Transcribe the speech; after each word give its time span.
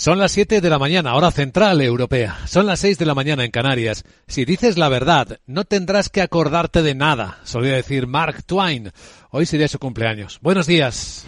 Son 0.00 0.18
las 0.18 0.32
7 0.32 0.62
de 0.62 0.70
la 0.70 0.78
mañana, 0.78 1.14
hora 1.14 1.30
central 1.30 1.82
europea. 1.82 2.38
Son 2.46 2.64
las 2.64 2.80
6 2.80 2.96
de 2.96 3.04
la 3.04 3.14
mañana 3.14 3.44
en 3.44 3.50
Canarias. 3.50 4.04
Si 4.26 4.46
dices 4.46 4.78
la 4.78 4.88
verdad, 4.88 5.40
no 5.44 5.66
tendrás 5.66 6.08
que 6.08 6.22
acordarte 6.22 6.80
de 6.80 6.94
nada, 6.94 7.38
solía 7.44 7.74
decir 7.74 8.06
Mark 8.06 8.42
Twain. 8.44 8.92
Hoy 9.30 9.44
sería 9.44 9.68
su 9.68 9.78
cumpleaños. 9.78 10.38
Buenos 10.40 10.66
días. 10.66 11.26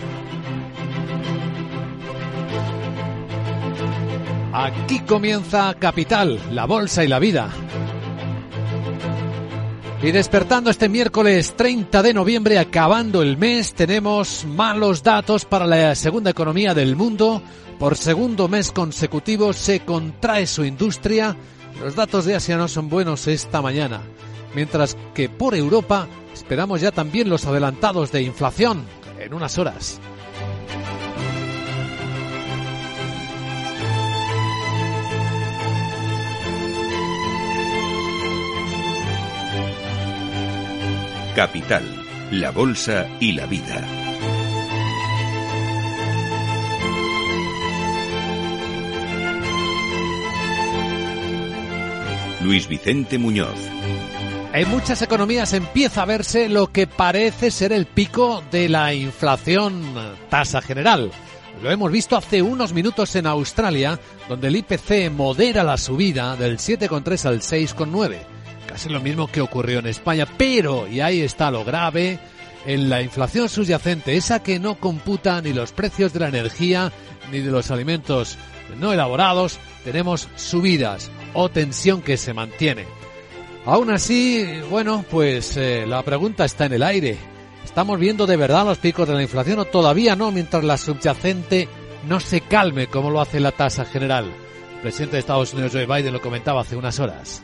Aquí 4.55 5.01
comienza 5.01 5.75
Capital, 5.79 6.41
la 6.51 6.65
bolsa 6.65 7.05
y 7.05 7.09
la 7.09 7.19
vida. 7.19 7.51
Y 10.03 10.13
despertando 10.13 10.71
este 10.71 10.89
miércoles 10.89 11.55
30 11.59 12.03
de 12.03 12.15
noviembre, 12.15 12.59
acabando 12.59 13.21
el 13.21 13.37
mes, 13.37 13.75
tenemos 13.75 14.47
malos 14.47 15.03
datos 15.03 15.45
para 15.45 15.67
la 15.67 15.95
segunda 15.95 16.31
economía 16.31 16.73
del 16.73 16.97
mundo. 16.97 17.43
Por 17.79 17.97
segundo 17.97 18.49
mes 18.49 18.73
consecutivo 18.73 19.53
se 19.53 19.81
contrae 19.81 20.47
su 20.47 20.65
industria. 20.65 21.37
Los 21.81 21.95
datos 21.95 22.25
de 22.25 22.37
Asia 22.37 22.57
no 22.57 22.69
son 22.69 22.89
buenos 22.89 23.27
esta 23.27 23.61
mañana. 23.61 24.03
Mientras 24.55 24.97
que 25.15 25.29
por 25.29 25.55
Europa 25.55 26.07
esperamos 26.33 26.81
ya 26.81 26.93
también 26.93 27.29
los 27.29 27.47
adelantados 27.47 28.13
de 28.13 28.23
inflación 28.23 28.85
en 29.19 29.35
unas 29.35 29.59
horas. 29.59 30.01
Capital, 41.35 41.83
la 42.31 42.51
Bolsa 42.51 43.09
y 43.19 43.33
la 43.33 43.47
Vida. 43.47 44.02
Luis 52.43 52.69
Vicente 52.69 53.19
Muñoz. 53.19 53.57
En 54.53 54.69
muchas 54.69 55.01
economías 55.03 55.53
empieza 55.53 56.03
a 56.03 56.07
verse 56.07 56.49
lo 56.49 56.73
que 56.73 56.87
parece 56.87 57.51
ser 57.51 57.73
el 57.73 57.87
pico 57.87 58.43
de 58.51 58.69
la 58.69 58.93
inflación 58.93 59.95
tasa 60.29 60.61
general. 60.61 61.11
Lo 61.63 61.71
hemos 61.71 61.91
visto 61.91 62.17
hace 62.17 62.43
unos 62.43 62.73
minutos 62.73 63.15
en 63.17 63.27
Australia, 63.27 63.99
donde 64.29 64.49
el 64.49 64.57
IPC 64.57 65.11
modera 65.11 65.63
la 65.63 65.77
subida 65.77 66.37
del 66.37 66.59
7,3 66.59 67.27
al 67.27 67.41
6,9 67.41 68.19
casi 68.73 68.89
lo 68.89 69.01
mismo 69.01 69.27
que 69.27 69.43
ocurrió 69.43 69.81
en 69.81 69.87
España, 69.87 70.27
pero, 70.39 70.89
y 70.89 71.01
ahí 71.01 71.21
está 71.21 71.51
lo 71.51 71.63
grave, 71.63 72.19
en 72.65 72.89
la 72.89 73.03
inflación 73.03 73.51
subyacente, 73.51 74.17
esa 74.17 74.43
que 74.43 74.59
no 74.59 74.77
computa 74.77 75.43
ni 75.43 75.53
los 75.53 75.73
precios 75.73 76.15
de 76.15 76.21
la 76.21 76.29
energía 76.29 76.91
ni 77.31 77.41
de 77.41 77.51
los 77.51 77.71
alimentos 77.71 78.39
no 78.81 78.93
elaborados, 78.95 79.59
tenemos 79.85 80.27
subidas 80.37 81.11
o 81.35 81.49
tensión 81.49 82.03
que 82.03 82.17
se 82.17 82.35
mantiene. 82.35 82.87
Aún 83.65 83.91
así, 83.91 84.45
bueno, 84.71 85.05
pues 85.09 85.57
eh, 85.57 85.85
la 85.87 86.03
pregunta 86.03 86.45
está 86.45 86.67
en 86.67 86.73
el 86.73 86.83
aire. 86.83 87.17
¿Estamos 87.65 87.99
viendo 87.99 88.27
de 88.27 88.37
verdad 88.37 88.65
los 88.65 88.79
picos 88.79 89.07
de 89.07 89.15
la 89.15 89.23
inflación 89.23 89.61
o 89.61 89.65
todavía 89.65 90.17
no 90.17 90.33
mientras 90.33 90.65
la 90.65 90.77
subyacente 90.77 91.69
no 92.09 92.19
se 92.19 92.41
calme 92.41 92.89
como 92.89 93.11
lo 93.11 93.21
hace 93.21 93.39
la 93.39 93.53
tasa 93.53 93.85
general? 93.85 94.27
El 94.75 94.81
presidente 94.81 95.17
de 95.17 95.21
Estados 95.21 95.55
Unidos, 95.55 95.73
Joe 95.73 95.87
Biden, 95.87 96.13
lo 96.13 96.21
comentaba 96.21 96.63
hace 96.63 96.75
unas 96.77 96.99
horas. 96.99 97.43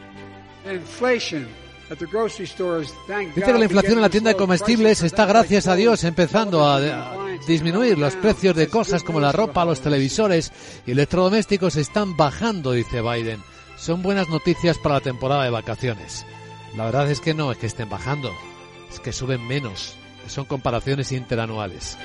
Dice 3.34 3.52
que 3.52 3.58
la 3.58 3.64
inflación 3.64 3.94
en 3.94 4.02
la 4.02 4.10
tienda 4.10 4.30
de 4.30 4.36
comestibles 4.36 5.02
está, 5.02 5.24
gracias 5.24 5.66
a 5.68 5.74
Dios, 5.74 6.04
empezando 6.04 6.66
a, 6.68 7.16
disminuir. 7.46 7.96
Los 7.96 8.14
precios 8.16 8.54
de 8.54 8.68
cosas 8.68 9.02
como 9.02 9.20
la 9.20 9.32
ropa, 9.32 9.64
los 9.64 9.80
televisores 9.80 10.52
y 10.84 10.90
electrodomésticos 10.90 11.76
están 11.76 12.16
bajando, 12.16 12.72
dice 12.72 13.00
Biden. 13.00 13.40
Son 13.78 14.02
buenas 14.02 14.28
noticias 14.28 14.76
para 14.76 14.96
la 14.96 15.00
temporada 15.00 15.44
de 15.44 15.50
vacaciones. 15.50 16.26
La 16.76 16.84
verdad 16.86 17.10
es 17.10 17.20
que 17.20 17.32
no 17.32 17.52
es 17.52 17.58
que 17.58 17.66
estén 17.66 17.88
bajando, 17.88 18.32
es 18.90 18.98
que 18.98 19.12
suben 19.12 19.46
menos. 19.46 19.94
Son 20.26 20.44
comparaciones 20.44 21.12
interanuales. 21.12 21.96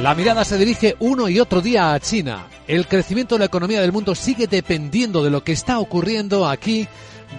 La 0.00 0.14
mirada 0.14 0.44
se 0.44 0.58
dirige 0.58 0.96
uno 0.98 1.28
y 1.28 1.40
otro 1.40 1.60
día 1.60 1.94
a 1.94 2.00
China. 2.00 2.46
El 2.66 2.86
crecimiento 2.88 3.34
de 3.34 3.40
la 3.40 3.44
economía 3.44 3.80
del 3.80 3.92
mundo 3.92 4.14
sigue 4.14 4.46
dependiendo 4.46 5.22
de 5.22 5.30
lo 5.30 5.44
que 5.44 5.52
está 5.52 5.78
ocurriendo 5.78 6.48
aquí, 6.48 6.88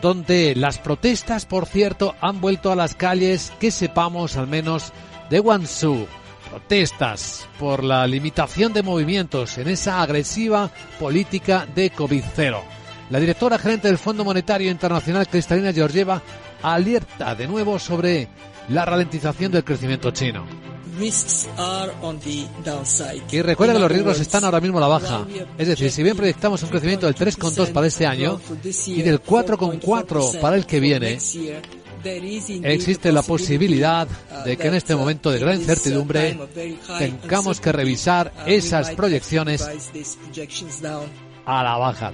donde 0.02 0.56
las 0.56 0.78
protestas, 0.78 1.46
por 1.46 1.66
cierto, 1.66 2.16
han 2.22 2.40
vuelto 2.40 2.72
a 2.72 2.76
las 2.76 2.96
calles, 2.96 3.52
que 3.60 3.72
sepamos 3.72 4.38
al 4.38 4.48
menos, 4.48 4.94
de 5.30 5.40
Guangzhou. 5.40 6.08
Protestas 6.50 7.48
por 7.60 7.84
la 7.84 8.06
limitación 8.08 8.74
de 8.74 8.84
movimientos 8.84 9.58
en 9.58 9.68
esa 9.68 10.02
agresiva 10.02 10.70
política 11.00 11.68
de 11.74 11.92
COVID-0. 11.92 12.62
La 13.10 13.20
directora 13.20 13.58
gerente 13.58 13.88
del 13.88 13.98
Fondo 13.98 14.26
Monetario 14.26 14.70
Internacional, 14.70 15.28
Cristalina 15.28 15.74
Georgieva, 15.74 16.22
alerta 16.62 17.36
de 17.36 17.48
nuevo 17.48 17.80
sobre 17.80 18.28
la 18.70 18.86
ralentización 18.86 19.52
del 19.52 19.64
crecimiento 19.64 20.12
chino. 20.12 20.46
Y 23.32 23.42
recuerda 23.42 23.74
que 23.74 23.80
los 23.80 23.92
riesgos 23.92 24.20
están 24.20 24.44
ahora 24.44 24.60
mismo 24.60 24.80
a 24.80 24.82
la 24.82 24.88
baja. 24.88 25.28
Es 25.58 25.68
decir, 25.68 25.92
si 25.92 26.02
bien 26.04 26.18
proyectamos 26.18 26.64
un 26.64 26.70
crecimiento 26.70 27.06
del 27.06 27.16
3,2 27.16 27.72
para 27.72 27.88
este 27.88 28.08
año 28.08 28.40
y 28.88 29.02
del 29.04 29.22
4,4 29.22 30.40
para 30.40 30.56
el 30.56 30.66
que 30.66 30.80
viene, 30.80 31.20
existe 32.64 33.12
la 33.12 33.22
posibilidad 33.22 34.08
de 34.46 34.58
que 34.58 34.68
en 34.68 34.76
este 34.76 34.96
momento 34.96 35.32
de 35.32 35.40
gran 35.40 35.56
incertidumbre 35.56 36.38
tengamos 36.98 37.60
que 37.60 37.72
revisar 37.72 38.32
esas 38.46 38.92
proyecciones 38.92 39.68
a 41.46 41.64
la 41.64 41.78
baja. 41.78 42.12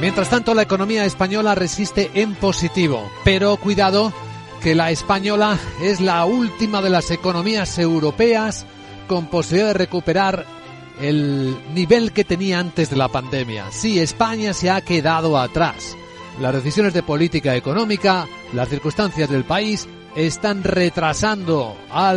Mientras 0.00 0.30
tanto, 0.30 0.54
la 0.54 0.62
economía 0.62 1.04
española 1.04 1.54
resiste 1.54 2.10
en 2.14 2.34
positivo, 2.34 3.10
pero 3.22 3.58
cuidado 3.58 4.14
que 4.62 4.74
la 4.74 4.90
española 4.90 5.58
es 5.82 6.00
la 6.00 6.24
última 6.24 6.80
de 6.80 6.88
las 6.88 7.10
economías 7.10 7.78
europeas 7.78 8.64
con 9.06 9.26
posibilidad 9.26 9.68
de 9.68 9.74
recuperar 9.74 10.46
el 11.00 11.56
nivel 11.74 12.12
que 12.12 12.24
tenía 12.24 12.58
antes 12.58 12.90
de 12.90 12.96
la 12.96 13.08
pandemia. 13.08 13.70
Sí, 13.70 13.98
España 13.98 14.52
se 14.52 14.70
ha 14.70 14.80
quedado 14.82 15.38
atrás. 15.38 15.96
Las 16.40 16.54
decisiones 16.54 16.94
de 16.94 17.02
política 17.02 17.56
económica, 17.56 18.26
las 18.52 18.68
circunstancias 18.68 19.28
del 19.28 19.44
país 19.44 19.88
están 20.14 20.62
retrasando 20.64 21.76
a 21.90 22.14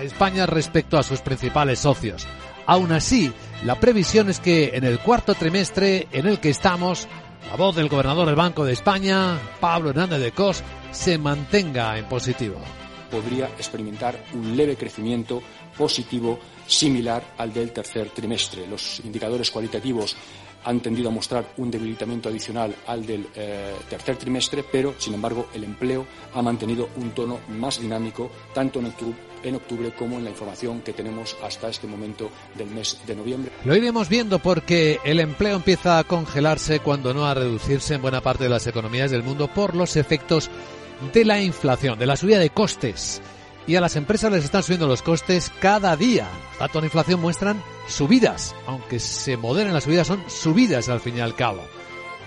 España 0.00 0.46
respecto 0.46 0.98
a 0.98 1.02
sus 1.02 1.20
principales 1.20 1.80
socios. 1.80 2.26
Aún 2.66 2.92
así, 2.92 3.32
la 3.64 3.78
previsión 3.78 4.30
es 4.30 4.40
que 4.40 4.72
en 4.74 4.84
el 4.84 4.98
cuarto 4.98 5.34
trimestre 5.34 6.08
en 6.12 6.26
el 6.26 6.40
que 6.40 6.50
estamos, 6.50 7.06
la 7.48 7.56
voz 7.56 7.76
del 7.76 7.88
gobernador 7.88 8.26
del 8.26 8.36
Banco 8.36 8.64
de 8.64 8.72
España, 8.72 9.38
Pablo 9.60 9.90
Hernández 9.90 10.20
de 10.20 10.32
Cos, 10.32 10.62
se 10.90 11.18
mantenga 11.18 11.98
en 11.98 12.06
positivo. 12.06 12.56
Podría 13.10 13.46
experimentar 13.46 14.18
un 14.32 14.56
leve 14.56 14.76
crecimiento 14.76 15.42
positivo 15.76 16.38
similar 16.66 17.34
al 17.38 17.52
del 17.52 17.72
tercer 17.72 18.10
trimestre. 18.10 18.66
Los 18.66 19.00
indicadores 19.00 19.50
cualitativos 19.50 20.16
han 20.64 20.80
tendido 20.80 21.08
a 21.08 21.12
mostrar 21.12 21.52
un 21.58 21.70
debilitamiento 21.70 22.28
adicional 22.28 22.74
al 22.86 23.04
del 23.04 23.26
eh, 23.34 23.74
tercer 23.88 24.16
trimestre, 24.16 24.64
pero, 24.70 24.94
sin 24.98 25.14
embargo, 25.14 25.48
el 25.54 25.64
empleo 25.64 26.06
ha 26.34 26.42
mantenido 26.42 26.88
un 26.96 27.10
tono 27.10 27.40
más 27.50 27.80
dinámico 27.80 28.30
tanto 28.54 28.78
en 28.78 28.86
octubre, 28.86 29.14
en 29.42 29.54
octubre 29.56 29.92
como 29.92 30.16
en 30.16 30.24
la 30.24 30.30
información 30.30 30.80
que 30.80 30.94
tenemos 30.94 31.36
hasta 31.42 31.68
este 31.68 31.86
momento 31.86 32.30
del 32.56 32.70
mes 32.70 32.98
de 33.06 33.14
noviembre. 33.14 33.52
Lo 33.64 33.76
iremos 33.76 34.08
viendo 34.08 34.38
porque 34.38 35.00
el 35.04 35.20
empleo 35.20 35.56
empieza 35.56 35.98
a 35.98 36.04
congelarse 36.04 36.80
cuando 36.80 37.12
no 37.12 37.26
a 37.26 37.34
reducirse 37.34 37.94
en 37.94 38.02
buena 38.02 38.22
parte 38.22 38.44
de 38.44 38.50
las 38.50 38.66
economías 38.66 39.10
del 39.10 39.22
mundo 39.22 39.48
por 39.48 39.76
los 39.76 39.96
efectos 39.96 40.50
de 41.12 41.24
la 41.26 41.42
inflación, 41.42 41.98
de 41.98 42.06
la 42.06 42.16
subida 42.16 42.38
de 42.38 42.50
costes 42.50 43.20
y 43.66 43.76
a 43.76 43.80
las 43.80 43.96
empresas 43.96 44.32
les 44.32 44.44
están 44.44 44.62
subiendo 44.62 44.86
los 44.86 45.02
costes 45.02 45.52
cada 45.60 45.96
día. 45.96 46.28
Datos 46.58 46.82
de 46.82 46.86
inflación 46.86 47.20
muestran 47.20 47.62
subidas, 47.88 48.54
aunque 48.66 48.98
se 48.98 49.36
moderen 49.36 49.72
las 49.72 49.84
subidas, 49.84 50.06
son 50.06 50.22
subidas 50.28 50.88
al 50.88 51.00
fin 51.00 51.16
y 51.16 51.20
al 51.20 51.34
cabo. 51.34 51.62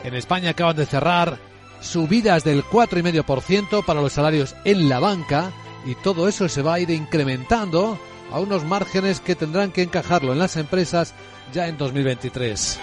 En 0.03 0.15
España 0.15 0.51
acaban 0.51 0.75
de 0.75 0.85
cerrar 0.85 1.39
subidas 1.81 2.43
del 2.43 2.63
4,5% 2.63 3.85
para 3.85 4.01
los 4.01 4.13
salarios 4.13 4.55
en 4.65 4.89
la 4.89 4.99
banca 4.99 5.51
y 5.85 5.95
todo 5.95 6.27
eso 6.27 6.49
se 6.49 6.61
va 6.61 6.75
a 6.75 6.79
ir 6.79 6.89
incrementando 6.89 7.99
a 8.31 8.39
unos 8.39 8.65
márgenes 8.65 9.19
que 9.19 9.35
tendrán 9.35 9.71
que 9.71 9.83
encajarlo 9.83 10.33
en 10.33 10.39
las 10.39 10.57
empresas 10.57 11.13
ya 11.53 11.67
en 11.67 11.77
2023. 11.77 12.79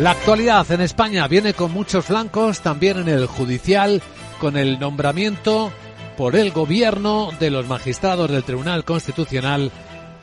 La 0.00 0.12
actualidad 0.12 0.70
en 0.70 0.80
España 0.80 1.26
viene 1.26 1.54
con 1.54 1.72
muchos 1.72 2.04
flancos, 2.04 2.60
también 2.60 2.98
en 2.98 3.08
el 3.08 3.26
judicial, 3.26 4.00
con 4.40 4.56
el 4.56 4.78
nombramiento 4.78 5.72
por 6.16 6.36
el 6.36 6.52
gobierno 6.52 7.30
de 7.40 7.50
los 7.50 7.66
magistrados 7.66 8.30
del 8.30 8.44
Tribunal 8.44 8.84
Constitucional 8.84 9.72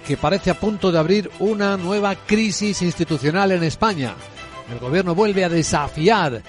que 0.07 0.15
parece 0.15 0.49
a 0.49 0.59
punto 0.59 0.93
de 0.93 0.99
abrir 0.99 1.29
una 1.39 1.75
nueva 1.75 2.15
crisis 2.15 2.81
institucional 2.83 3.51
en 3.51 3.63
España. 3.63 4.13
El 4.71 4.79
gobierno 4.79 5.13
vuelve 5.13 5.43
a 5.43 5.49
desafiar 5.49 6.41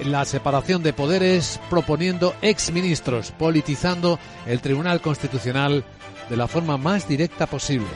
la 0.00 0.24
separación 0.24 0.82
de 0.82 0.92
poderes 0.92 1.60
proponiendo 1.70 2.34
exministros, 2.42 3.30
politizando 3.30 4.18
el 4.44 4.60
Tribunal 4.60 5.00
Constitucional 5.00 5.84
de 6.28 6.36
la 6.36 6.48
forma 6.48 6.78
más 6.78 7.06
directa 7.06 7.46
posible. 7.46 7.86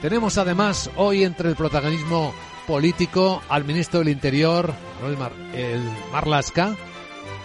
Tenemos 0.00 0.38
además 0.38 0.90
hoy 0.96 1.24
entre 1.24 1.48
el 1.48 1.56
protagonismo 1.56 2.32
político 2.68 3.42
al 3.48 3.64
ministro 3.64 4.00
del 4.00 4.10
Interior, 4.10 4.74
el 5.54 5.80
Marlasca, 6.12 6.76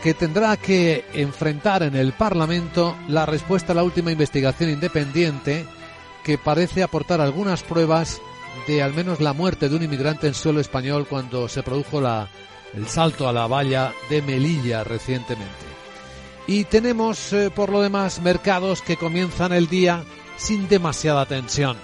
que 0.04 0.14
tendrá 0.14 0.58
que 0.58 1.06
enfrentar 1.14 1.82
en 1.82 1.96
el 1.96 2.12
Parlamento 2.12 2.98
la 3.08 3.26
respuesta 3.26 3.72
a 3.72 3.76
la 3.76 3.84
última 3.84 4.12
investigación 4.12 4.70
independiente 4.70 5.66
que 6.26 6.38
parece 6.38 6.84
aportar 6.84 7.22
algunas 7.22 7.64
pruebas 7.64 8.22
de 8.68 8.84
al 8.84 8.94
menos 8.94 9.22
la 9.22 9.32
muerte 9.32 9.70
de 9.70 9.78
un 9.78 9.84
inmigrante 9.84 10.28
en 10.28 10.34
suelo 10.34 10.60
español 10.60 11.08
cuando 11.10 11.48
se 11.48 11.64
produjo 11.64 12.02
la, 12.02 12.28
el 12.74 12.88
salto 12.88 13.28
a 13.28 13.34
la 13.34 13.48
valla 13.48 13.94
de 14.10 14.22
Melilla 14.22 14.84
recientemente. 14.84 15.48
Y 16.48 16.66
tenemos, 16.66 17.32
eh, 17.32 17.50
por 17.50 17.70
lo 17.70 17.82
demás, 17.82 18.22
mercados 18.22 18.82
que 18.82 18.98
comienzan 18.98 19.54
el 19.54 19.70
día 19.70 20.04
sin 20.36 20.68
demasiada 20.68 21.26
tensión. 21.26 21.78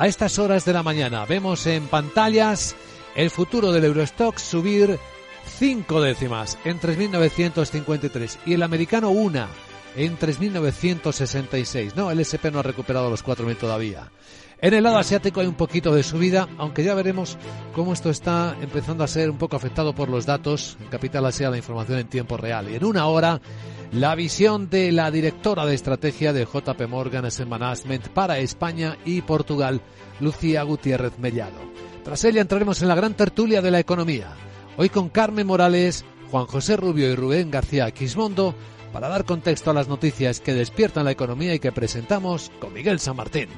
A 0.00 0.06
estas 0.06 0.38
horas 0.38 0.64
de 0.64 0.72
la 0.72 0.82
mañana 0.82 1.26
vemos 1.26 1.66
en 1.66 1.86
pantallas 1.86 2.74
el 3.14 3.28
futuro 3.28 3.70
del 3.70 3.84
Eurostock 3.84 4.38
subir 4.38 4.98
cinco 5.58 6.00
décimas 6.00 6.56
en 6.64 6.80
3.953 6.80 8.38
y 8.46 8.54
el 8.54 8.62
americano 8.62 9.10
una 9.10 9.48
en 9.96 10.18
3.966. 10.18 11.92
No, 11.96 12.10
el 12.10 12.20
SP 12.24 12.48
no 12.50 12.60
ha 12.60 12.62
recuperado 12.62 13.10
los 13.10 13.22
4.000 13.22 13.58
todavía. 13.58 14.10
En 14.62 14.74
el 14.74 14.84
lado 14.84 14.98
asiático 14.98 15.40
hay 15.40 15.46
un 15.46 15.54
poquito 15.54 15.94
de 15.94 16.02
subida, 16.02 16.46
aunque 16.58 16.84
ya 16.84 16.94
veremos 16.94 17.38
cómo 17.74 17.94
esto 17.94 18.10
está 18.10 18.54
empezando 18.60 19.02
a 19.02 19.08
ser 19.08 19.30
un 19.30 19.38
poco 19.38 19.56
afectado 19.56 19.94
por 19.94 20.10
los 20.10 20.26
datos. 20.26 20.76
En 20.80 20.88
Capital 20.88 21.24
Asia 21.24 21.48
la 21.48 21.56
información 21.56 21.98
en 21.98 22.08
tiempo 22.08 22.36
real. 22.36 22.70
Y 22.70 22.74
en 22.74 22.84
una 22.84 23.06
hora 23.06 23.40
la 23.90 24.14
visión 24.14 24.68
de 24.68 24.92
la 24.92 25.10
directora 25.10 25.64
de 25.64 25.74
estrategia 25.74 26.34
de 26.34 26.44
JP 26.44 26.88
Morgan 26.88 27.24
Asset 27.24 27.48
Management 27.48 28.08
para 28.08 28.38
España 28.38 28.98
y 29.06 29.22
Portugal, 29.22 29.80
Lucía 30.20 30.62
Gutiérrez 30.62 31.18
Mellado. 31.18 31.58
Tras 32.04 32.22
ella 32.24 32.42
entraremos 32.42 32.82
en 32.82 32.88
la 32.88 32.94
gran 32.94 33.14
tertulia 33.14 33.62
de 33.62 33.70
la 33.70 33.80
economía. 33.80 34.34
Hoy 34.76 34.90
con 34.90 35.08
Carmen 35.08 35.46
Morales, 35.46 36.04
Juan 36.30 36.44
José 36.44 36.76
Rubio 36.76 37.10
y 37.10 37.14
Rubén 37.14 37.50
García 37.50 37.90
Quismondo 37.92 38.54
para 38.92 39.08
dar 39.08 39.24
contexto 39.24 39.70
a 39.70 39.74
las 39.74 39.88
noticias 39.88 40.40
que 40.40 40.52
despiertan 40.52 41.06
la 41.06 41.12
economía 41.12 41.54
y 41.54 41.60
que 41.60 41.72
presentamos 41.72 42.52
con 42.60 42.74
Miguel 42.74 43.00
San 43.00 43.16
Martín. 43.16 43.48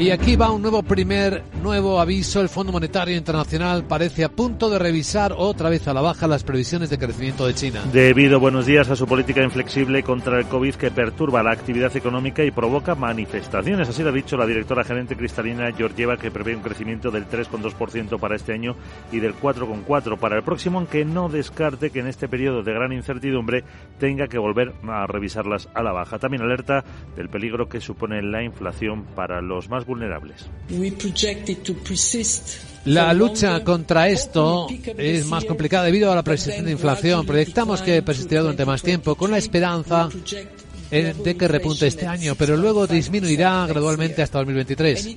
Y 0.00 0.12
aquí 0.12 0.34
va 0.34 0.50
un 0.50 0.62
nuevo 0.62 0.82
primer 0.82 1.42
nuevo 1.62 2.00
aviso. 2.00 2.40
El 2.40 2.48
Fondo 2.48 2.72
Monetario 2.72 3.14
Internacional 3.14 3.84
parece 3.84 4.24
a 4.24 4.30
punto 4.30 4.70
de 4.70 4.78
revisar 4.78 5.34
otra 5.36 5.68
vez 5.68 5.86
a 5.88 5.92
la 5.92 6.00
baja 6.00 6.26
las 6.26 6.42
previsiones 6.42 6.88
de 6.88 6.96
crecimiento 6.96 7.46
de 7.46 7.52
China. 7.52 7.82
Debido, 7.92 8.40
buenos 8.40 8.64
días, 8.64 8.88
a 8.88 8.96
su 8.96 9.06
política 9.06 9.42
inflexible 9.42 10.02
contra 10.02 10.38
el 10.38 10.46
COVID 10.46 10.76
que 10.76 10.90
perturba 10.90 11.42
la 11.42 11.50
actividad 11.50 11.94
económica 11.94 12.42
y 12.42 12.50
provoca 12.50 12.94
manifestaciones. 12.94 13.90
Así 13.90 14.02
lo 14.02 14.08
ha 14.08 14.12
dicho 14.12 14.38
la 14.38 14.46
directora 14.46 14.84
gerente 14.84 15.16
cristalina 15.16 15.70
Georgieva, 15.72 16.16
que 16.16 16.30
prevé 16.30 16.56
un 16.56 16.62
crecimiento 16.62 17.10
del 17.10 17.28
3,2% 17.28 18.18
para 18.18 18.36
este 18.36 18.54
año 18.54 18.76
y 19.12 19.20
del 19.20 19.34
4,4% 19.34 20.16
para 20.16 20.36
el 20.38 20.42
próximo, 20.42 20.78
aunque 20.78 21.04
no 21.04 21.28
descarte 21.28 21.90
que 21.90 22.00
en 22.00 22.06
este 22.06 22.26
periodo 22.26 22.62
de 22.62 22.72
gran 22.72 22.94
incertidumbre 22.94 23.64
tenga 23.98 24.28
que 24.28 24.38
volver 24.38 24.72
a 24.88 25.06
revisarlas 25.06 25.68
a 25.74 25.82
la 25.82 25.92
baja. 25.92 26.18
También 26.18 26.42
alerta 26.42 26.84
del 27.16 27.28
peligro 27.28 27.68
que 27.68 27.82
supone 27.82 28.22
la 28.22 28.42
inflación 28.42 29.04
para 29.14 29.42
los 29.42 29.68
más 29.68 29.84
vulnerables. 29.90 30.46
La 32.86 33.12
lucha 33.12 33.62
contra 33.62 34.08
esto 34.08 34.68
es 34.96 35.26
más 35.26 35.44
complicada 35.44 35.84
debido 35.84 36.10
a 36.10 36.14
la 36.14 36.22
persistente 36.22 36.70
inflación. 36.70 37.26
Proyectamos 37.26 37.82
que 37.82 38.00
persistirá 38.02 38.40
durante 38.40 38.64
más 38.64 38.82
tiempo 38.82 39.16
con 39.16 39.30
la 39.30 39.38
esperanza 39.38 40.08
de 40.90 41.36
que 41.36 41.48
repunte 41.48 41.86
este 41.86 42.06
año, 42.06 42.34
pero 42.36 42.56
luego 42.56 42.86
disminuirá 42.86 43.66
gradualmente 43.66 44.22
hasta 44.22 44.38
2023. 44.38 45.16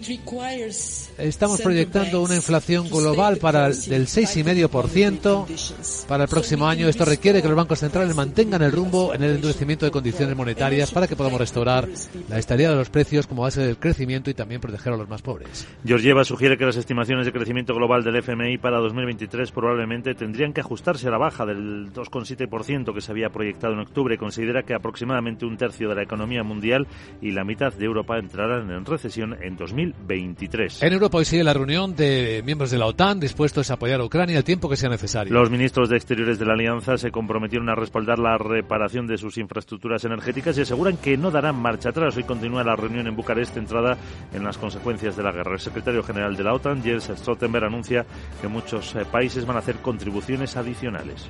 Estamos 1.17 1.61
proyectando 1.61 2.21
una 2.21 2.35
inflación 2.35 2.89
global 2.89 3.37
para 3.37 3.67
el, 3.67 3.81
del 3.85 4.07
6,5% 4.07 6.05
para 6.07 6.23
el 6.23 6.29
próximo 6.29 6.67
año. 6.67 6.87
Esto 6.87 7.05
requiere 7.05 7.41
que 7.41 7.47
los 7.47 7.57
bancos 7.57 7.79
centrales 7.79 8.15
mantengan 8.15 8.61
el 8.61 8.71
rumbo 8.71 9.13
en 9.13 9.23
el 9.23 9.35
endurecimiento 9.35 9.85
de 9.85 9.91
condiciones 9.91 10.35
monetarias 10.35 10.91
para 10.91 11.07
que 11.07 11.15
podamos 11.15 11.39
restaurar 11.39 11.87
la 12.29 12.37
estabilidad 12.37 12.71
de 12.71 12.77
los 12.77 12.89
precios 12.89 13.25
como 13.25 13.41
base 13.41 13.61
del 13.61 13.77
crecimiento 13.77 14.29
y 14.29 14.33
también 14.33 14.61
proteger 14.61 14.93
a 14.93 14.97
los 14.97 15.09
más 15.09 15.21
pobres. 15.21 15.67
Georgieva 15.85 16.23
sugiere 16.23 16.57
que 16.57 16.65
las 16.65 16.75
estimaciones 16.75 17.25
de 17.25 17.31
crecimiento 17.31 17.73
global 17.73 18.03
del 18.03 18.17
FMI 18.17 18.59
para 18.59 18.77
2023 18.77 19.51
probablemente 19.51 20.13
tendrían 20.13 20.53
que 20.53 20.61
ajustarse 20.61 21.07
a 21.07 21.11
la 21.11 21.17
baja 21.17 21.45
del 21.45 21.91
2,7% 21.93 22.93
que 22.93 23.01
se 23.01 23.11
había 23.11 23.29
proyectado 23.29 23.73
en 23.73 23.79
octubre. 23.79 24.17
Considera 24.17 24.63
que 24.63 24.73
aproximadamente 24.73 25.45
un 25.45 25.57
tercio 25.63 25.87
de 25.87 25.95
la 25.95 26.03
economía 26.03 26.43
mundial 26.43 26.87
y 27.21 27.31
la 27.31 27.45
mitad 27.45 27.71
de 27.71 27.85
Europa 27.85 28.17
entrarán 28.17 28.69
en 28.69 28.85
recesión 28.85 29.37
en 29.41 29.55
2023. 29.55 30.83
En 30.83 30.91
Europa 30.91 31.19
hoy 31.19 31.25
sigue 31.25 31.41
la 31.41 31.53
reunión 31.53 31.95
de 31.95 32.41
miembros 32.43 32.69
de 32.69 32.77
la 32.77 32.85
OTAN 32.85 33.21
dispuestos 33.21 33.71
a 33.71 33.75
apoyar 33.75 34.01
a 34.01 34.03
Ucrania 34.03 34.37
el 34.37 34.43
tiempo 34.43 34.67
que 34.67 34.75
sea 34.75 34.89
necesario. 34.89 35.33
Los 35.33 35.49
ministros 35.49 35.87
de 35.87 35.95
Exteriores 35.95 36.37
de 36.37 36.45
la 36.45 36.53
Alianza 36.53 36.97
se 36.97 37.11
comprometieron 37.11 37.69
a 37.69 37.75
respaldar 37.75 38.19
la 38.19 38.37
reparación 38.37 39.07
de 39.07 39.17
sus 39.17 39.37
infraestructuras 39.37 40.03
energéticas 40.03 40.57
y 40.57 40.61
aseguran 40.61 40.97
que 40.97 41.15
no 41.15 41.31
darán 41.31 41.55
marcha 41.55 41.89
atrás. 41.89 42.17
Hoy 42.17 42.23
continúa 42.25 42.61
la 42.65 42.75
reunión 42.75 43.07
en 43.07 43.15
Bucarest 43.15 43.53
centrada 43.53 43.97
en 44.33 44.43
las 44.43 44.57
consecuencias 44.57 45.15
de 45.15 45.23
la 45.23 45.31
guerra. 45.31 45.53
El 45.53 45.61
secretario 45.61 46.03
general 46.03 46.35
de 46.35 46.43
la 46.43 46.53
OTAN, 46.53 46.83
Jens 46.83 47.09
Stoltenberg, 47.15 47.65
anuncia 47.65 48.05
que 48.41 48.49
muchos 48.49 48.95
eh, 48.95 49.05
países 49.09 49.45
van 49.45 49.55
a 49.55 49.59
hacer 49.59 49.77
contribuciones 49.77 50.57
adicionales. 50.57 51.29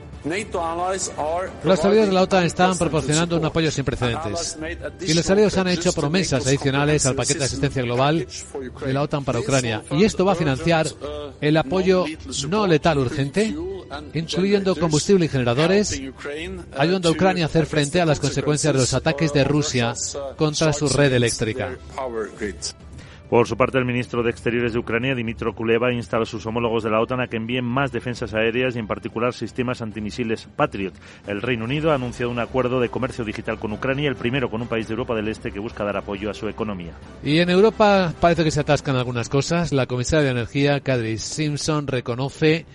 Los 1.63 1.85
aliados 1.85 2.07
de 2.07 2.13
la 2.13 2.21
OTAN 2.24 2.45
están 2.45 2.75
proporcionando 2.80 3.38
un 3.38 3.45
apoyo 3.45 3.69
sin 3.69 3.85
precedentes 3.85 4.22
y 5.01 5.13
los 5.13 5.29
aliados 5.29 5.57
han 5.57 5.67
hecho 5.67 5.93
promesas 5.93 6.45
adicionales 6.45 7.05
al 7.05 7.15
paquete 7.15 7.39
de 7.39 7.45
asistencia 7.45 7.81
global 7.81 8.27
de 8.85 8.93
la 8.93 9.01
OTAN 9.01 9.23
para 9.23 9.39
Ucrania. 9.39 9.83
Y 9.91 10.03
esto 10.03 10.25
va 10.25 10.33
a 10.33 10.35
financiar 10.35 10.87
el 11.41 11.57
apoyo 11.57 12.05
no 12.47 12.67
letal 12.67 12.99
urgente, 12.99 13.55
incluyendo 14.13 14.75
combustible 14.75 15.25
y 15.25 15.29
generadores, 15.29 16.01
ayudando 16.77 17.09
a 17.09 17.11
Ucrania 17.11 17.45
a 17.45 17.47
hacer 17.47 17.65
frente 17.65 18.01
a 18.01 18.05
las 18.05 18.19
consecuencias 18.19 18.73
de 18.73 18.79
los 18.79 18.93
ataques 18.93 19.33
de 19.33 19.43
Rusia 19.43 19.93
contra 20.37 20.73
su 20.73 20.87
red 20.87 21.13
eléctrica. 21.13 21.77
Por 23.33 23.47
su 23.47 23.57
parte, 23.57 23.80
el 23.80 23.85
ministro 23.85 24.21
de 24.21 24.30
Exteriores 24.30 24.73
de 24.73 24.80
Ucrania, 24.80 25.16
Dimitro 25.16 25.56
Kuleva, 25.56 25.92
insta 25.92 26.19
a 26.19 26.25
sus 26.28 26.45
homólogos 26.45 26.83
de 26.83 26.92
la 26.92 27.02
OTAN 27.02 27.19
a 27.19 27.28
que 27.28 27.37
envíen 27.37 27.66
más 27.66 27.92
defensas 27.92 28.35
aéreas 28.35 28.75
y, 28.75 28.80
en 28.80 28.85
particular, 28.85 29.33
sistemas 29.33 29.81
antimisiles 29.81 30.47
Patriot. 30.56 30.94
El 31.25 31.42
Reino 31.42 31.66
Unido 31.66 31.92
ha 31.92 31.95
anunciado 31.95 32.31
un 32.31 32.37
acuerdo 32.37 32.80
de 32.80 32.90
comercio 32.90 33.25
digital 33.25 33.57
con 33.57 33.71
Ucrania, 33.71 34.07
el 34.07 34.18
primero 34.18 34.52
con 34.52 34.61
un 34.61 34.68
país 34.68 34.87
de 34.87 34.94
Europa 34.94 35.16
del 35.16 35.30
Este 35.30 35.52
que 35.52 35.57
busca 35.57 35.83
dar 35.83 35.97
apoyo 35.97 36.30
a 36.30 36.35
su 36.35 36.47
economía. 36.47 36.92
Y 37.23 37.40
en 37.40 37.49
Europa 37.49 38.13
parece 38.19 38.44
que 38.44 38.52
se 38.52 38.59
atascan 38.59 38.97
algunas 38.97 39.30
cosas. 39.30 39.73
La 39.73 39.87
comisaria 39.87 40.25
de 40.25 40.31
Energía, 40.33 40.81
Kadri 40.81 41.18
Simpson, 41.18 41.87
reconoce 41.87 42.68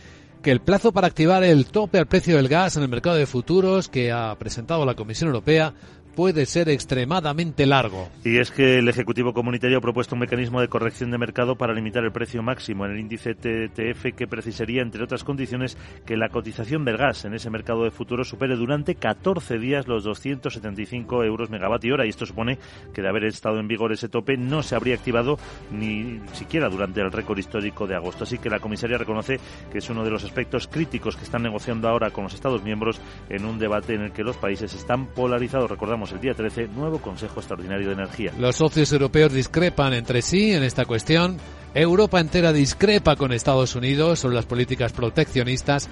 que 0.43 0.51
el 0.51 0.61
plazo 0.61 0.93
para 0.93 1.07
activar 1.07 1.45
el 1.45 1.67
tope 1.67 1.99
al 1.99 2.07
precio 2.07 2.37
del 2.37 2.49
gas 2.49 2.77
en 2.77 2.83
el 2.83 2.89
mercado 2.89 3.17
de 3.17 3.27
futuros 3.27 3.89
que 3.89 4.13
ha 4.13 4.35
presentado 4.37 4.85
la 4.85 4.95
Comisión 4.95 5.29
Europea 5.29 5.75
puede 6.19 6.47
ser 6.47 6.69
extremadamente 6.69 7.65
largo. 7.65 8.09
Y 8.25 8.39
es 8.39 8.51
que 8.51 8.81
el 8.81 8.89
Ejecutivo 8.89 9.33
Comunitario 9.33 9.79
ha 9.79 9.81
propuesto 9.81 10.17
un 10.17 10.23
mecanismo 10.23 10.61
de 10.61 10.67
corrección 10.67 11.13
de 11.13 11.17
mercado 11.17 11.55
para 11.55 11.73
limitar 11.73 12.03
el 12.03 12.11
precio 12.11 12.43
máximo 12.43 12.85
en 12.85 12.91
el 12.91 12.99
índice 12.99 13.37
TTF 13.37 14.17
que 14.17 14.27
precisaría, 14.27 14.83
entre 14.83 15.05
otras 15.05 15.23
condiciones, 15.23 15.79
que 16.05 16.17
la 16.17 16.31
cotización 16.31 16.85
del 16.85 16.97
gas 16.97 17.25
en 17.25 17.35
ese 17.35 17.51
mercado 17.51 17.85
de 17.85 17.93
futuros 17.93 18.29
supere 18.29 18.57
durante 18.57 18.97
14 18.97 19.61
días 19.61 19.87
los 19.87 20.03
275 20.03 21.23
euros 21.23 21.51
megavatio 21.51 21.95
hora. 21.95 22.05
Y 22.05 22.09
esto 22.09 22.27
supone 22.27 22.59
que 22.93 23.01
de 23.01 23.09
haber 23.09 23.23
estado 23.23 23.61
en 23.61 23.69
vigor 23.69 23.93
ese 23.93 24.09
tope 24.09 24.37
no 24.37 24.65
se 24.65 24.75
habría 24.75 24.97
activado 24.97 25.39
ni 25.71 26.21
siquiera 26.33 26.69
durante 26.69 27.01
el 27.01 27.13
récord 27.13 27.39
histórico 27.39 27.87
de 27.87 27.95
agosto. 27.95 28.25
Así 28.25 28.39
que 28.39 28.51
la 28.51 28.59
comisaria 28.59 28.99
reconoce 28.99 29.39
que 29.71 29.79
es 29.79 29.89
uno 29.89 30.03
de 30.03 30.11
los 30.11 30.25
aspectos 30.25 30.67
críticos 30.67 31.17
que 31.17 31.23
están 31.23 31.45
negociando 31.45 31.89
ahora 31.89 32.11
con 32.11 32.25
los 32.25 32.35
Estados 32.35 32.65
miembros 32.65 33.01
en 33.29 33.45
un 33.45 33.61
debate 33.61 33.95
en 33.95 34.01
el 34.01 34.11
que 34.11 34.25
los 34.25 34.37
países 34.37 34.75
están 34.75 35.07
polarizados. 35.07 35.71
Recordamos 35.71 36.08
el 36.13 36.21
día 36.21 36.35
13, 36.35 36.69
nuevo 36.69 36.99
Consejo 37.01 37.41
Extraordinario 37.41 37.89
de 37.89 37.95
Energía. 37.95 38.33
Los 38.39 38.57
socios 38.57 38.93
europeos 38.93 39.33
discrepan 39.33 39.93
entre 39.93 40.23
sí 40.23 40.53
en 40.53 40.63
esta 40.63 40.85
cuestión. 40.85 41.39
Europa 41.75 42.21
entera 42.21 42.53
discrepa 42.53 43.17
con 43.17 43.33
Estados 43.33 43.75
Unidos 43.75 44.21
sobre 44.21 44.37
las 44.37 44.47
políticas 44.47 44.93
proteccionistas 44.93 45.89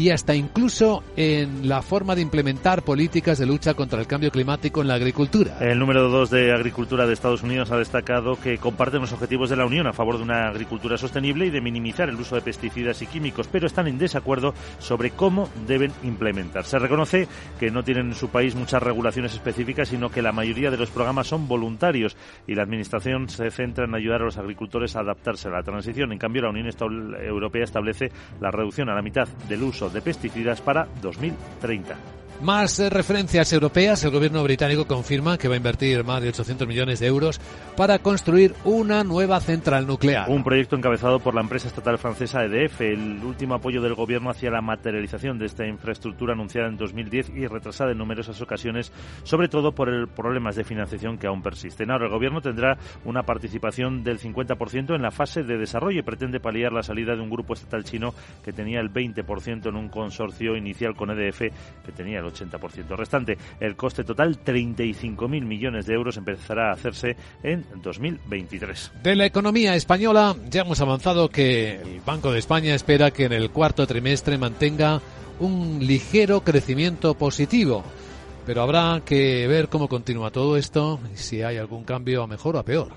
y 0.00 0.08
hasta 0.08 0.34
incluso 0.34 1.04
en 1.14 1.68
la 1.68 1.82
forma 1.82 2.14
de 2.14 2.22
implementar 2.22 2.82
políticas 2.82 3.36
de 3.36 3.44
lucha 3.44 3.74
contra 3.74 4.00
el 4.00 4.06
cambio 4.06 4.30
climático 4.30 4.80
en 4.80 4.88
la 4.88 4.94
agricultura. 4.94 5.58
El 5.60 5.78
número 5.78 6.08
dos 6.08 6.30
de 6.30 6.54
Agricultura 6.54 7.06
de 7.06 7.12
Estados 7.12 7.42
Unidos 7.42 7.70
ha 7.70 7.76
destacado 7.76 8.36
que 8.36 8.56
comparten 8.56 9.02
los 9.02 9.12
objetivos 9.12 9.50
de 9.50 9.56
la 9.56 9.66
Unión 9.66 9.86
a 9.86 9.92
favor 9.92 10.16
de 10.16 10.22
una 10.22 10.48
agricultura 10.48 10.96
sostenible 10.96 11.44
y 11.44 11.50
de 11.50 11.60
minimizar 11.60 12.08
el 12.08 12.14
uso 12.14 12.34
de 12.34 12.40
pesticidas 12.40 13.02
y 13.02 13.08
químicos, 13.08 13.46
pero 13.52 13.66
están 13.66 13.88
en 13.88 13.98
desacuerdo 13.98 14.54
sobre 14.78 15.10
cómo 15.10 15.50
deben 15.66 15.92
implementar. 16.02 16.64
Se 16.64 16.78
reconoce 16.78 17.28
que 17.58 17.70
no 17.70 17.84
tienen 17.84 18.06
en 18.06 18.14
su 18.14 18.30
país 18.30 18.54
muchas 18.54 18.82
regulaciones 18.82 19.34
específicas, 19.34 19.88
sino 19.88 20.10
que 20.10 20.22
la 20.22 20.32
mayoría 20.32 20.70
de 20.70 20.78
los 20.78 20.88
programas 20.88 21.26
son 21.26 21.46
voluntarios 21.46 22.16
y 22.46 22.54
la 22.54 22.62
Administración 22.62 23.28
se 23.28 23.50
centra 23.50 23.84
en 23.84 23.94
ayudar 23.94 24.22
a 24.22 24.24
los 24.24 24.38
agricultores 24.38 24.96
a 24.96 25.00
adaptarse 25.00 25.48
a 25.48 25.50
la 25.50 25.62
transición. 25.62 26.10
En 26.10 26.18
cambio, 26.18 26.40
la 26.40 26.48
Unión 26.48 26.70
Europea 27.22 27.64
establece 27.64 28.10
la 28.40 28.50
reducción 28.50 28.88
a 28.88 28.94
la 28.94 29.02
mitad 29.02 29.28
del 29.46 29.62
uso 29.62 29.89
de 29.92 30.00
pesticidas 30.00 30.60
para 30.60 30.86
2030. 31.02 32.19
Más 32.42 32.80
eh, 32.80 32.88
referencias 32.88 33.52
europeas. 33.52 34.02
El 34.02 34.12
gobierno 34.12 34.42
británico 34.42 34.86
confirma 34.86 35.36
que 35.36 35.46
va 35.46 35.54
a 35.54 35.56
invertir 35.58 36.02
más 36.04 36.22
de 36.22 36.30
800 36.30 36.66
millones 36.66 36.98
de 36.98 37.06
euros 37.06 37.38
para 37.76 37.98
construir 37.98 38.54
una 38.64 39.04
nueva 39.04 39.40
central 39.40 39.86
nuclear. 39.86 40.26
Un 40.30 40.42
proyecto 40.42 40.74
encabezado 40.74 41.20
por 41.20 41.34
la 41.34 41.42
empresa 41.42 41.68
estatal 41.68 41.98
francesa 41.98 42.42
EDF, 42.42 42.80
el 42.80 43.22
último 43.22 43.56
apoyo 43.56 43.82
del 43.82 43.94
gobierno 43.94 44.30
hacia 44.30 44.50
la 44.50 44.62
materialización 44.62 45.38
de 45.38 45.46
esta 45.46 45.66
infraestructura 45.66 46.32
anunciada 46.32 46.68
en 46.68 46.78
2010 46.78 47.28
y 47.36 47.46
retrasada 47.46 47.92
en 47.92 47.98
numerosas 47.98 48.40
ocasiones, 48.40 48.90
sobre 49.22 49.48
todo 49.48 49.72
por 49.72 49.90
el 49.90 50.08
problemas 50.08 50.56
de 50.56 50.64
financiación 50.64 51.18
que 51.18 51.26
aún 51.26 51.42
persisten. 51.42 51.90
Ahora 51.90 52.06
el 52.06 52.10
gobierno 52.10 52.40
tendrá 52.40 52.78
una 53.04 53.22
participación 53.22 54.02
del 54.02 54.18
50% 54.18 54.94
en 54.94 55.02
la 55.02 55.10
fase 55.10 55.42
de 55.42 55.58
desarrollo 55.58 55.98
y 55.98 56.02
pretende 56.02 56.40
paliar 56.40 56.72
la 56.72 56.82
salida 56.82 57.14
de 57.14 57.20
un 57.20 57.28
grupo 57.28 57.52
estatal 57.52 57.84
chino 57.84 58.14
que 58.42 58.54
tenía 58.54 58.80
el 58.80 58.90
20% 58.90 59.68
en 59.68 59.76
un 59.76 59.90
consorcio 59.90 60.56
inicial 60.56 60.96
con 60.96 61.10
EDF 61.10 61.40
que 61.84 61.92
tenía 61.94 62.20
el 62.20 62.29
80% 62.32 62.96
restante. 62.96 63.38
El 63.58 63.76
coste 63.76 64.04
total, 64.04 64.42
35.000 64.44 65.28
millones 65.42 65.86
de 65.86 65.94
euros, 65.94 66.16
empezará 66.16 66.70
a 66.70 66.72
hacerse 66.72 67.16
en 67.42 67.64
2023. 67.82 68.92
De 69.02 69.16
la 69.16 69.26
economía 69.26 69.74
española, 69.74 70.36
ya 70.48 70.62
hemos 70.62 70.80
avanzado 70.80 71.28
que 71.28 71.76
el 71.76 72.00
Banco 72.04 72.32
de 72.32 72.38
España 72.38 72.74
espera 72.74 73.10
que 73.10 73.24
en 73.24 73.32
el 73.32 73.50
cuarto 73.50 73.86
trimestre 73.86 74.38
mantenga 74.38 75.00
un 75.40 75.78
ligero 75.80 76.42
crecimiento 76.42 77.14
positivo. 77.14 77.82
Pero 78.46 78.62
habrá 78.62 79.02
que 79.04 79.46
ver 79.46 79.68
cómo 79.68 79.88
continúa 79.88 80.30
todo 80.30 80.56
esto 80.56 80.98
y 81.12 81.16
si 81.16 81.42
hay 81.42 81.56
algún 81.58 81.84
cambio 81.84 82.22
a 82.22 82.26
mejor 82.26 82.56
o 82.56 82.58
a 82.58 82.64
peor. 82.64 82.88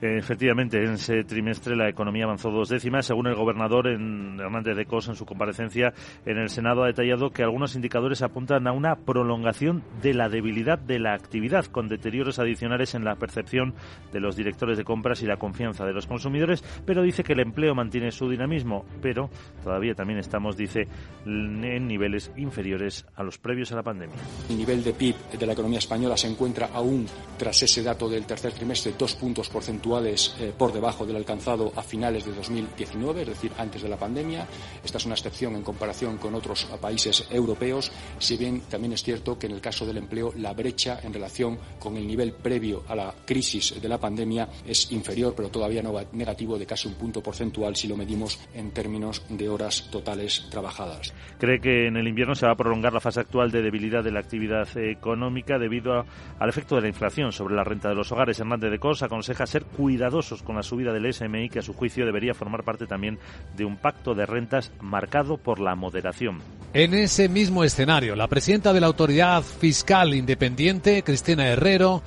Efectivamente, 0.00 0.78
en 0.84 0.92
ese 0.92 1.24
trimestre 1.24 1.74
la 1.74 1.88
economía 1.88 2.24
avanzó 2.24 2.50
dos 2.50 2.68
décimas. 2.68 3.06
Según 3.06 3.26
el 3.26 3.34
gobernador 3.34 3.88
en 3.88 4.38
Hernández 4.38 4.76
de 4.76 4.86
Cos 4.86 5.08
en 5.08 5.16
su 5.16 5.26
comparecencia 5.26 5.92
en 6.24 6.38
el 6.38 6.50
Senado 6.50 6.84
ha 6.84 6.86
detallado 6.86 7.30
que 7.30 7.42
algunos 7.42 7.74
indicadores 7.74 8.22
apuntan 8.22 8.68
a 8.68 8.72
una 8.72 8.94
prolongación 8.94 9.82
de 10.00 10.14
la 10.14 10.28
debilidad 10.28 10.78
de 10.78 11.00
la 11.00 11.14
actividad, 11.14 11.64
con 11.66 11.88
deterioros 11.88 12.38
adicionales 12.38 12.94
en 12.94 13.04
la 13.04 13.16
percepción 13.16 13.74
de 14.12 14.20
los 14.20 14.36
directores 14.36 14.78
de 14.78 14.84
compras 14.84 15.20
y 15.22 15.26
la 15.26 15.36
confianza 15.36 15.84
de 15.84 15.92
los 15.92 16.06
consumidores, 16.06 16.62
pero 16.86 17.02
dice 17.02 17.24
que 17.24 17.32
el 17.32 17.40
empleo 17.40 17.74
mantiene 17.74 18.12
su 18.12 18.28
dinamismo, 18.28 18.84
pero 19.02 19.30
todavía 19.64 19.94
también 19.94 20.20
estamos, 20.20 20.56
dice, 20.56 20.86
en 21.26 21.88
niveles 21.88 22.30
inferiores 22.36 23.04
a 23.16 23.24
los 23.24 23.38
previos 23.38 23.72
a 23.72 23.76
la 23.76 23.82
pandemia. 23.82 24.16
El 24.48 24.58
nivel 24.58 24.84
de 24.84 24.92
PIB 24.92 25.16
de 25.38 25.46
la 25.46 25.54
economía 25.54 25.80
española 25.80 26.16
se 26.16 26.28
encuentra 26.28 26.70
aún, 26.72 27.04
tras 27.36 27.60
ese 27.62 27.82
dato 27.82 28.08
del 28.08 28.24
tercer 28.26 28.52
trimestre, 28.52 28.94
dos 28.96 29.16
puntos 29.16 29.48
porcentuales 29.48 29.87
eh, 29.88 30.52
por 30.56 30.70
debajo 30.70 31.06
del 31.06 31.16
alcanzado 31.16 31.72
a 31.74 31.82
finales 31.82 32.26
de 32.26 32.34
2019, 32.34 33.22
es 33.22 33.28
decir, 33.28 33.50
antes 33.56 33.80
de 33.80 33.88
la 33.88 33.96
pandemia. 33.96 34.46
Esta 34.84 34.98
es 34.98 35.06
una 35.06 35.14
excepción 35.14 35.56
en 35.56 35.62
comparación 35.62 36.18
con 36.18 36.34
otros 36.34 36.66
países 36.78 37.26
europeos, 37.30 37.90
si 38.18 38.36
bien 38.36 38.60
también 38.68 38.92
es 38.92 39.02
cierto 39.02 39.38
que 39.38 39.46
en 39.46 39.52
el 39.52 39.62
caso 39.62 39.86
del 39.86 39.96
empleo 39.96 40.32
la 40.36 40.52
brecha 40.52 41.00
en 41.02 41.14
relación 41.14 41.58
con 41.78 41.96
el 41.96 42.06
nivel 42.06 42.34
previo 42.34 42.84
a 42.86 42.94
la 42.94 43.14
crisis 43.24 43.80
de 43.80 43.88
la 43.88 43.98
pandemia 43.98 44.46
es 44.66 44.92
inferior, 44.92 45.32
pero 45.34 45.48
todavía 45.48 45.82
no 45.82 45.98
negativo 46.12 46.58
de 46.58 46.66
casi 46.66 46.86
un 46.86 46.94
punto 46.94 47.22
porcentual 47.22 47.74
si 47.74 47.88
lo 47.88 47.96
medimos 47.96 48.38
en 48.52 48.70
términos 48.72 49.24
de 49.30 49.48
horas 49.48 49.88
totales 49.90 50.48
trabajadas. 50.50 51.14
Cree 51.38 51.60
que 51.60 51.86
en 51.86 51.96
el 51.96 52.06
invierno 52.06 52.34
se 52.34 52.44
va 52.44 52.52
a 52.52 52.56
prolongar 52.56 52.92
la 52.92 53.00
fase 53.00 53.20
actual 53.20 53.50
de 53.50 53.62
debilidad 53.62 54.04
de 54.04 54.12
la 54.12 54.20
actividad 54.20 54.68
económica 54.76 55.58
debido 55.58 56.04
al 56.38 56.48
efecto 56.48 56.76
de 56.76 56.82
la 56.82 56.88
inflación 56.88 57.32
sobre 57.32 57.54
la 57.54 57.64
renta 57.64 57.88
de 57.88 57.94
los 57.94 58.12
hogares. 58.12 58.38
Hernández 58.38 58.70
de 58.70 58.78
Cos 58.78 59.02
aconseja 59.02 59.46
ser 59.46 59.64
cuidadosos 59.78 60.42
con 60.42 60.56
la 60.56 60.64
subida 60.64 60.92
del 60.92 61.14
SMI, 61.14 61.48
que 61.48 61.60
a 61.60 61.62
su 61.62 61.72
juicio 61.72 62.04
debería 62.04 62.34
formar 62.34 62.64
parte 62.64 62.88
también 62.88 63.16
de 63.56 63.64
un 63.64 63.76
pacto 63.76 64.12
de 64.12 64.26
rentas 64.26 64.72
marcado 64.80 65.36
por 65.36 65.60
la 65.60 65.76
moderación. 65.76 66.40
En 66.74 66.94
ese 66.94 67.28
mismo 67.28 67.62
escenario, 67.62 68.16
la 68.16 68.26
presidenta 68.26 68.72
de 68.72 68.80
la 68.80 68.88
Autoridad 68.88 69.40
Fiscal 69.44 70.14
Independiente, 70.14 71.04
Cristina 71.04 71.46
Herrero, 71.46 72.02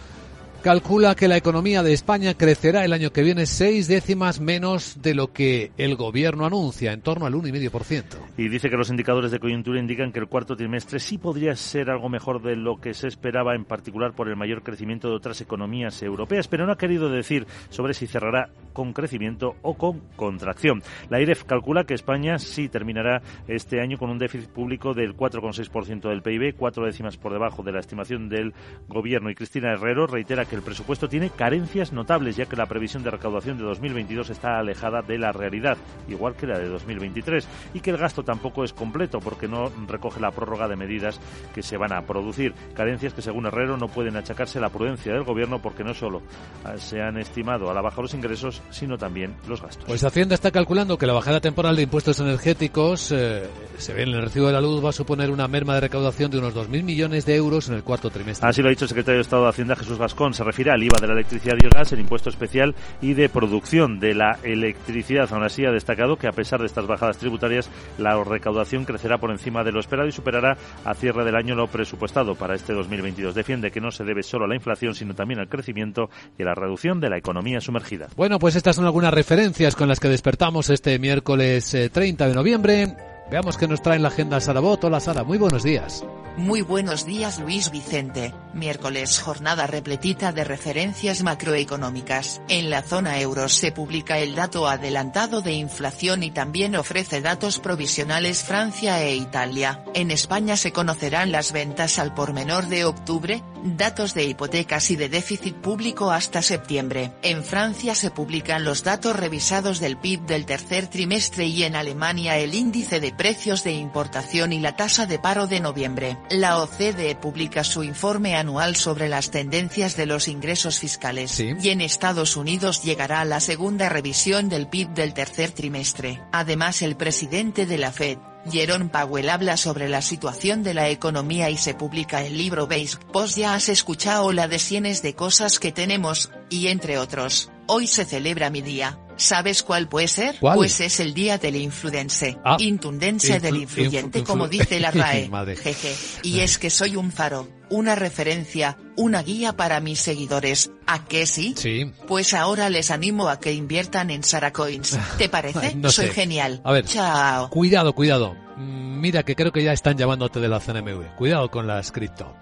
calcula 0.62 1.15
que 1.15 1.27
la 1.27 1.38
economía 1.38 1.84
de 1.84 1.91
España 1.91 2.36
crecerá 2.36 2.86
el 2.86 2.94
año 2.94 3.12
que 3.12 3.24
viene 3.24 3.46
seis 3.46 3.88
décimas 3.88 4.39
menos 4.39 5.01
de 5.01 5.15
lo 5.15 5.34
que 5.34 5.72
el 5.77 5.96
gobierno 5.96 6.46
anuncia, 6.46 6.94
en 6.94 7.01
torno 7.01 7.25
al 7.25 7.34
1,5%. 7.34 8.03
Y 8.38 8.48
dice 8.48 8.70
que 8.70 8.77
los 8.77 8.89
indicadores 8.89 9.32
de 9.32 9.39
coyuntura 9.39 9.80
indican 9.80 10.12
que 10.12 10.20
el 10.20 10.27
cuarto 10.27 10.56
trimestre 10.56 11.00
sí 11.00 11.18
podría 11.18 11.56
ser 11.56 11.89
algo 11.89 12.10
mejor 12.10 12.41
de 12.41 12.56
lo 12.56 12.77
que 12.80 12.94
se 12.94 13.08
esperaba, 13.08 13.56
en 13.56 13.65
particular 13.65 14.13
por 14.13 14.30
el 14.30 14.36
mayor 14.36 14.63
crecimiento 14.63 15.10
de 15.10 15.15
otras 15.15 15.41
economías 15.41 16.01
europeas, 16.03 16.48
pero 16.48 16.65
no 16.65 16.74
ha 16.74 16.77
querido 16.77 17.10
decir 17.10 17.48
sobre 17.70 17.94
si 17.94 18.08
cerrará 18.08 18.50
con 18.74 18.94
crecimiento 18.94 19.56
o 19.62 19.74
con 19.74 20.01
contracción. 20.15 20.82
La 21.10 21.20
IREF 21.20 21.44
calcula 21.44 21.84
que 21.84 21.94
España 21.94 22.38
sí 22.38 22.70
terminará 22.70 23.22
este 23.48 23.82
año 23.82 23.98
con 23.98 24.10
un 24.10 24.18
déficit 24.18 24.50
público 24.50 24.94
del 24.94 25.15
4,6% 25.15 26.10
del 26.10 26.22
PIB, 26.22 26.56
cuatro 26.56 26.86
décimas 26.86 27.18
por 27.18 27.34
debajo 27.34 27.63
de 27.63 27.72
la 27.72 27.80
estimación 27.80 28.30
del 28.30 28.53
gobierno. 28.88 29.30
Y 29.30 29.36
Cristina 29.36 29.74
Herrero 29.74 30.08
reitera 30.08 30.46
que 30.46 30.50
el 30.55 30.62
presupuesto 30.62 31.08
tiene 31.08 31.29
carencias 31.29 31.91
notables, 31.93 32.36
ya 32.36 32.46
que 32.46 32.55
la 32.55 32.65
previsión 32.65 33.03
de 33.03 33.12
recaudación 33.12 33.58
de 33.58 33.63
2022 33.63 34.29
está 34.29 34.60
alejada 34.60 35.01
de 35.01 35.17
la 35.17 35.31
realidad, 35.31 35.77
igual 36.08 36.36
que 36.36 36.48
la 36.48 36.60
de 36.60 36.67
2023, 36.67 37.48
y 37.74 37.79
que 37.79 37.91
el 37.91 37.98
gasto 37.98 38.24
tampoco 38.24 38.63
es 38.63 38.74
completo 38.74 39.20
porque 39.20 39.48
no 39.48 39.72
recoge 39.88 40.20
la 40.20 40.31
prórroga 40.31 40.67
de 40.67 40.75
medidas 40.75 41.20
que 41.53 41.63
se 41.63 41.77
van 41.77 41.93
a 41.93 42.01
producir. 42.01 42.53
Carencias 42.74 43.13
que, 43.13 43.22
según 43.22 43.46
Herrero, 43.46 43.77
no 43.77 43.88
pueden 43.88 44.17
achacarse 44.17 44.58
a 44.58 44.62
la 44.62 44.70
prudencia 44.70 45.13
del 45.13 45.24
gobierno 45.24 45.62
porque 45.62 45.84
no 45.84 45.93
solo 45.93 46.22
ah, 46.63 46.77
se 46.77 47.01
han 47.01 47.17
estimado 47.17 47.70
a 47.70 47.74
la 47.74 47.81
baja 47.81 48.01
los 48.01 48.13
ingresos, 48.13 48.62
sino 48.70 48.98
también 48.98 49.36
los 49.48 49.62
gastos. 49.62 49.86
Pues 49.86 50.03
Hacienda 50.03 50.36
está 50.36 50.51
calculando 50.51 50.98
que 50.98 51.05
la 51.05 51.13
bajada 51.13 51.39
temporal 51.39 51.75
de 51.75 51.84
impuestos 51.84 52.20
energéticos, 52.20 53.12
eh, 53.12 53.48
se 53.77 53.93
ve 53.93 54.03
en 54.03 54.10
el 54.10 54.22
recibo 54.22 54.48
de 54.48 54.53
la 54.53 54.62
luz, 54.62 54.84
va 54.84 54.89
a 54.89 54.93
suponer 54.93 55.31
una 55.31 55.48
merma 55.48 55.75
de 55.75 55.81
recaudación 55.81 56.31
de 56.31 56.39
unos 56.39 56.55
2.000 56.55 56.84
millones 56.84 57.25
de 57.25 57.36
euros 57.36 57.70
en 57.70 57.75
el 57.75 57.84
cuarto 57.84 58.10
trimestre. 58.10 58.48
Así 58.48 58.62
lo 58.62 58.67
ha 58.67 58.72
dicho 58.72 58.86
el 58.86 58.89
secretario 58.89 59.17
de 59.17 59.22
Estado 59.22 59.43
de 59.43 59.50
Hacienda, 59.50 59.75
Jesús 59.75 59.98
Gascón 59.98 60.34
se 60.42 60.46
refiere 60.46 60.72
al 60.72 60.82
IVA 60.82 60.98
de 61.00 61.06
la 61.06 61.14
electricidad 61.14 61.56
y 61.62 61.66
el 61.66 61.70
gas, 61.70 61.92
el 61.92 62.00
impuesto 62.00 62.32
especial 62.32 62.74
y 63.00 63.14
de 63.14 63.30
producción 63.30 64.00
de 64.00 64.16
la 64.16 64.40
electricidad. 64.42 65.32
Aún 65.32 65.44
así, 65.44 65.66
ha 65.66 65.72
destacado 65.72 66.18
que 66.18 66.28
a 66.28 66.32
pesar 66.32 66.60
de 66.60 66.66
estas 66.66 66.88
bajadas 66.88 67.20
tributarias, 67.20 67.70
la 68.00 68.24
recaudación 68.24 68.84
crecerá 68.84 69.20
por 69.20 69.30
encima 69.30 69.64
de 69.64 69.72
lo 69.72 69.80
esperado 69.80 70.08
y 70.08 70.12
superará 70.12 70.58
a 70.84 70.96
cierre 70.96 71.24
del 71.26 71.36
año 71.36 71.54
lo 71.54 71.68
presupuestado 71.68 72.34
para 72.34 72.56
este 72.56 72.74
2022. 72.74 73.36
Defiende 73.36 73.70
que 73.70 73.82
no 73.82 73.92
se 73.92 74.04
debe 74.04 74.24
solo 74.24 74.46
a 74.46 74.48
la 74.48 74.56
inflación, 74.56 74.96
sino 74.96 75.14
también 75.14 75.40
al 75.40 75.48
crecimiento 75.48 76.10
y 76.40 76.42
a 76.42 76.46
la 76.46 76.56
reducción 76.56 77.00
de 77.00 77.12
la 77.12 77.20
economía 77.20 77.62
sumergida. 77.62 78.08
Bueno, 78.16 78.40
pues 78.40 78.56
estas 78.56 78.76
son 78.76 78.86
algunas 78.86 79.14
referencias 79.14 79.76
con 79.76 79.88
las 79.88 80.00
que 80.00 80.10
despertamos 80.10 80.72
este 80.72 80.98
miércoles 80.98 81.78
30 81.92 82.26
eh, 82.26 82.28
de 82.30 82.34
noviembre. 82.34 83.11
Veamos 83.32 83.58
qué 83.58 83.66
nos 83.66 83.82
trae 83.82 83.96
en 83.96 84.02
la 84.02 84.10
agenda 84.10 84.42
Sara 84.42 84.60
Bot. 84.60 84.84
Hola 84.84 85.00
Sara, 85.00 85.24
muy 85.24 85.38
buenos 85.38 85.64
días. 85.64 86.04
Muy 86.38 86.62
buenos 86.62 87.06
días 87.06 87.40
Luis 87.40 87.72
Vicente, 87.72 88.34
miércoles 88.54 89.20
jornada 89.20 89.68
repletita 89.68 90.32
de 90.32 90.46
referencias 90.46 91.24
macroeconómicas. 91.24 92.42
En 92.48 92.70
la 92.70 92.84
zona 92.84 93.20
euro 93.20 93.50
se 93.50 93.74
publica 93.74 94.18
el 94.18 94.34
dato 94.34 94.68
adelantado 94.68 95.42
de 95.42 95.52
inflación 95.52 96.24
y 96.24 96.32
también 96.32 96.76
ofrece 96.76 97.20
datos 97.20 97.60
provisionales 97.60 98.44
Francia 98.44 99.04
e 99.04 99.16
Italia. 99.16 99.84
En 99.94 100.10
España 100.10 100.56
se 100.56 100.72
conocerán 100.72 101.34
las 101.34 101.52
ventas 101.52 102.00
al 102.00 102.14
por 102.14 102.32
menor 102.32 102.68
de 102.68 102.86
octubre, 102.86 103.44
datos 103.64 104.14
de 104.14 104.24
hipotecas 104.24 104.90
y 104.90 104.96
de 104.96 105.10
déficit 105.10 105.56
público 105.56 106.12
hasta 106.12 106.42
septiembre. 106.42 107.12
En 107.24 107.44
Francia 107.44 107.94
se 107.94 108.10
publican 108.10 108.64
los 108.64 108.84
datos 108.84 109.18
revisados 109.18 109.82
del 109.82 109.98
PIB 109.98 110.22
del 110.22 110.46
tercer 110.46 110.88
trimestre 110.88 111.46
y 111.46 111.64
en 111.64 111.76
Alemania 111.76 112.38
el 112.38 112.56
índice 112.56 113.02
de 113.02 113.12
precios 113.22 113.63
de 113.63 113.74
importación 113.74 114.51
y 114.51 114.60
la 114.60 114.75
tasa 114.75 115.06
de 115.06 115.20
paro 115.20 115.46
de 115.46 115.60
noviembre. 115.60 116.18
La 116.32 116.58
OCDE 116.58 117.13
publica 117.13 117.63
su 117.63 117.84
informe 117.84 118.36
anual 118.36 118.75
sobre 118.75 119.10
las 119.10 119.30
tendencias 119.30 119.96
de 119.96 120.08
los 120.08 120.28
ingresos 120.28 120.80
fiscales 120.80 121.40
y 121.40 121.70
en 121.70 121.82
Estados 121.82 122.36
Unidos 122.36 122.82
llegará 122.82 123.24
la 123.24 123.40
segunda 123.40 123.90
revisión 123.90 124.50
del 124.50 124.66
PIB 124.66 124.96
del 124.96 125.13
tercer 125.13 125.51
trimestre. 125.51 126.20
Además 126.32 126.82
el 126.82 126.96
presidente 126.96 127.68
de 127.68 127.78
la 127.78 127.92
Fed, 127.92 128.18
Jerome 128.50 128.90
Powell 128.90 129.30
habla 129.30 129.56
sobre 129.56 129.88
la 129.88 130.01
situación 130.01 130.63
de 130.63 130.74
la 130.74 130.90
economía 130.90 131.51
y 131.51 131.58
se 131.58 131.75
publica 131.75 132.25
el 132.25 132.40
libro 132.40 132.66
Base 132.66 132.98
Post 133.13 133.38
ya 133.38 133.54
has 133.54 133.70
escuchado 133.70 134.32
la 134.32 134.48
de 134.48 134.58
cienes 134.58 135.04
de 135.04 135.13
cosas 135.13 135.60
que 135.60 135.72
tenemos, 135.72 136.32
y 136.50 136.68
entre 136.68 136.98
otros, 136.98 137.50
hoy 137.68 137.88
se 137.88 138.06
celebra 138.06 138.50
mi 138.50 138.62
día. 138.62 138.98
¿Sabes 139.18 139.62
cuál 139.62 139.88
puede 139.88 140.08
ser? 140.08 140.38
¿Cuál? 140.39 140.56
Pues 140.56 140.80
es 140.80 141.00
el 141.00 141.13
día 141.13 141.38
del 141.38 141.56
influense. 141.58 142.39
Ah. 142.44 142.58
Intundense 142.60 143.38
Influ- 143.38 143.41
del 143.41 143.56
influyente, 143.58 144.20
influ- 144.22 144.25
como 144.25 144.48
dice 144.48 144.80
la 144.80 144.89
RAE. 144.91 145.30
Jeje. 145.58 145.96
Y 146.24 146.39
es 146.39 146.58
que 146.58 146.72
soy 146.72 146.96
un 146.96 147.12
faro, 147.12 147.48
una 147.70 147.94
referencia, 147.94 148.77
una 148.96 149.22
guía 149.22 149.53
para 149.53 149.80
mis 149.80 150.00
seguidores. 150.00 150.72
¿A 150.88 151.06
qué 151.06 151.27
sí? 151.27 151.53
Sí. 151.56 151.91
Pues 152.08 152.34
ahora 152.34 152.70
les 152.72 152.89
animo 152.89 153.30
a 153.30 153.39
que 153.39 153.53
inviertan 153.53 154.10
en 154.10 154.24
Saracoins. 154.24 154.98
¿Te 155.20 155.30
parece? 155.30 155.75
No 155.75 155.91
soy 155.91 156.08
sé. 156.08 156.13
genial. 156.13 156.62
A 156.63 156.72
ver. 156.72 156.86
Chao. 156.86 157.50
Cuidado, 157.51 157.94
cuidado. 157.94 158.34
Mm, 158.58 159.00
Mira 159.01 159.22
que 159.24 159.36
creo 159.36 159.51
que 159.51 159.63
ya 159.63 159.74
están 159.74 159.98
llamándote 159.98 160.39
de 160.39 160.48
la 160.48 160.60
CNMV. 160.60 161.15
Cuidado 161.18 161.51
con 161.51 161.68
las 161.68 161.91
cripto. 161.91 162.34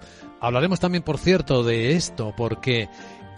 Hablaremos 0.41 0.79
también, 0.79 1.03
por 1.03 1.17
cierto, 1.17 1.63
de 1.63 1.93
esto, 1.97 2.33
porque 2.37 2.87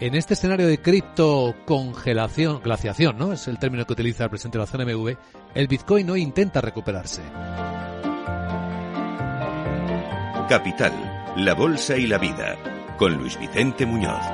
en 0.02 0.16
este 0.16 0.34
escenario 0.34 0.66
de 0.66 0.82
cripto 0.82 1.54
congelación, 1.64 2.60
glaciación, 2.60 3.16
¿no? 3.18 3.32
Es 3.32 3.46
el 3.46 3.60
término 3.60 3.86
que 3.86 3.92
utiliza 3.92 4.24
el 4.24 4.30
presidente 4.30 4.58
de 4.58 4.64
la 4.64 4.70
CNMV, 4.70 5.16
el 5.54 5.68
Bitcoin 5.68 6.10
hoy 6.10 6.22
intenta 6.22 6.60
recuperarse. 6.60 7.22
Capital, 10.48 10.92
la 11.36 11.54
Bolsa 11.54 11.96
y 11.96 12.08
la 12.08 12.18
Vida, 12.18 12.58
con 12.98 13.14
Luis 13.16 13.38
Vicente 13.38 13.86
Muñoz. 13.86 14.26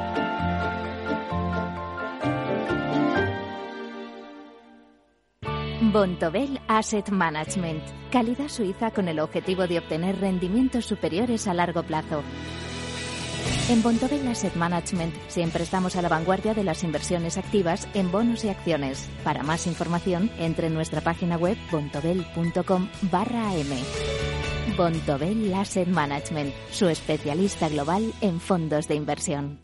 Bontobel 5.93 6.61
Asset 6.67 7.11
Management. 7.11 7.83
Calidad 8.11 8.49
suiza 8.49 8.91
con 8.91 9.07
el 9.09 9.21
objetivo 9.21 9.67
de 9.67 9.81
obtener 9.81 10.19
rendimientos 10.19 10.87
superiores 10.87 11.47
a 11.47 11.53
largo 11.53 11.83
plazo. 11.83 12.23
En 13.69 13.83
Bontobel 13.83 14.27
Asset 14.27 14.55
Management 14.55 15.15
siempre 15.29 15.63
estamos 15.63 15.97
a 15.97 16.03
la 16.03 16.09
vanguardia 16.09 16.55
de 16.55 16.65
las 16.65 16.85
inversiones 16.85 17.37
activas 17.37 17.87
en 17.95 18.11
bonos 18.11 18.45
y 18.45 18.49
acciones. 18.49 19.09
Para 19.25 19.43
más 19.43 19.67
información, 19.67 20.31
entre 20.39 20.69
en 20.69 20.75
nuestra 20.75 21.03
página 21.03 21.37
web 21.37 21.57
bontobel.com 21.71 22.89
barra 23.11 23.51
am. 23.51 24.77
Bontobel 24.77 25.53
Asset 25.55 25.89
Management, 25.89 26.55
su 26.71 26.89
especialista 26.89 27.69
global 27.69 28.13
en 28.21 28.41
fondos 28.41 28.89
de 28.89 28.95
inversión. 28.95 29.61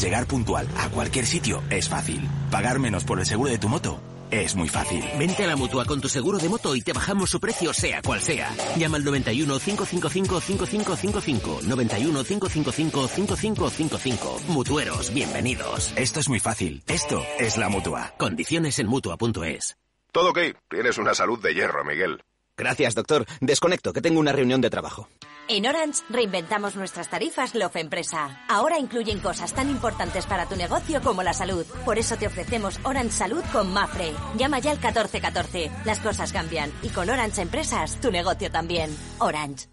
Llegar 0.00 0.26
puntual 0.26 0.68
a 0.78 0.88
cualquier 0.90 1.26
sitio 1.26 1.60
es 1.70 1.88
fácil. 1.88 2.28
Pagar 2.52 2.78
menos 2.78 3.04
por 3.04 3.18
el 3.18 3.26
seguro 3.26 3.50
de 3.50 3.58
tu 3.58 3.68
moto 3.68 3.98
es 4.30 4.54
muy 4.54 4.68
fácil. 4.68 5.04
Vente 5.18 5.44
a 5.44 5.46
la 5.46 5.56
mutua 5.56 5.84
con 5.84 6.00
tu 6.00 6.08
seguro 6.08 6.38
de 6.38 6.48
moto 6.48 6.74
y 6.74 6.82
te 6.82 6.92
bajamos 6.92 7.30
su 7.30 7.40
precio, 7.40 7.72
sea 7.72 8.02
cual 8.02 8.20
sea. 8.20 8.50
Llama 8.76 8.96
al 8.96 9.04
91 9.04 9.58
555 9.58 10.40
5555. 10.40 11.60
91 11.62 12.24
555 12.24 13.08
5555. 13.08 14.40
Mutueros, 14.48 15.12
bienvenidos. 15.12 15.92
Esto 15.96 16.20
es 16.20 16.28
muy 16.28 16.40
fácil. 16.40 16.82
Esto 16.86 17.24
es 17.38 17.56
la 17.56 17.68
mutua. 17.68 18.14
Condiciones 18.18 18.78
en 18.78 18.86
mutua.es. 18.86 19.76
Todo 20.12 20.30
ok. 20.30 20.38
Tienes 20.68 20.98
una 20.98 21.14
salud 21.14 21.40
de 21.40 21.54
hierro, 21.54 21.84
Miguel. 21.84 22.22
Gracias, 22.56 22.94
doctor. 22.94 23.24
Desconecto, 23.40 23.92
que 23.92 24.02
tengo 24.02 24.18
una 24.18 24.32
reunión 24.32 24.60
de 24.60 24.70
trabajo. 24.70 25.08
En 25.50 25.66
Orange 25.66 26.02
reinventamos 26.10 26.76
nuestras 26.76 27.08
tarifas 27.08 27.54
Love 27.54 27.76
Empresa. 27.76 28.44
Ahora 28.48 28.78
incluyen 28.78 29.18
cosas 29.18 29.54
tan 29.54 29.70
importantes 29.70 30.26
para 30.26 30.44
tu 30.46 30.56
negocio 30.56 31.00
como 31.00 31.22
la 31.22 31.32
salud. 31.32 31.64
Por 31.86 31.98
eso 31.98 32.16
te 32.16 32.26
ofrecemos 32.26 32.78
Orange 32.84 33.12
Salud 33.12 33.42
con 33.50 33.72
Mafre. 33.72 34.12
Llama 34.36 34.58
ya 34.58 34.72
al 34.72 34.76
1414. 34.76 35.70
Las 35.86 36.00
cosas 36.00 36.34
cambian 36.34 36.70
y 36.82 36.90
con 36.90 37.08
Orange 37.08 37.40
Empresas 37.40 37.98
tu 37.98 38.10
negocio 38.10 38.50
también. 38.50 38.94
Orange. 39.18 39.68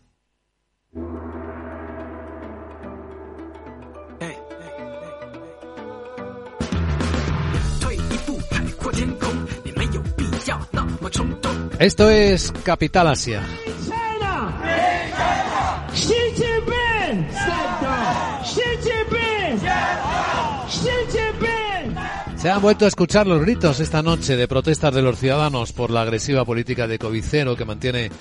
Esto 11.77 12.10
es 12.10 12.53
Capital 12.63 13.08
Asia. 13.08 13.44
Se 22.46 22.52
han 22.52 22.62
vuelto 22.62 22.86
a 22.86 22.90
escuchar 22.90 23.25
los 23.25 23.42
gritos 23.42 23.80
esta 23.80 24.04
noche 24.04 24.36
de 24.36 24.48
protestas 24.48 24.94
de 24.94 25.02
los 25.02 25.18
ciudadanos 25.18 25.74
por 25.74 25.90
la 25.90 26.04
agresiva 26.04 26.46
política 26.46 26.88
de 26.88 27.00
COVID 27.00 27.24
cero 27.28 27.56
que 27.56 27.66
mantiene 27.66 28.12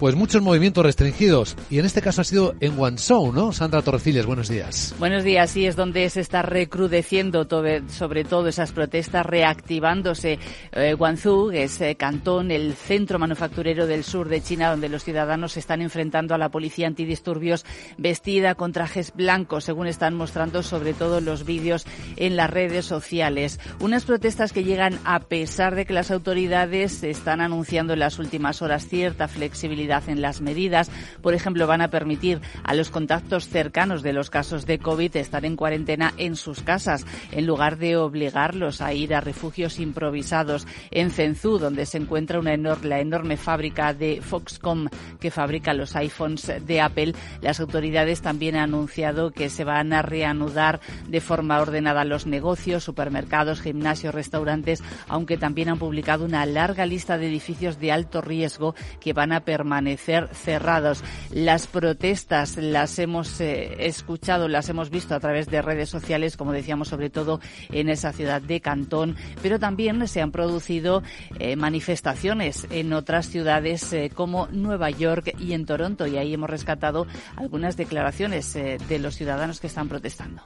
pues 0.00 0.14
muchos 0.16 0.40
movimientos 0.40 0.82
restringidos 0.82 1.56
y 1.70 1.78
en 1.78 1.84
este 1.84 2.00
caso 2.00 2.22
ha 2.22 2.24
sido 2.24 2.54
en 2.60 2.74
Guangzhou, 2.74 3.34
¿no? 3.34 3.52
Sandra 3.52 3.82
Torrecillas, 3.82 4.24
buenos 4.24 4.48
días. 4.48 4.94
Buenos 4.98 5.24
días, 5.24 5.50
sí, 5.50 5.66
es 5.66 5.76
donde 5.76 6.08
se 6.08 6.22
está 6.22 6.40
recrudeciendo 6.40 7.46
tobe- 7.46 7.86
sobre 7.90 8.24
todo 8.24 8.48
esas 8.48 8.72
protestas, 8.72 9.26
reactivándose. 9.26 10.38
Eh, 10.72 10.94
Guangzhou 10.94 11.50
es 11.50 11.78
eh, 11.82 11.96
Cantón, 11.96 12.50
el 12.50 12.72
centro 12.72 13.18
manufacturero 13.18 13.86
del 13.86 14.02
sur 14.02 14.30
de 14.30 14.40
China, 14.40 14.70
donde 14.70 14.88
los 14.88 15.04
ciudadanos 15.04 15.52
se 15.52 15.60
están 15.60 15.82
enfrentando 15.82 16.34
a 16.34 16.38
la 16.38 16.48
policía 16.48 16.86
antidisturbios 16.86 17.66
vestida 17.98 18.54
con 18.54 18.72
trajes 18.72 19.12
blancos, 19.14 19.64
según 19.64 19.86
están 19.86 20.14
mostrando 20.14 20.62
sobre 20.62 20.94
todo 20.94 21.20
los 21.20 21.44
vídeos 21.44 21.84
en 22.16 22.36
las 22.36 22.48
redes 22.48 22.86
sociales. 22.86 23.60
Unas 23.80 24.06
protestas 24.06 24.54
que 24.54 24.64
llegan 24.64 24.98
a 25.04 25.20
pesar 25.20 25.74
de 25.74 25.84
que 25.84 25.92
las 25.92 26.10
autoridades 26.10 27.02
están 27.02 27.42
anunciando 27.42 27.92
en 27.92 27.98
las 27.98 28.18
últimas 28.18 28.62
horas 28.62 28.88
cierta 28.88 29.28
flexibilidad 29.28 29.89
en 29.90 30.22
las 30.22 30.40
medidas. 30.40 30.90
Por 31.20 31.34
ejemplo, 31.34 31.66
van 31.66 31.82
a 31.82 31.90
permitir 31.90 32.40
a 32.64 32.74
los 32.74 32.90
contactos 32.90 33.48
cercanos 33.48 34.02
de 34.02 34.12
los 34.12 34.30
casos 34.30 34.64
de 34.66 34.78
COVID 34.78 35.16
estar 35.16 35.44
en 35.44 35.56
cuarentena 35.56 36.14
en 36.16 36.36
sus 36.36 36.62
casas, 36.62 37.04
en 37.32 37.46
lugar 37.46 37.76
de 37.76 37.96
obligarlos 37.96 38.80
a 38.80 38.94
ir 38.94 39.14
a 39.14 39.20
refugios 39.20 39.78
improvisados. 39.80 40.66
En 40.90 41.10
Zenzú, 41.10 41.58
donde 41.58 41.86
se 41.86 41.98
encuentra 41.98 42.38
una 42.38 42.54
enor- 42.54 42.82
la 42.82 43.00
enorme 43.00 43.36
fábrica 43.36 43.92
de 43.92 44.20
Foxconn 44.22 44.88
que 45.18 45.30
fabrica 45.30 45.74
los 45.74 45.96
iPhones 45.96 46.50
de 46.64 46.80
Apple, 46.80 47.14
las 47.42 47.60
autoridades 47.60 48.22
también 48.22 48.56
han 48.56 48.70
anunciado 48.70 49.32
que 49.32 49.48
se 49.50 49.64
van 49.64 49.92
a 49.92 50.02
reanudar 50.02 50.80
de 51.08 51.20
forma 51.20 51.60
ordenada 51.60 52.04
los 52.04 52.26
negocios, 52.26 52.84
supermercados, 52.84 53.60
gimnasios, 53.60 54.14
restaurantes, 54.14 54.82
aunque 55.08 55.36
también 55.36 55.68
han 55.68 55.78
publicado 55.78 56.24
una 56.24 56.46
larga 56.46 56.86
lista 56.86 57.18
de 57.18 57.26
edificios 57.26 57.80
de 57.80 57.90
alto 57.90 58.20
riesgo 58.20 58.76
que 59.00 59.12
van 59.12 59.32
a 59.32 59.40
permanecer 59.40 59.79
cerrados. 59.96 61.02
Las 61.30 61.66
protestas 61.66 62.56
las 62.56 62.98
hemos 62.98 63.40
eh, 63.40 63.86
escuchado, 63.86 64.48
las 64.48 64.68
hemos 64.68 64.90
visto 64.90 65.14
a 65.14 65.20
través 65.20 65.48
de 65.48 65.62
redes 65.62 65.88
sociales, 65.88 66.36
como 66.36 66.52
decíamos, 66.52 66.88
sobre 66.88 67.10
todo 67.10 67.40
en 67.70 67.88
esa 67.88 68.12
ciudad 68.12 68.42
de 68.42 68.60
Cantón, 68.60 69.16
pero 69.42 69.58
también 69.58 70.06
se 70.08 70.20
han 70.20 70.32
producido 70.32 71.02
eh, 71.38 71.56
manifestaciones 71.56 72.66
en 72.70 72.92
otras 72.92 73.26
ciudades 73.26 73.92
eh, 73.92 74.10
como 74.14 74.48
Nueva 74.48 74.90
York 74.90 75.34
y 75.38 75.52
en 75.52 75.66
Toronto, 75.66 76.06
y 76.06 76.16
ahí 76.16 76.34
hemos 76.34 76.50
rescatado 76.50 77.06
algunas 77.36 77.76
declaraciones 77.76 78.54
eh, 78.56 78.78
de 78.88 78.98
los 78.98 79.16
ciudadanos 79.16 79.60
que 79.60 79.66
están 79.66 79.88
protestando. 79.88 80.42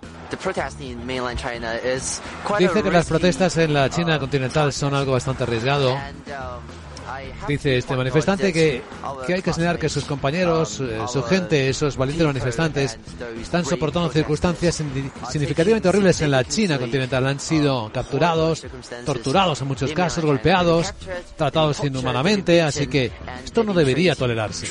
Dice 2.58 2.82
que 2.82 2.90
las 2.90 3.06
protestas 3.06 3.56
en 3.58 3.74
la 3.74 3.88
China 3.90 4.18
continental 4.18 4.72
son 4.72 4.94
algo 4.94 5.12
bastante 5.12 5.44
arriesgado. 5.44 5.96
Dice 7.48 7.78
este 7.78 7.96
manifestante 7.96 8.52
que, 8.52 8.82
que 9.26 9.34
hay 9.34 9.42
que 9.42 9.52
señalar 9.52 9.78
que 9.78 9.88
sus 9.88 10.04
compañeros, 10.04 10.80
eh, 10.80 10.98
su 11.12 11.22
gente, 11.22 11.68
esos 11.68 11.96
valientes 11.96 12.26
manifestantes, 12.26 12.98
están 13.40 13.64
soportando 13.64 14.08
circunstancias 14.10 14.80
signi- 14.80 15.10
significativamente 15.30 15.88
horribles 15.88 16.20
en 16.22 16.30
la 16.30 16.44
China 16.44 16.78
continental. 16.78 17.26
Han 17.26 17.40
sido 17.40 17.90
capturados, 17.92 18.64
torturados 19.04 19.60
en 19.60 19.68
muchos 19.68 19.90
casos, 19.92 20.24
golpeados, 20.24 20.94
tratados 21.36 21.82
inhumanamente, 21.84 22.62
así 22.62 22.86
que 22.86 23.12
esto 23.44 23.62
no 23.64 23.74
debería 23.74 24.14
tolerarse. 24.14 24.66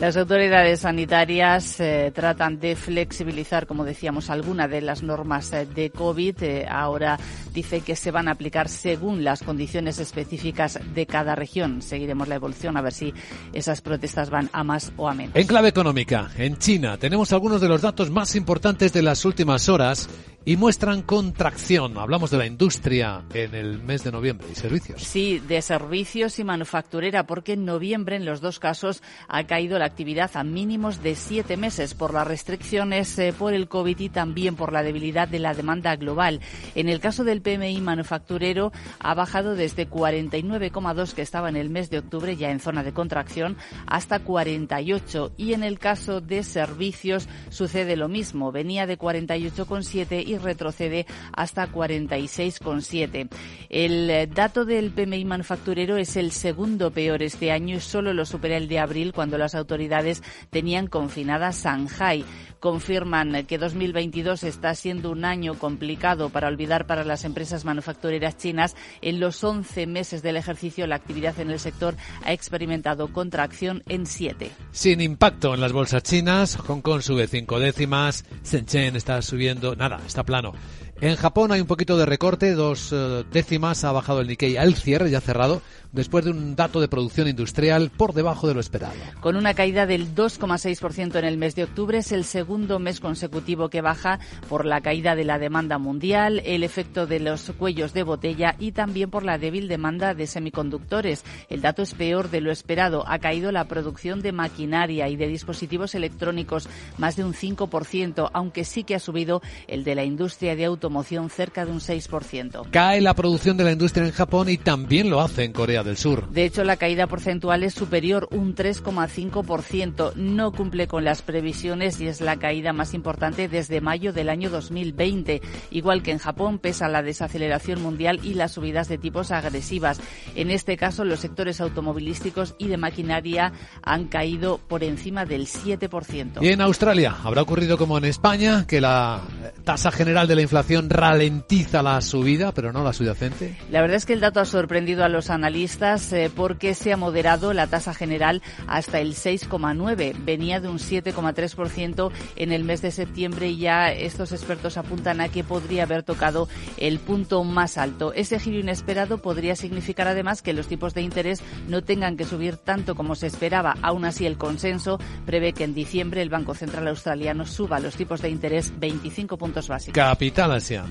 Las 0.00 0.16
autoridades 0.16 0.80
sanitarias 0.80 1.80
eh, 1.80 2.12
tratan 2.14 2.60
de 2.60 2.76
flexibilizar, 2.76 3.66
como 3.66 3.84
decíamos, 3.84 4.30
algunas 4.30 4.70
de 4.70 4.80
las 4.80 5.02
normas 5.02 5.52
eh, 5.52 5.66
de 5.66 5.90
COVID. 5.90 6.40
Eh, 6.40 6.66
ahora 6.70 7.18
dice 7.52 7.80
que 7.80 7.96
se 7.96 8.12
van 8.12 8.28
a 8.28 8.30
aplicar 8.30 8.68
según 8.68 9.24
las 9.24 9.42
condiciones 9.42 9.98
específicas 9.98 10.78
de 10.94 11.06
cada 11.06 11.34
región. 11.34 11.82
Seguiremos 11.82 12.28
la 12.28 12.36
evolución 12.36 12.76
a 12.76 12.80
ver 12.80 12.92
si 12.92 13.12
esas 13.52 13.80
protestas 13.80 14.30
van 14.30 14.48
a 14.52 14.62
más 14.62 14.92
o 14.96 15.08
a 15.08 15.14
menos. 15.14 15.34
En 15.34 15.48
clave 15.48 15.66
económica, 15.66 16.30
en 16.38 16.58
China 16.58 16.96
tenemos 16.96 17.32
algunos 17.32 17.60
de 17.60 17.68
los 17.68 17.82
datos 17.82 18.08
más 18.08 18.36
importantes 18.36 18.92
de 18.92 19.02
las 19.02 19.24
últimas 19.24 19.68
horas 19.68 20.08
y 20.44 20.56
muestran 20.56 21.02
contracción. 21.02 21.98
Hablamos 21.98 22.30
de 22.30 22.38
la 22.38 22.46
industria 22.46 23.22
en 23.34 23.54
el 23.54 23.82
mes 23.82 24.04
de 24.04 24.12
noviembre 24.12 24.48
y 24.50 24.54
servicios. 24.54 25.02
Sí, 25.02 25.40
de 25.40 25.60
servicios 25.60 26.38
y 26.38 26.44
manufacturera, 26.44 27.26
porque 27.26 27.52
en 27.52 27.64
noviembre 27.64 28.16
en 28.16 28.24
los 28.24 28.40
dos 28.40 28.58
casos 28.58 29.02
ha 29.28 29.44
caído 29.44 29.78
la 29.78 29.84
actividad 29.84 30.30
a 30.34 30.44
mínimos 30.44 31.02
de 31.02 31.16
siete 31.16 31.56
meses 31.56 31.94
por 31.94 32.14
las 32.14 32.26
restricciones 32.26 33.18
eh, 33.18 33.34
por 33.36 33.52
el 33.52 33.68
COVID 33.68 33.98
y 33.98 34.08
también 34.08 34.56
por 34.56 34.72
la 34.72 34.82
debilidad 34.82 35.28
de 35.28 35.38
la 35.38 35.54
demanda 35.54 35.96
global. 35.96 36.40
En 36.74 36.88
el 36.88 37.00
caso 37.00 37.24
del 37.24 37.42
PMI 37.42 37.80
manufacturero 37.80 38.72
ha 39.00 39.14
bajado 39.14 39.54
desde 39.54 39.88
49,2 39.88 41.12
que 41.12 41.22
estaba 41.22 41.48
en 41.48 41.56
el 41.56 41.70
mes 41.70 41.90
de 41.90 41.98
octubre 41.98 42.36
ya 42.36 42.50
en 42.50 42.60
zona 42.60 42.82
de 42.82 42.92
contracción 42.92 43.56
hasta 43.86 44.20
48 44.20 45.32
y 45.36 45.52
en 45.52 45.62
el 45.62 45.78
caso 45.78 46.20
de 46.20 46.42
servicios 46.42 47.28
sucede 47.50 47.96
lo 47.96 48.08
mismo. 48.08 48.52
Venía 48.52 48.86
de 48.86 48.98
48,7 48.98 50.27
y 50.28 50.36
retrocede 50.36 51.06
hasta 51.32 51.68
46,7. 51.68 53.28
El 53.68 54.30
dato 54.34 54.64
del 54.64 54.90
PMI 54.90 55.24
manufacturero 55.24 55.96
es 55.96 56.16
el 56.16 56.32
segundo 56.32 56.90
peor 56.90 57.22
este 57.22 57.50
año 57.50 57.76
y 57.76 57.80
solo 57.80 58.12
lo 58.12 58.26
supera 58.26 58.56
el 58.56 58.68
de 58.68 58.78
abril 58.78 59.12
cuando 59.12 59.38
las 59.38 59.54
autoridades 59.54 60.22
tenían 60.50 60.86
confinada 60.86 61.50
Shanghai. 61.52 62.24
Confirman 62.60 63.44
que 63.46 63.58
2022 63.58 64.42
está 64.42 64.74
siendo 64.74 65.10
un 65.10 65.24
año 65.24 65.54
complicado 65.58 66.30
para 66.30 66.48
olvidar 66.48 66.86
para 66.86 67.04
las 67.04 67.24
empresas 67.24 67.64
manufactureras 67.64 68.36
chinas. 68.36 68.76
En 69.00 69.20
los 69.20 69.44
11 69.44 69.86
meses 69.86 70.22
del 70.22 70.36
ejercicio 70.36 70.86
la 70.86 70.96
actividad 70.96 71.38
en 71.40 71.50
el 71.50 71.60
sector 71.60 71.94
ha 72.24 72.32
experimentado 72.32 73.12
contracción 73.12 73.82
en 73.86 74.06
7. 74.06 74.50
Sin 74.72 75.00
impacto 75.00 75.54
en 75.54 75.60
las 75.60 75.72
bolsas 75.72 76.02
chinas, 76.02 76.56
Hong 76.56 76.80
Kong 76.80 77.02
sube 77.02 77.26
cinco 77.28 77.60
décimas, 77.60 78.24
Shenzhen 78.44 78.96
está 78.96 79.22
subiendo, 79.22 79.76
nada, 79.76 80.00
está 80.06 80.24
plano. 80.24 80.52
En 81.00 81.14
Japón 81.14 81.52
hay 81.52 81.60
un 81.60 81.68
poquito 81.68 81.96
de 81.96 82.06
recorte, 82.06 82.54
dos 82.54 82.92
eh, 82.92 83.24
décimas 83.30 83.84
ha 83.84 83.92
bajado 83.92 84.20
el 84.20 84.26
Nikkei 84.26 84.56
al 84.56 84.74
cierre, 84.74 85.10
ya 85.10 85.20
cerrado, 85.20 85.62
después 85.92 86.24
de 86.24 86.32
un 86.32 86.54
dato 86.54 86.80
de 86.80 86.88
producción 86.88 87.28
industrial 87.28 87.90
por 87.90 88.12
debajo 88.12 88.46
de 88.46 88.54
lo 88.54 88.60
esperado. 88.60 88.92
Con 89.20 89.36
una 89.36 89.54
caída 89.54 89.86
del 89.86 90.14
2,6% 90.14 91.16
en 91.16 91.24
el 91.24 91.38
mes 91.38 91.54
de 91.54 91.64
octubre, 91.64 91.98
es 91.98 92.12
el 92.12 92.24
segundo 92.24 92.78
mes 92.78 93.00
consecutivo 93.00 93.70
que 93.70 93.80
baja 93.80 94.18
por 94.48 94.66
la 94.66 94.80
caída 94.80 95.14
de 95.14 95.24
la 95.24 95.38
demanda 95.38 95.78
mundial, 95.78 96.42
el 96.44 96.62
efecto 96.62 97.06
de 97.06 97.20
los 97.20 97.50
cuellos 97.56 97.94
de 97.94 98.02
botella 98.02 98.54
y 98.58 98.72
también 98.72 99.10
por 99.10 99.24
la 99.24 99.38
débil 99.38 99.68
demanda 99.68 100.14
de 100.14 100.26
semiconductores. 100.26 101.24
El 101.48 101.62
dato 101.62 101.82
es 101.82 101.94
peor 101.94 102.30
de 102.30 102.40
lo 102.42 102.50
esperado. 102.50 103.04
Ha 103.08 103.18
caído 103.18 103.52
la 103.52 103.64
producción 103.64 104.20
de 104.20 104.32
maquinaria 104.32 105.08
y 105.08 105.16
de 105.16 105.28
dispositivos 105.28 105.94
electrónicos 105.94 106.68
más 106.98 107.16
de 107.16 107.24
un 107.24 107.32
5%, 107.32 108.30
aunque 108.32 108.64
sí 108.64 108.84
que 108.84 108.94
ha 108.94 109.00
subido 109.00 109.40
el 109.66 109.84
de 109.84 109.94
la 109.94 110.04
industria 110.04 110.54
de 110.54 110.66
automóviles 110.66 110.98
moción 110.98 111.30
cerca 111.30 111.64
de 111.64 111.70
un 111.70 111.78
6%. 111.78 112.70
Cae 112.70 113.00
la 113.00 113.14
producción 113.14 113.56
de 113.56 113.64
la 113.64 113.72
industria 113.72 114.04
en 114.04 114.12
Japón 114.12 114.48
y 114.48 114.58
también 114.58 115.10
lo 115.10 115.20
hace 115.20 115.44
en 115.44 115.52
Corea 115.52 115.84
del 115.88 115.96
Sur. 115.96 116.28
De 116.30 116.44
hecho, 116.44 116.64
la 116.64 116.76
caída 116.76 117.06
porcentual 117.06 117.62
es 117.64 117.74
superior, 117.74 118.28
un 118.30 118.54
3,5%. 118.54 120.14
No 120.14 120.52
cumple 120.52 120.86
con 120.86 121.04
las 121.04 121.22
previsiones 121.22 122.00
y 122.00 122.06
es 122.06 122.20
la 122.20 122.36
caída 122.38 122.72
más 122.72 122.94
importante 122.94 123.48
desde 123.48 123.80
mayo 123.80 124.12
del 124.12 124.28
año 124.28 124.50
2020. 124.50 125.40
Igual 125.70 126.02
que 126.02 126.12
en 126.12 126.18
Japón, 126.18 126.58
pesa 126.58 126.88
la 126.88 127.02
desaceleración 127.02 127.82
mundial 127.82 128.20
y 128.22 128.34
las 128.34 128.52
subidas 128.52 128.88
de 128.88 128.98
tipos 128.98 129.30
agresivas. 129.30 130.00
En 130.34 130.50
este 130.50 130.76
caso, 130.76 131.04
los 131.04 131.20
sectores 131.20 131.60
automovilísticos 131.60 132.54
y 132.58 132.68
de 132.68 132.76
maquinaria 132.76 133.52
han 133.82 134.06
caído 134.06 134.58
por 134.58 134.84
encima 134.84 135.24
del 135.24 135.46
7%. 135.46 136.42
Y 136.42 136.48
en 136.48 136.60
Australia 136.60 137.16
habrá 137.24 137.42
ocurrido 137.42 137.78
como 137.78 137.98
en 137.98 138.04
España, 138.04 138.66
que 138.66 138.80
la 138.80 139.22
tasa 139.64 139.90
general 139.90 140.28
de 140.28 140.36
la 140.36 140.42
inflación 140.42 140.90
ralentiza 140.90 141.82
la 141.82 142.00
subida, 142.00 142.52
pero 142.52 142.72
no 142.72 142.84
la 142.84 142.92
subyacente? 142.92 143.56
La 143.70 143.80
verdad 143.80 143.96
es 143.96 144.06
que 144.06 144.12
el 144.12 144.20
dato 144.20 144.40
ha 144.40 144.44
sorprendido 144.44 145.04
a 145.04 145.08
los 145.08 145.30
analistas 145.30 145.67
eh, 146.12 146.30
porque 146.34 146.74
se 146.74 146.92
ha 146.92 146.96
moderado 146.96 147.52
la 147.52 147.66
tasa 147.66 147.92
general 147.92 148.42
hasta 148.66 149.00
el 149.00 149.14
6,9. 149.14 150.14
Venía 150.24 150.60
de 150.60 150.68
un 150.68 150.78
7,3% 150.78 152.10
en 152.36 152.52
el 152.52 152.64
mes 152.64 152.80
de 152.80 152.90
septiembre 152.90 153.48
y 153.48 153.58
ya 153.58 153.92
estos 153.92 154.32
expertos 154.32 154.78
apuntan 154.78 155.20
a 155.20 155.28
que 155.28 155.44
podría 155.44 155.82
haber 155.82 156.02
tocado 156.02 156.48
el 156.78 156.98
punto 156.98 157.44
más 157.44 157.76
alto. 157.76 158.12
Ese 158.14 158.40
giro 158.40 158.58
inesperado 158.58 159.18
podría 159.18 159.56
significar 159.56 160.08
además 160.08 160.40
que 160.40 160.54
los 160.54 160.68
tipos 160.68 160.94
de 160.94 161.02
interés 161.02 161.42
no 161.68 161.82
tengan 161.82 162.16
que 162.16 162.24
subir 162.24 162.56
tanto 162.56 162.94
como 162.94 163.14
se 163.14 163.26
esperaba. 163.26 163.76
Aún 163.82 164.04
así, 164.04 164.24
el 164.24 164.38
consenso 164.38 164.98
prevé 165.26 165.52
que 165.52 165.64
en 165.64 165.74
diciembre 165.74 166.22
el 166.22 166.30
Banco 166.30 166.54
Central 166.54 166.88
Australiano 166.88 167.44
suba 167.46 167.78
los 167.78 167.94
tipos 167.94 168.22
de 168.22 168.30
interés 168.30 168.72
25 168.78 169.36
puntos 169.36 169.68
básicos. 169.68 169.94
Capital 169.94 170.52
Asia. 170.52 170.84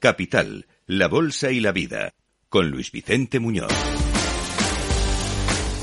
Capital, 0.00 0.66
la 0.86 1.08
Bolsa 1.08 1.52
y 1.52 1.60
la 1.60 1.72
Vida, 1.72 2.14
con 2.48 2.70
Luis 2.70 2.90
Vicente 2.90 3.38
Muñoz. 3.38 3.70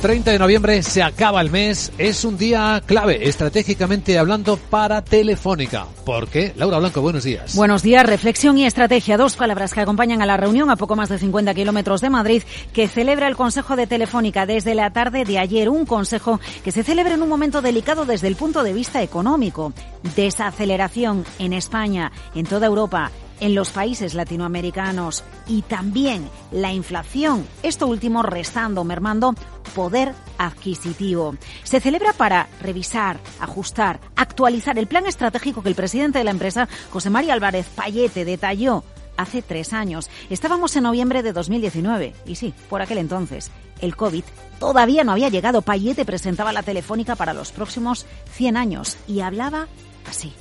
30 0.01 0.31
de 0.31 0.39
noviembre 0.39 0.81
se 0.81 1.03
acaba 1.03 1.39
el 1.39 1.51
mes, 1.51 1.91
es 1.99 2.25
un 2.25 2.35
día 2.35 2.81
clave 2.83 3.27
estratégicamente 3.29 4.17
hablando 4.17 4.57
para 4.57 5.03
Telefónica. 5.03 5.85
¿Por 6.03 6.29
qué? 6.29 6.51
Laura 6.55 6.79
Blanco, 6.79 7.01
buenos 7.01 7.25
días. 7.25 7.55
Buenos 7.55 7.83
días, 7.83 8.07
reflexión 8.07 8.57
y 8.57 8.65
estrategia, 8.65 9.17
dos 9.17 9.35
palabras 9.35 9.73
que 9.75 9.81
acompañan 9.81 10.23
a 10.23 10.25
la 10.25 10.37
reunión 10.37 10.71
a 10.71 10.77
poco 10.77 10.95
más 10.95 11.09
de 11.09 11.19
50 11.19 11.53
kilómetros 11.53 12.01
de 12.01 12.09
Madrid 12.09 12.41
que 12.73 12.87
celebra 12.87 13.27
el 13.27 13.35
Consejo 13.35 13.75
de 13.75 13.85
Telefónica 13.85 14.47
desde 14.47 14.73
la 14.73 14.91
tarde 14.91 15.25
de 15.25 15.37
ayer, 15.37 15.69
un 15.69 15.85
consejo 15.85 16.39
que 16.63 16.71
se 16.71 16.83
celebra 16.83 17.13
en 17.13 17.21
un 17.21 17.29
momento 17.29 17.61
delicado 17.61 18.05
desde 18.05 18.27
el 18.27 18.35
punto 18.35 18.63
de 18.63 18.73
vista 18.73 19.03
económico. 19.03 19.73
Desaceleración 20.15 21.23
en 21.37 21.53
España, 21.53 22.11
en 22.33 22.47
toda 22.47 22.65
Europa 22.65 23.11
en 23.39 23.55
los 23.55 23.71
países 23.71 24.13
latinoamericanos 24.13 25.23
y 25.47 25.61
también 25.61 26.29
la 26.51 26.71
inflación, 26.73 27.45
esto 27.63 27.87
último 27.87 28.23
restando, 28.23 28.83
mermando 28.83 29.35
poder 29.75 30.13
adquisitivo. 30.37 31.35
Se 31.63 31.79
celebra 31.79 32.13
para 32.13 32.47
revisar, 32.61 33.19
ajustar, 33.39 33.99
actualizar 34.15 34.77
el 34.79 34.87
plan 34.87 35.05
estratégico 35.05 35.61
que 35.61 35.69
el 35.69 35.75
presidente 35.75 36.19
de 36.19 36.23
la 36.23 36.31
empresa, 36.31 36.67
José 36.91 37.09
María 37.09 37.33
Álvarez 37.33 37.67
Payete, 37.75 38.25
detalló 38.25 38.83
hace 39.17 39.41
tres 39.41 39.73
años. 39.73 40.09
Estábamos 40.29 40.75
en 40.75 40.83
noviembre 40.83 41.23
de 41.23 41.33
2019 41.33 42.13
y 42.25 42.35
sí, 42.35 42.53
por 42.69 42.81
aquel 42.81 42.99
entonces, 42.99 43.51
el 43.81 43.95
COVID 43.95 44.23
todavía 44.59 45.03
no 45.03 45.11
había 45.11 45.29
llegado. 45.29 45.61
Payete 45.61 46.05
presentaba 46.05 46.53
la 46.53 46.63
telefónica 46.63 47.15
para 47.15 47.33
los 47.33 47.51
próximos 47.51 48.05
100 48.31 48.57
años 48.57 48.97
y 49.07 49.21
hablaba 49.21 49.67
así 50.07 50.33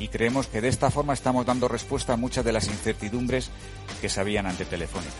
y 0.00 0.08
creemos 0.08 0.48
que 0.48 0.60
de 0.60 0.68
esta 0.68 0.90
forma 0.90 1.12
estamos 1.12 1.46
dando 1.46 1.68
respuesta 1.68 2.14
a 2.14 2.16
muchas 2.16 2.44
de 2.44 2.52
las 2.52 2.66
incertidumbres 2.66 3.50
que 4.00 4.08
se 4.08 4.20
habían 4.20 4.46
ante 4.46 4.64
Telefónica. 4.64 5.14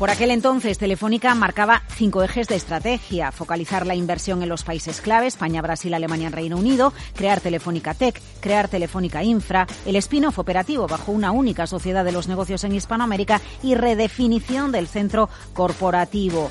Por 0.00 0.08
aquel 0.08 0.30
entonces, 0.30 0.78
Telefónica 0.78 1.34
marcaba 1.34 1.82
cinco 1.94 2.22
ejes 2.22 2.48
de 2.48 2.54
estrategia. 2.54 3.32
Focalizar 3.32 3.86
la 3.86 3.94
inversión 3.94 4.42
en 4.42 4.48
los 4.48 4.64
países 4.64 5.02
clave, 5.02 5.26
España, 5.26 5.60
Brasil, 5.60 5.92
Alemania, 5.92 6.30
Reino 6.30 6.56
Unido, 6.56 6.94
crear 7.14 7.42
Telefónica 7.42 7.92
Tech, 7.92 8.18
crear 8.40 8.68
Telefónica 8.68 9.22
Infra, 9.22 9.66
el 9.84 9.96
spin-off 9.96 10.38
operativo 10.38 10.86
bajo 10.86 11.12
una 11.12 11.32
única 11.32 11.66
sociedad 11.66 12.02
de 12.02 12.12
los 12.12 12.28
negocios 12.28 12.64
en 12.64 12.74
Hispanoamérica 12.74 13.42
y 13.62 13.74
redefinición 13.74 14.72
del 14.72 14.88
centro 14.88 15.28
corporativo. 15.52 16.50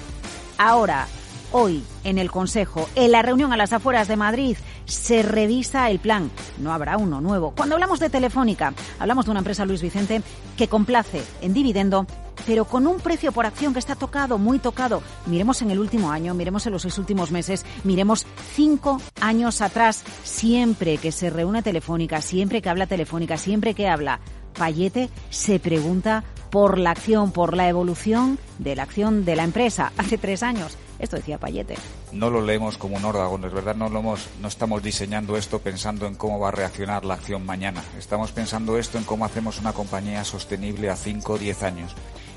Ahora, 0.59 1.07
hoy, 1.51 1.83
en 2.03 2.17
el 2.17 2.31
Consejo, 2.31 2.87
en 2.95 3.11
la 3.11 3.21
reunión 3.21 3.53
a 3.53 3.57
las 3.57 3.73
afueras 3.73 4.07
de 4.07 4.17
Madrid, 4.17 4.57
se 4.85 5.23
revisa 5.23 5.89
el 5.89 5.99
plan. 5.99 6.31
No 6.57 6.73
habrá 6.73 6.97
uno 6.97 7.21
nuevo. 7.21 7.53
Cuando 7.55 7.75
hablamos 7.75 7.99
de 7.99 8.09
Telefónica, 8.09 8.73
hablamos 8.99 9.25
de 9.25 9.31
una 9.31 9.39
empresa, 9.39 9.65
Luis 9.65 9.81
Vicente, 9.81 10.21
que 10.57 10.67
complace 10.67 11.21
en 11.41 11.53
dividendo, 11.53 12.05
pero 12.45 12.65
con 12.65 12.87
un 12.87 12.99
precio 12.99 13.31
por 13.31 13.45
acción 13.45 13.73
que 13.73 13.79
está 13.79 13.95
tocado, 13.95 14.37
muy 14.37 14.59
tocado. 14.59 15.01
Miremos 15.25 15.61
en 15.61 15.71
el 15.71 15.79
último 15.79 16.11
año, 16.11 16.33
miremos 16.33 16.65
en 16.65 16.73
los 16.73 16.81
seis 16.81 16.97
últimos 16.97 17.31
meses, 17.31 17.65
miremos 17.83 18.25
cinco 18.55 19.01
años 19.21 19.61
atrás. 19.61 20.03
Siempre 20.23 20.97
que 20.97 21.11
se 21.11 21.29
reúne 21.29 21.61
Telefónica, 21.61 22.21
siempre 22.21 22.61
que 22.61 22.69
habla 22.69 22.87
Telefónica, 22.87 23.37
siempre 23.37 23.73
que 23.73 23.87
habla 23.87 24.19
Payete, 24.57 25.09
se 25.29 25.59
pregunta 25.59 26.23
por 26.49 26.79
la 26.79 26.91
acción, 26.91 27.31
por 27.31 27.55
la 27.55 27.69
evolución 27.69 28.39
de 28.57 28.75
la 28.75 28.83
acción 28.83 29.25
de 29.25 29.35
la 29.35 29.43
empresa. 29.43 29.91
Hace 29.97 30.17
tres 30.17 30.41
años 30.43 30.77
esto 30.99 31.15
decía 31.15 31.37
Payete. 31.37 31.75
No 32.11 32.29
lo 32.29 32.41
leemos 32.41 32.77
como 32.77 32.97
un 32.97 33.05
órdago, 33.05 33.37
es 33.37 33.53
verdad, 33.53 33.75
no, 33.75 33.89
lo 33.89 33.99
hemos, 33.99 34.27
no 34.41 34.47
estamos 34.47 34.83
diseñando 34.83 35.37
esto 35.37 35.59
pensando 35.59 36.05
en 36.07 36.15
cómo 36.15 36.39
va 36.39 36.49
a 36.49 36.51
reaccionar 36.51 37.05
la 37.05 37.15
acción 37.15 37.45
mañana. 37.45 37.83
Estamos 37.97 38.31
pensando 38.31 38.77
esto 38.77 38.97
en 38.97 39.05
cómo 39.05 39.25
hacemos 39.25 39.59
una 39.59 39.73
compañía 39.73 40.23
sostenible 40.23 40.89
a 40.89 40.95
5 40.95 41.33
o 41.33 41.37
10 41.37 41.63
años. 41.63 41.95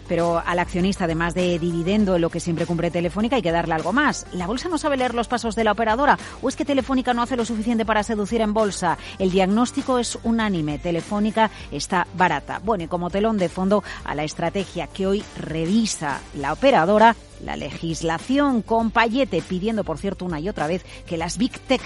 Pero 0.08 0.42
al 0.44 0.58
accionista, 0.58 1.04
además 1.04 1.34
de 1.34 1.58
dividendo, 1.58 2.16
en 2.16 2.22
lo 2.22 2.30
que 2.30 2.40
siempre 2.40 2.66
cumple 2.66 2.90
Telefónica, 2.90 3.36
hay 3.36 3.42
que 3.42 3.52
darle 3.52 3.74
algo 3.74 3.92
más. 3.92 4.26
¿La 4.32 4.46
bolsa 4.46 4.68
no 4.68 4.78
sabe 4.78 4.96
leer 4.96 5.14
los 5.14 5.28
pasos 5.28 5.54
de 5.54 5.64
la 5.64 5.72
operadora? 5.72 6.18
¿O 6.40 6.48
es 6.48 6.56
que 6.56 6.64
Telefónica 6.64 7.14
no 7.14 7.22
hace 7.22 7.36
lo 7.36 7.44
suficiente 7.44 7.84
para 7.84 8.02
seducir 8.02 8.40
en 8.40 8.54
bolsa? 8.54 8.98
El 9.18 9.30
diagnóstico 9.30 9.98
es 9.98 10.18
unánime. 10.22 10.78
Telefónica 10.78 11.50
está 11.70 12.06
barata. 12.14 12.60
Bueno, 12.62 12.84
y 12.84 12.88
como 12.88 13.10
telón 13.10 13.38
de 13.38 13.48
fondo 13.48 13.82
a 14.04 14.14
la 14.14 14.24
estrategia 14.24 14.86
que 14.86 15.06
hoy 15.06 15.24
revisa 15.36 16.20
la 16.34 16.52
operadora, 16.52 17.16
la 17.44 17.56
legislación 17.56 18.62
con 18.62 18.90
Payete 18.90 19.42
pidiendo, 19.42 19.84
por 19.84 19.98
cierto, 19.98 20.24
una 20.24 20.40
y 20.40 20.48
otra 20.48 20.66
vez 20.66 20.84
que 21.06 21.16
las 21.16 21.38
Big 21.38 21.58
Tech 21.60 21.82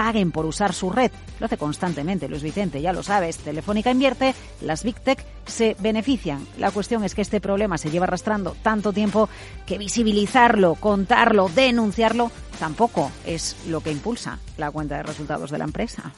paguen 0.00 0.32
por 0.32 0.46
usar 0.46 0.72
su 0.72 0.88
red. 0.88 1.10
Lo 1.40 1.44
hace 1.44 1.58
constantemente 1.58 2.26
Luis 2.26 2.42
Vicente, 2.42 2.80
ya 2.80 2.94
lo 2.94 3.02
sabes. 3.02 3.36
Telefónica 3.36 3.90
invierte, 3.90 4.34
las 4.62 4.82
Big 4.82 4.98
Tech 4.98 5.22
se 5.44 5.76
benefician. 5.78 6.46
La 6.56 6.70
cuestión 6.70 7.04
es 7.04 7.14
que 7.14 7.20
este 7.20 7.38
problema 7.38 7.76
se 7.76 7.90
lleva 7.90 8.04
arrastrando 8.04 8.56
tanto 8.62 8.94
tiempo 8.94 9.28
que 9.66 9.76
visibilizarlo, 9.76 10.76
contarlo, 10.76 11.50
denunciarlo, 11.54 12.32
tampoco 12.58 13.12
es 13.26 13.54
lo 13.68 13.82
que 13.82 13.92
impulsa 13.92 14.38
la 14.56 14.70
cuenta 14.70 14.96
de 14.96 15.02
resultados 15.02 15.50
de 15.50 15.58
la 15.58 15.64
empresa. 15.64 16.14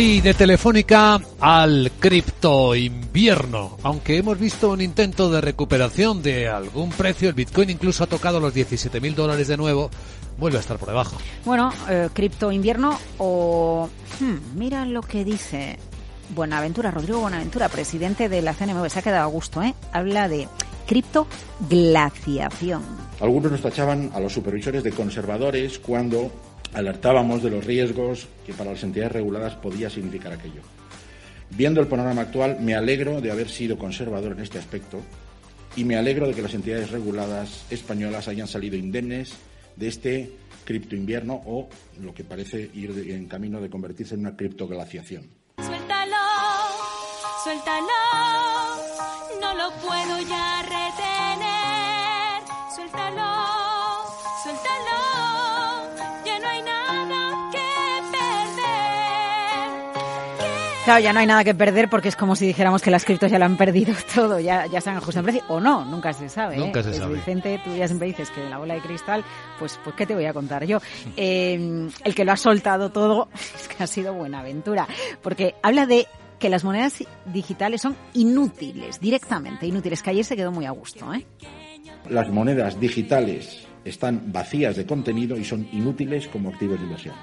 Y 0.00 0.20
de 0.20 0.32
Telefónica 0.32 1.20
al 1.40 1.90
cripto 1.98 2.76
invierno. 2.76 3.76
Aunque 3.82 4.16
hemos 4.16 4.38
visto 4.38 4.70
un 4.70 4.80
intento 4.80 5.28
de 5.28 5.40
recuperación 5.40 6.22
de 6.22 6.46
algún 6.46 6.90
precio, 6.90 7.28
el 7.28 7.34
Bitcoin 7.34 7.70
incluso 7.70 8.04
ha 8.04 8.06
tocado 8.06 8.38
los 8.38 8.54
17.000 8.54 9.14
dólares 9.16 9.48
de 9.48 9.56
nuevo, 9.56 9.90
vuelve 10.38 10.58
a 10.58 10.60
estar 10.60 10.78
por 10.78 10.90
debajo. 10.90 11.16
Bueno, 11.44 11.72
eh, 11.90 12.10
cripto 12.12 12.52
invierno 12.52 12.96
o... 13.18 13.90
Hmm, 14.20 14.36
mira 14.56 14.86
lo 14.86 15.00
que 15.02 15.24
dice 15.24 15.80
Buenaventura, 16.32 16.92
Rodrigo 16.92 17.18
Buenaventura, 17.18 17.68
presidente 17.68 18.28
de 18.28 18.40
la 18.40 18.54
CNMV, 18.54 18.88
se 18.90 19.00
ha 19.00 19.02
quedado 19.02 19.24
a 19.24 19.32
gusto, 19.32 19.64
¿eh? 19.64 19.74
Habla 19.92 20.28
de 20.28 20.46
cripto 20.86 21.26
glaciación. 21.68 22.82
Algunos 23.20 23.50
nos 23.50 23.62
tachaban 23.62 24.12
a 24.14 24.20
los 24.20 24.32
supervisores 24.32 24.84
de 24.84 24.92
conservadores 24.92 25.80
cuando 25.80 26.30
alertábamos 26.74 27.42
de 27.42 27.50
los 27.50 27.64
riesgos 27.64 28.28
que 28.46 28.52
para 28.52 28.72
las 28.72 28.82
entidades 28.82 29.12
reguladas 29.12 29.54
podía 29.54 29.90
significar 29.90 30.32
aquello. 30.32 30.62
Viendo 31.50 31.80
el 31.80 31.86
panorama 31.86 32.22
actual, 32.22 32.58
me 32.60 32.74
alegro 32.74 33.20
de 33.20 33.30
haber 33.30 33.48
sido 33.48 33.78
conservador 33.78 34.32
en 34.32 34.40
este 34.40 34.58
aspecto 34.58 35.00
y 35.76 35.84
me 35.84 35.96
alegro 35.96 36.26
de 36.26 36.34
que 36.34 36.42
las 36.42 36.54
entidades 36.54 36.90
reguladas 36.90 37.64
españolas 37.70 38.28
hayan 38.28 38.46
salido 38.46 38.76
indemnes 38.76 39.34
de 39.76 39.88
este 39.88 40.32
cripto 40.64 40.94
invierno 40.94 41.40
o 41.46 41.68
lo 42.02 42.12
que 42.12 42.24
parece 42.24 42.70
ir 42.74 42.90
en 43.10 43.26
camino 43.26 43.60
de 43.60 43.70
convertirse 43.70 44.14
en 44.14 44.20
una 44.20 44.36
criptoglaciación. 44.36 45.22
Suéltalo, 45.56 46.16
suéltalo, 47.42 47.86
no 49.40 49.54
lo 49.54 49.70
puedo 49.80 50.20
ya 50.28 50.62
retener. 50.62 52.42
Suéltalo, 52.74 53.47
Claro, 60.88 61.02
ya 61.02 61.12
no 61.12 61.20
hay 61.20 61.26
nada 61.26 61.44
que 61.44 61.54
perder 61.54 61.90
porque 61.90 62.08
es 62.08 62.16
como 62.16 62.34
si 62.34 62.46
dijéramos 62.46 62.80
que 62.80 62.90
las 62.90 63.04
criptos 63.04 63.30
ya 63.30 63.38
lo 63.38 63.44
han 63.44 63.58
perdido 63.58 63.92
todo, 64.14 64.40
ya, 64.40 64.64
ya 64.68 64.80
se 64.80 64.88
han 64.88 64.96
ajustado 64.96 65.28
en 65.28 65.34
precio. 65.34 65.54
O 65.54 65.60
no, 65.60 65.84
nunca 65.84 66.14
se 66.14 66.30
sabe. 66.30 66.54
¿eh? 66.54 66.58
Nunca 66.60 66.82
se 66.82 66.94
sabe. 66.94 67.16
Vicente, 67.16 67.60
tú 67.62 67.76
ya 67.76 67.86
siempre 67.86 68.08
dices 68.08 68.30
que 68.30 68.48
la 68.48 68.56
bola 68.56 68.72
de 68.72 68.80
cristal, 68.80 69.22
pues, 69.58 69.78
pues 69.84 69.94
¿qué 69.96 70.06
te 70.06 70.14
voy 70.14 70.24
a 70.24 70.32
contar 70.32 70.64
yo? 70.64 70.80
Eh, 71.14 71.90
el 72.04 72.14
que 72.14 72.24
lo 72.24 72.32
ha 72.32 72.38
soltado 72.38 72.90
todo 72.90 73.28
es 73.34 73.68
que 73.68 73.84
ha 73.84 73.86
sido 73.86 74.14
Buenaventura, 74.14 74.88
porque 75.20 75.56
habla 75.62 75.84
de 75.84 76.06
que 76.38 76.48
las 76.48 76.64
monedas 76.64 77.04
digitales 77.26 77.82
son 77.82 77.94
inútiles, 78.14 78.98
directamente 78.98 79.66
inútiles, 79.66 80.02
que 80.02 80.08
ayer 80.08 80.24
se 80.24 80.36
quedó 80.36 80.52
muy 80.52 80.64
a 80.64 80.70
gusto, 80.70 81.12
¿eh? 81.12 81.26
Las 82.08 82.30
monedas 82.30 82.80
digitales 82.80 83.66
están 83.84 84.32
vacías 84.32 84.74
de 84.76 84.86
contenido 84.86 85.36
y 85.36 85.44
son 85.44 85.68
inútiles 85.70 86.28
como 86.28 86.48
activos 86.48 86.78
de 86.78 86.84
inversión. 86.86 87.14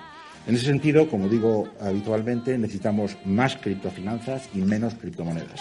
En 0.48 0.56
ese 0.56 0.66
sentido, 0.66 1.10
como 1.10 1.28
digo 1.28 1.68
habitualmente, 1.82 2.58
necesitamos 2.58 3.18
más 3.26 3.56
criptofinanzas 3.58 4.50
y 4.54 4.60
menos 4.60 4.94
criptomonedas. 4.96 5.60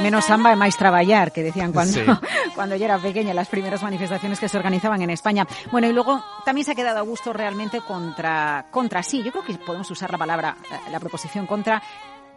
Menos 0.00 0.26
samba 0.26 0.52
y 0.52 0.56
más 0.56 0.76
trabajar, 0.76 1.32
que 1.32 1.42
decían 1.42 1.72
cuando, 1.72 1.92
Sí. 1.92 2.00
cuando 2.54 2.76
yo 2.76 2.84
era 2.84 2.98
pequeña, 2.98 3.34
las 3.34 3.48
primeras 3.48 3.82
manifestaciones 3.82 4.38
que 4.38 4.48
se 4.48 4.56
organizaban 4.56 5.02
en 5.02 5.10
España. 5.10 5.46
Bueno, 5.72 5.88
y 5.88 5.92
luego 5.92 6.24
también 6.44 6.64
se 6.64 6.72
ha 6.72 6.74
quedado 6.76 6.98
a 6.98 7.02
gusto 7.02 7.32
realmente 7.32 7.80
contra, 7.80 8.66
contra 8.70 9.02
sí, 9.02 9.22
yo 9.24 9.32
creo 9.32 9.44
que 9.44 9.54
podemos 9.54 9.90
usar 9.90 10.12
la 10.12 10.18
palabra, 10.18 10.56
eh, 10.70 10.90
la 10.92 11.00
proposición 11.00 11.46
contra 11.46 11.82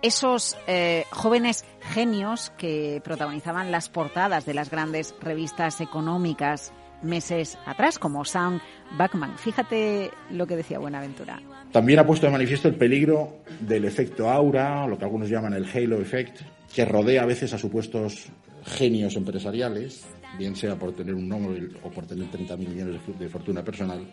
esos 0.02 0.58
eh, 0.66 1.06
jóvenes 1.12 1.64
genios 1.94 2.52
que 2.58 3.00
protagonizaban 3.04 3.72
las 3.72 3.90
portadas 3.90 4.46
de 4.46 4.56
las 4.56 4.72
grandes 4.72 5.14
revistas 5.22 5.80
económicas 5.82 6.74
meses 7.04 7.58
atrás, 7.66 8.00
como 8.00 8.26
Sam 8.26 8.60
Bachman. 8.98 9.38
Fíjate 9.38 10.12
lo 10.32 10.48
que 10.48 10.56
decía 10.56 10.80
Buenaventura. 10.80 11.42
También 11.72 12.00
ha 12.00 12.06
puesto 12.06 12.26
de 12.26 12.32
manifiesto 12.32 12.68
el 12.68 12.76
peligro 12.76 13.44
del 13.60 13.86
efecto 13.86 14.30
aura, 14.30 14.86
lo 14.88 14.98
que 14.98 15.06
algunos 15.06 15.30
llaman 15.30 15.54
el 15.54 15.66
halo 15.74 16.02
effect, 16.02 16.42
que 16.74 16.86
rodea 16.86 17.24
a 17.24 17.26
veces 17.26 17.54
a 17.54 17.58
supuestos 17.58 18.28
genios 18.66 19.16
empresariales, 19.16 20.06
bien 20.38 20.56
sea 20.56 20.78
por 20.78 20.94
tener 20.94 21.16
un 21.16 21.28
Nobel 21.28 21.78
o 21.84 21.90
por 21.90 22.06
tener 22.06 22.28
30.000 22.28 22.58
millones 22.58 23.02
de 23.20 23.30
fortuna 23.30 23.64
personal, 23.64 24.06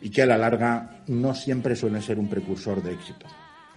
y 0.00 0.10
que 0.10 0.22
a 0.22 0.26
la 0.26 0.38
larga 0.38 1.02
no 1.08 1.34
siempre 1.34 1.76
suelen 1.76 2.02
ser 2.02 2.18
un 2.18 2.28
precursor 2.28 2.82
de 2.82 2.92
éxito. 2.92 3.26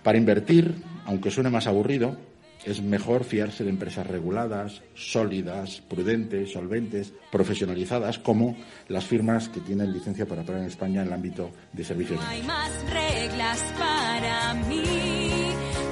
Para 0.02 0.18
invertir, 0.18 0.76
aunque 1.06 1.32
suene 1.32 1.50
más 1.50 1.68
aburrido, 1.68 2.18
es 2.66 2.82
mejor 2.82 3.24
fiarse 3.24 3.64
de 3.64 3.70
empresas 3.70 4.08
reguladas, 4.08 4.82
sólidas, 4.96 5.82
prudentes, 5.82 6.52
solventes, 6.52 7.14
profesionalizadas, 7.32 8.20
como 8.20 8.56
las 8.88 9.06
firmas 9.06 9.50
que 9.50 9.60
tienen 9.60 9.92
licencia 9.92 10.26
para 10.26 10.42
operar 10.42 10.62
en 10.62 10.68
España 10.68 11.02
en 11.02 11.08
el 11.08 11.14
ámbito 11.14 11.52
de 11.72 11.84
servicios 11.84 12.20
de 12.20 12.26
Hay 12.26 12.44
más 12.44 12.72
reglas 12.90 13.74
para 13.78 14.54
mí. 14.68 14.84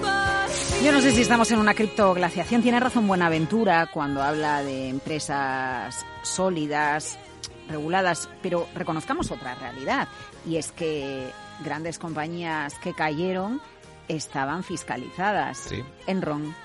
por 0.01 0.85
Yo 0.85 0.91
no 0.91 1.01
sé 1.01 1.11
si 1.11 1.21
estamos 1.21 1.51
en 1.51 1.59
una 1.59 1.73
criptoglaciación. 1.73 2.61
Tiene 2.61 2.79
razón 2.79 3.07
Buenaventura 3.07 3.89
cuando 3.93 4.21
habla 4.21 4.63
de 4.63 4.89
empresas 4.89 6.05
sólidas, 6.23 7.17
reguladas, 7.67 8.29
pero 8.41 8.67
reconozcamos 8.75 9.31
otra 9.31 9.55
realidad. 9.55 10.07
Y 10.45 10.57
es 10.57 10.71
que 10.71 11.29
grandes 11.63 11.99
compañías 11.99 12.73
que 12.79 12.93
cayeron 12.93 13.61
estaban 14.07 14.63
fiscalizadas. 14.63 15.57
Sí. 15.57 15.83
Enron, 16.07 16.55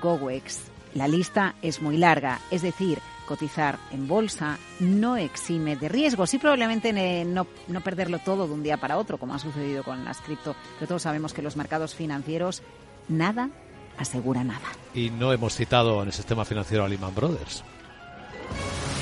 GoWex. 0.00 0.70
La 0.94 1.08
lista 1.08 1.54
es 1.62 1.82
muy 1.82 1.96
larga. 1.96 2.40
Es 2.50 2.62
decir, 2.62 2.98
cotizar 3.26 3.78
en 3.92 4.08
bolsa 4.08 4.58
no 4.80 5.16
exime 5.16 5.76
de 5.76 5.88
riesgos 5.88 6.32
y 6.34 6.38
probablemente 6.38 7.24
no, 7.24 7.46
no 7.68 7.80
perderlo 7.82 8.18
todo 8.18 8.46
de 8.46 8.54
un 8.54 8.62
día 8.62 8.78
para 8.78 8.96
otro, 8.96 9.18
como 9.18 9.34
ha 9.34 9.38
sucedido 9.38 9.84
con 9.84 10.04
las 10.04 10.20
cripto. 10.20 10.56
Pero 10.78 10.88
todos 10.88 11.02
sabemos 11.02 11.34
que 11.34 11.42
los 11.42 11.56
mercados 11.56 11.94
financieros 11.94 12.62
nada 13.08 13.50
asegura 13.98 14.44
nada. 14.44 14.66
Y 14.94 15.10
no 15.10 15.32
hemos 15.32 15.54
citado 15.54 16.00
en 16.02 16.08
el 16.08 16.12
sistema 16.12 16.44
financiero 16.44 16.84
a 16.84 16.88
Lehman 16.88 17.14
Brothers. 17.14 17.62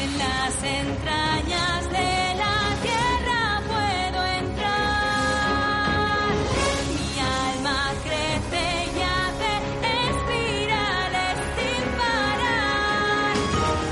En 0.02 0.18
las 0.18 0.62
entrañas 0.62 1.92
de 1.92 2.25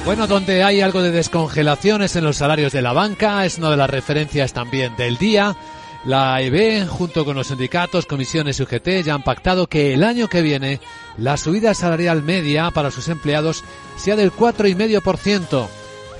Bueno, 0.04 0.26
donde 0.26 0.62
hay 0.62 0.82
algo 0.82 1.00
de 1.00 1.10
descongelaciones 1.10 2.14
en 2.14 2.24
los 2.24 2.36
salarios 2.36 2.72
de 2.72 2.82
la 2.82 2.92
banca, 2.92 3.46
es 3.46 3.56
una 3.56 3.70
de 3.70 3.78
las 3.78 3.88
referencias 3.88 4.52
también 4.52 4.94
del 4.96 5.16
día. 5.16 5.56
La 6.04 6.42
EB, 6.42 6.86
junto 6.86 7.24
con 7.24 7.36
los 7.36 7.46
sindicatos, 7.46 8.04
comisiones 8.04 8.60
y 8.60 8.64
UGT, 8.64 9.02
ya 9.02 9.14
han 9.14 9.22
pactado 9.22 9.66
que 9.66 9.94
el 9.94 10.04
año 10.04 10.28
que 10.28 10.42
viene 10.42 10.80
la 11.16 11.38
subida 11.38 11.72
salarial 11.72 12.22
media 12.22 12.70
para 12.70 12.90
sus 12.90 13.08
empleados 13.08 13.64
sea 13.96 14.14
del 14.14 14.30
4,5% 14.30 15.68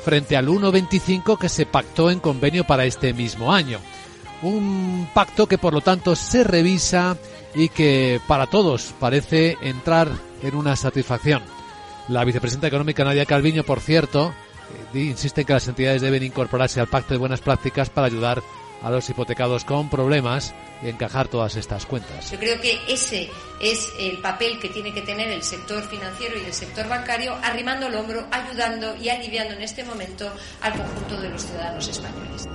frente 0.03 0.39
al 0.39 0.49
1,25% 0.49 1.39
que 1.39 1.51
se 1.51 1.67
pactó 1.67 2.11
en 2.11 2.21
convenio 2.21 2.65
para 2.65 2.87
este 2.87 3.13
mismo 3.13 3.53
año. 3.53 3.81
Un 4.41 5.07
pacto 5.13 5.47
que 5.47 5.59
por 5.59 5.75
lo 5.75 5.83
tanto 5.83 6.17
se 6.17 6.43
revisa 6.43 7.19
y 7.55 7.69
que 7.69 8.19
para 8.27 8.47
todos 8.47 8.95
parece 8.99 9.59
entrar 9.61 10.09
en 10.43 10.57
una 10.57 10.75
satisfacción. 10.75 11.54
La 12.09 12.25
vicepresidenta 12.25 12.67
económica 12.67 13.05
Nadia 13.05 13.25
Calviño, 13.25 13.65
por 13.65 13.81
cierto, 13.81 14.35
eh, 14.95 14.99
insiste 14.99 15.43
en 15.43 15.47
que 15.47 15.53
las 15.55 15.69
entidades 15.69 16.03
deben 16.03 16.23
incorporarse 16.23 16.81
al 16.81 16.87
pacto 16.87 17.15
de 17.15 17.19
buenas 17.19 17.41
prácticas 17.41 17.89
para 17.91 18.07
ayudar 18.07 18.43
a 18.83 18.91
los 18.91 19.09
hipotecados 19.09 19.65
con 19.65 19.89
problemas 19.89 20.55
y 20.83 20.91
encajar 20.91 21.29
todas 21.29 21.57
estas 21.57 21.87
cuentas. 21.87 22.31
Yo 22.31 22.39
creo 22.39 22.61
que 22.61 22.79
ese 22.87 23.31
es 23.61 23.89
el 23.99 24.19
papel 24.19 24.59
que 24.61 24.69
tiene 24.69 24.93
que 24.93 25.01
tener 25.01 25.31
el 25.31 25.43
sector 25.43 25.83
financiero 25.89 26.37
y 26.37 26.45
el 26.45 26.53
sector 26.53 26.87
bancario, 26.87 27.35
arrimando 27.43 27.87
el 27.87 27.95
hombro, 27.95 28.27
ayudando 28.31 28.95
y 28.97 29.09
aliviando 29.09 29.55
en 29.55 29.63
este 29.63 29.85
momento 29.85 30.31
al 30.61 30.75
conjunto 30.75 31.21
de 31.23 31.31
los 31.31 31.43
ciudadanos 31.43 31.89
españoles. 31.89 32.47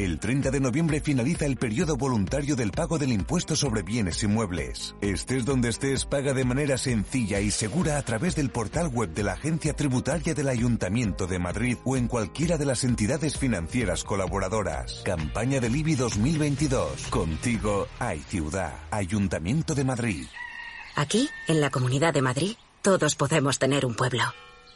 El 0.00 0.18
30 0.18 0.50
de 0.50 0.60
noviembre 0.60 1.02
finaliza 1.02 1.44
el 1.44 1.58
periodo 1.58 1.94
voluntario 1.94 2.56
del 2.56 2.70
pago 2.70 2.96
del 2.96 3.12
impuesto 3.12 3.54
sobre 3.54 3.82
bienes 3.82 4.22
inmuebles. 4.22 4.94
Estés 5.02 5.44
donde 5.44 5.68
estés, 5.68 6.06
paga 6.06 6.32
de 6.32 6.42
manera 6.46 6.78
sencilla 6.78 7.38
y 7.40 7.50
segura 7.50 7.98
a 7.98 8.02
través 8.02 8.34
del 8.34 8.48
portal 8.48 8.88
web 8.88 9.12
de 9.12 9.24
la 9.24 9.34
Agencia 9.34 9.74
Tributaria 9.76 10.32
del 10.32 10.48
Ayuntamiento 10.48 11.26
de 11.26 11.38
Madrid 11.38 11.76
o 11.84 11.98
en 11.98 12.08
cualquiera 12.08 12.56
de 12.56 12.64
las 12.64 12.82
entidades 12.82 13.36
financieras 13.36 14.02
colaboradoras. 14.02 15.02
Campaña 15.04 15.60
del 15.60 15.76
IBI 15.76 15.96
2022. 15.96 17.08
Contigo 17.10 17.86
hay 17.98 18.20
ciudad. 18.20 18.72
Ayuntamiento 18.90 19.74
de 19.74 19.84
Madrid. 19.84 20.24
Aquí, 20.96 21.28
en 21.46 21.60
la 21.60 21.68
Comunidad 21.68 22.14
de 22.14 22.22
Madrid, 22.22 22.56
todos 22.80 23.16
podemos 23.16 23.58
tener 23.58 23.84
un 23.84 23.94
pueblo. 23.94 24.24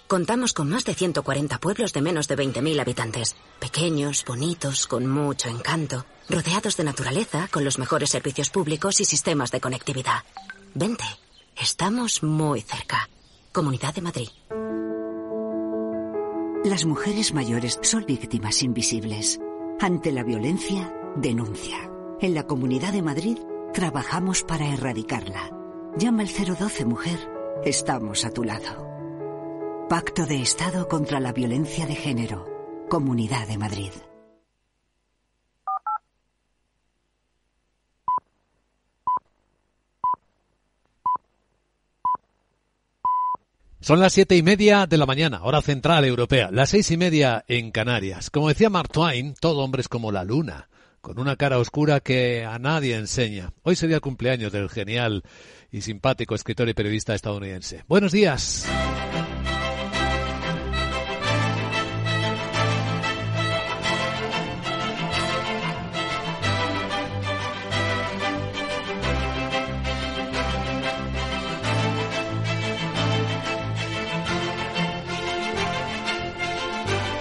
Contamos 0.07 0.53
con 0.53 0.69
más 0.69 0.85
de 0.85 0.95
140 0.95 1.59
pueblos 1.59 1.93
de 1.95 2.03
menos 2.03 2.29
de 2.29 2.37
20.000 2.37 2.81
habitantes. 2.81 3.37
Pequeños, 3.59 4.25
bonitos, 4.27 4.87
con 4.87 5.07
mucho 5.07 5.49
encanto. 5.49 6.05
Rodeados 6.29 6.77
de 6.77 6.85
naturaleza, 6.85 7.49
con 7.51 7.65
los 7.65 7.79
mejores 7.79 8.11
servicios 8.11 8.51
públicos 8.51 9.01
y 9.01 9.07
sistemas 9.07 9.51
de 9.51 9.61
conectividad. 9.61 10.23
Vente, 10.75 11.05
estamos 11.57 12.23
muy 12.23 12.61
cerca. 12.61 13.09
Comunidad 13.53 13.95
de 13.95 14.03
Madrid. 14.03 14.29
Las 16.65 16.85
mujeres 16.85 17.33
mayores 17.33 17.79
son 17.83 18.05
víctimas 18.05 18.63
invisibles. 18.63 19.41
Ante 19.81 20.13
la 20.13 20.23
violencia, 20.23 20.95
denuncia. 21.17 21.91
En 22.21 22.35
la 22.35 22.45
Comunidad 22.47 22.93
de 22.93 23.03
Madrid 23.03 23.39
trabajamos 23.73 24.43
para 24.43 24.67
erradicarla. 24.69 25.51
Llama 25.97 26.23
al 26.23 26.29
012 26.29 26.85
Mujer. 26.85 27.19
Estamos 27.65 28.25
a 28.25 28.31
tu 28.31 28.45
lado. 28.45 28.94
Pacto 29.89 30.25
de 30.25 30.41
Estado 30.41 30.89
contra 30.89 31.21
la 31.21 31.35
Violencia 31.35 31.85
de 31.85 31.95
Género. 31.95 32.47
Comunidad 32.89 33.47
de 33.47 33.59
Madrid. 33.59 33.91
Son 43.79 44.01
las 44.01 44.15
siete 44.15 44.37
y 44.37 44.43
media 44.43 44.87
de 44.87 44.97
la 44.97 45.05
mañana, 45.05 45.43
hora 45.43 45.61
central 45.61 46.07
europea, 46.07 46.49
las 46.51 46.71
seis 46.71 46.91
y 46.91 46.97
media 46.97 47.45
en 47.47 47.71
Canarias. 47.71 48.31
Como 48.31 48.49
decía 48.49 48.71
Mark 48.71 48.89
Twain, 48.91 49.35
todo 49.35 49.61
hombre 49.61 49.83
es 49.83 49.89
como 49.89 50.11
la 50.11 50.25
luna, 50.25 50.71
con 51.03 51.19
una 51.21 51.37
cara 51.37 51.59
oscura 51.59 52.01
que 52.01 52.47
a 52.47 52.59
nadie 52.59 52.97
enseña. 52.97 53.53
Hoy 53.63 53.77
sería 53.77 53.97
el 53.97 54.03
cumpleaños 54.03 54.51
del 54.51 54.71
genial 54.71 55.25
y 55.71 55.83
simpático 55.83 56.35
escritor 56.35 56.71
y 56.71 56.75
periodista 56.75 57.15
estadounidense. 57.15 57.85
Buenos 57.87 58.13
días. 58.13 58.67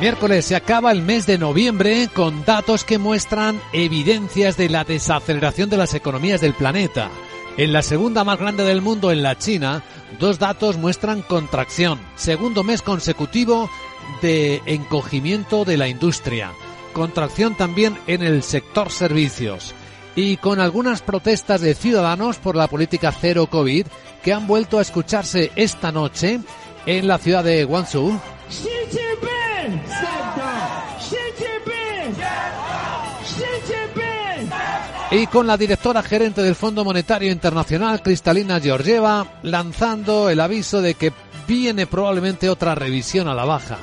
Miércoles 0.00 0.44
se 0.44 0.54
acaba 0.54 0.92
el 0.92 1.02
mes 1.02 1.26
de 1.26 1.38
noviembre 1.38 2.08
con 2.14 2.44
datos 2.44 2.84
que 2.84 2.98
muestran 2.98 3.60
evidencias 3.72 4.56
de 4.56 4.68
la 4.68 4.84
desaceleración 4.84 5.70
de 5.70 5.76
las 5.76 5.92
economías 5.92 6.40
del 6.40 6.54
planeta. 6.54 7.10
En 7.56 7.72
la 7.72 7.82
segunda 7.82 8.22
más 8.22 8.38
grande 8.38 8.62
del 8.62 8.80
mundo, 8.80 9.10
en 9.10 9.24
la 9.24 9.36
China, 9.36 9.82
dos 10.20 10.38
datos 10.38 10.76
muestran 10.76 11.22
contracción. 11.22 11.98
Segundo 12.14 12.62
mes 12.62 12.80
consecutivo 12.80 13.68
de 14.22 14.62
encogimiento 14.66 15.64
de 15.64 15.76
la 15.76 15.88
industria. 15.88 16.52
Contracción 16.92 17.56
también 17.56 17.98
en 18.06 18.22
el 18.22 18.44
sector 18.44 18.92
servicios. 18.92 19.74
Y 20.14 20.36
con 20.36 20.60
algunas 20.60 21.02
protestas 21.02 21.60
de 21.60 21.74
ciudadanos 21.74 22.36
por 22.36 22.54
la 22.54 22.68
política 22.68 23.10
cero 23.10 23.48
COVID 23.50 23.86
que 24.22 24.32
han 24.32 24.46
vuelto 24.46 24.78
a 24.78 24.82
escucharse 24.82 25.50
esta 25.56 25.90
noche 25.90 26.38
en 26.86 27.08
la 27.08 27.18
ciudad 27.18 27.42
de 27.42 27.64
Guangzhou. 27.64 28.20
Y 35.10 35.26
con 35.26 35.46
la 35.46 35.56
directora 35.56 36.02
gerente 36.02 36.42
del 36.42 36.54
Fondo 36.54 36.84
Monetario 36.84 37.32
Internacional, 37.32 38.02
Cristalina 38.02 38.60
Georgieva, 38.60 39.38
lanzando 39.42 40.28
el 40.28 40.40
aviso 40.40 40.82
de 40.82 40.94
que 40.94 41.12
viene 41.46 41.86
probablemente 41.86 42.50
otra 42.50 42.74
revisión 42.74 43.26
a 43.26 43.34
la 43.34 43.46
baja. 43.46 43.78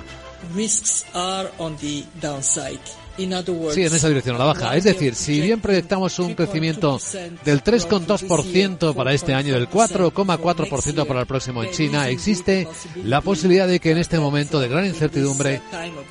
Sí, 3.73 3.83
en 3.83 3.95
esa 3.95 4.07
dirección 4.07 4.35
a 4.35 4.39
la 4.39 4.45
baja. 4.45 4.75
Es 4.75 4.83
decir, 4.83 5.15
si 5.15 5.41
bien 5.41 5.61
proyectamos 5.61 6.17
un 6.19 6.35
crecimiento 6.35 6.99
del 7.43 7.63
3,2% 7.63 8.93
para 8.93 9.13
este 9.13 9.33
año, 9.33 9.53
del 9.53 9.69
4,4% 9.69 11.05
para 11.07 11.21
el 11.21 11.25
próximo 11.25 11.63
en 11.63 11.71
China, 11.71 12.09
existe 12.09 12.67
la 13.03 13.21
posibilidad 13.21 13.67
de 13.67 13.79
que 13.79 13.91
en 13.91 13.97
este 13.97 14.19
momento 14.19 14.59
de 14.59 14.67
gran 14.67 14.85
incertidumbre 14.85 15.61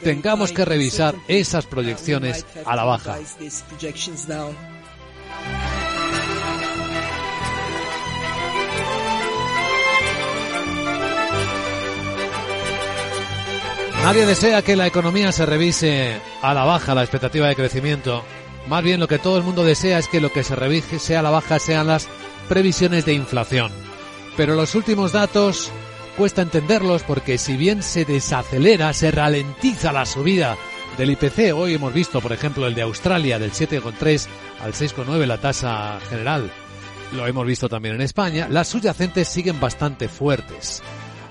tengamos 0.03 0.53
que 0.53 0.65
revisar 0.65 1.15
esas 1.29 1.67
proyecciones 1.67 2.47
a 2.65 2.77
la 2.77 2.85
baja. 2.85 3.19
Nadie 14.05 14.27
desea 14.27 14.61
que 14.61 14.77
la 14.77 14.87
economía 14.87 15.33
se 15.33 15.47
revise 15.47 16.21
a 16.43 16.53
la 16.53 16.65
baja 16.65 16.95
la 16.95 17.01
expectativa 17.01 17.49
de 17.49 17.57
crecimiento. 17.57 18.23
Más 18.69 18.85
bien 18.85 19.01
lo 19.01 19.09
que 19.09 19.19
todo 19.19 19.39
el 19.39 19.45
mundo 19.45 19.65
desea 19.65 19.99
es 19.99 20.09
que 20.09 20.21
lo 20.21 20.31
que 20.31 20.45
se 20.45 20.55
revise 20.55 20.99
sea 20.99 21.21
a 21.21 21.23
la 21.23 21.31
baja 21.31 21.59
sean 21.59 21.87
las 21.87 22.07
previsiones 22.47 23.07
de 23.07 23.15
inflación. 23.15 23.73
Pero 24.37 24.57
los 24.57 24.75
últimos 24.75 25.13
datos 25.13 25.71
cuesta 26.19 26.43
entenderlos 26.43 27.03
porque 27.03 27.39
si 27.39 27.57
bien 27.57 27.83
se 27.83 28.05
desacelera, 28.05 28.93
se 28.93 29.11
ralentiza 29.11 29.91
la 29.91 30.05
subida 30.05 30.59
del 30.99 31.13
IPC. 31.13 31.55
Hoy 31.55 31.73
hemos 31.73 31.95
visto, 31.95 32.21
por 32.21 32.35
ejemplo, 32.35 32.67
el 32.67 32.75
de 32.75 32.83
Australia 32.83 33.39
del 33.39 33.53
7,3 33.53 34.27
al 34.63 34.75
6,9 34.75 35.25
la 35.25 35.39
tasa 35.39 35.99
general. 36.11 36.53
Lo 37.13 37.27
hemos 37.27 37.47
visto 37.47 37.71
también 37.71 37.95
en 37.95 38.03
España. 38.03 38.49
Las 38.51 38.69
subyacentes 38.69 39.29
siguen 39.29 39.59
bastante 39.61 40.09
fuertes. 40.09 40.83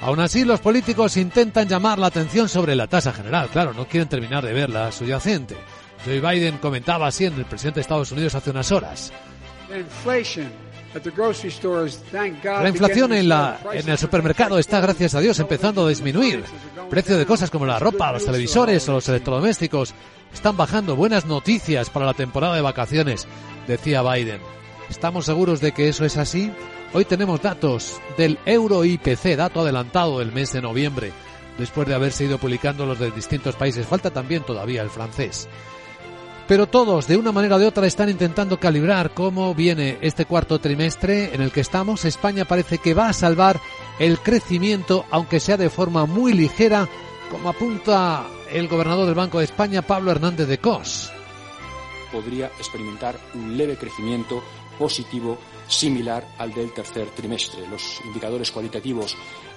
Aún 0.04 0.20
así, 0.20 0.44
los 0.44 0.60
políticos 0.60 1.16
intentan 1.16 1.68
llamar 1.68 1.98
la 1.98 2.08
atención 2.08 2.50
sobre 2.50 2.76
la 2.76 2.88
tasa 2.88 3.14
general. 3.14 3.48
Claro, 3.48 3.74
no 3.74 3.88
quieren 3.88 4.10
terminar 4.10 4.46
de 4.46 4.52
ver 4.52 4.70
la 4.70 4.92
subyacente. 4.92 5.56
Joe 6.06 6.20
Biden 6.20 6.58
comentaba 6.58 7.08
así 7.08 7.26
en 7.26 7.36
el 7.36 7.46
presidente 7.46 7.76
de 7.76 7.82
Estados 7.84 8.12
Unidos 8.12 8.36
hace 8.36 8.50
unas 8.50 8.70
horas. 8.74 9.14
La 12.44 12.70
inflación 12.70 13.14
en, 13.14 13.30
la, 13.30 13.60
en 13.72 13.88
el 13.90 13.98
supermercado 13.98 14.60
está, 14.60 14.82
gracias 14.82 15.16
a 15.16 15.22
Dios, 15.22 15.40
empezando 15.40 15.86
a 15.86 15.90
disminuir. 15.90 16.44
Precio 16.90 17.18
de 17.18 17.26
cosas 17.26 17.50
como 17.50 17.66
la 17.66 17.80
ropa, 17.80 18.12
los 18.12 18.26
televisores 18.26 18.88
o 18.90 18.92
los 18.92 19.08
electrodomésticos 19.08 19.94
están 20.34 20.58
bajando. 20.58 20.98
Buenas 20.98 21.26
noticias 21.26 21.90
para 21.90 22.06
la 22.06 22.14
temporada 22.14 22.56
de 22.56 22.62
vacaciones, 22.62 23.26
decía 23.68 24.04
Biden. 24.04 24.42
¿Estamos 24.90 25.26
seguros 25.26 25.62
de 25.62 25.72
que 25.72 25.88
eso 25.88 26.04
es 26.04 26.18
así? 26.18 26.52
Hoy 26.96 27.06
tenemos 27.06 27.42
datos 27.42 28.00
del 28.20 28.38
Euro 28.46 28.86
IPC, 28.86 29.36
dato 29.36 29.62
adelantado 29.62 30.20
del 30.20 30.32
mes 30.32 30.54
de 30.54 30.62
noviembre, 30.62 31.12
después 31.58 31.88
de 31.88 31.96
haberse 31.96 32.26
ido 32.26 32.38
publicando 32.38 32.86
los 32.86 33.00
de 33.00 33.10
distintos 33.10 33.56
países. 33.56 33.88
Falta 33.88 34.12
también 34.12 34.44
todavía 34.44 34.84
el 34.84 34.92
francés. 34.92 35.50
Pero 36.48 36.68
todos, 36.68 37.08
de 37.08 37.18
una 37.18 37.32
manera 37.32 37.56
o 37.56 37.60
de 37.60 37.66
otra, 37.66 37.88
están 37.88 38.10
intentando 38.10 38.60
calibrar 38.60 39.12
cómo 39.16 39.56
viene 39.56 39.98
este 40.02 40.26
cuarto 40.26 40.60
trimestre 40.60 41.34
en 41.34 41.42
el 41.42 41.52
que 41.52 41.62
estamos. 41.62 42.06
España 42.06 42.46
parece 42.46 42.78
que 42.78 42.94
va 42.94 43.10
a 43.10 43.14
salvar 43.14 43.60
el 43.98 44.20
crecimiento, 44.20 45.06
aunque 45.10 45.40
sea 45.40 45.58
de 45.58 45.72
forma 45.72 46.06
muy 46.06 46.34
ligera, 46.34 46.88
como 47.32 47.50
apunta 47.50 48.28
el 48.52 48.68
gobernador 48.68 49.08
del 49.08 49.16
Banco 49.16 49.40
de 49.40 49.46
España, 49.46 49.82
Pablo 49.82 50.12
Hernández 50.12 50.48
de 50.48 50.60
Cos. 50.60 51.12
Podría 52.12 52.48
experimentar 52.60 53.18
un 53.34 53.58
leve 53.58 53.78
crecimiento 53.78 54.44
positivo 54.78 55.40
similar 55.68 56.26
al 56.38 56.54
del 56.54 56.74
tercer 56.74 57.10
trimestre. 57.12 57.68
Los 57.68 58.00
indicadores 58.06 58.52
cualitativos 58.52 59.16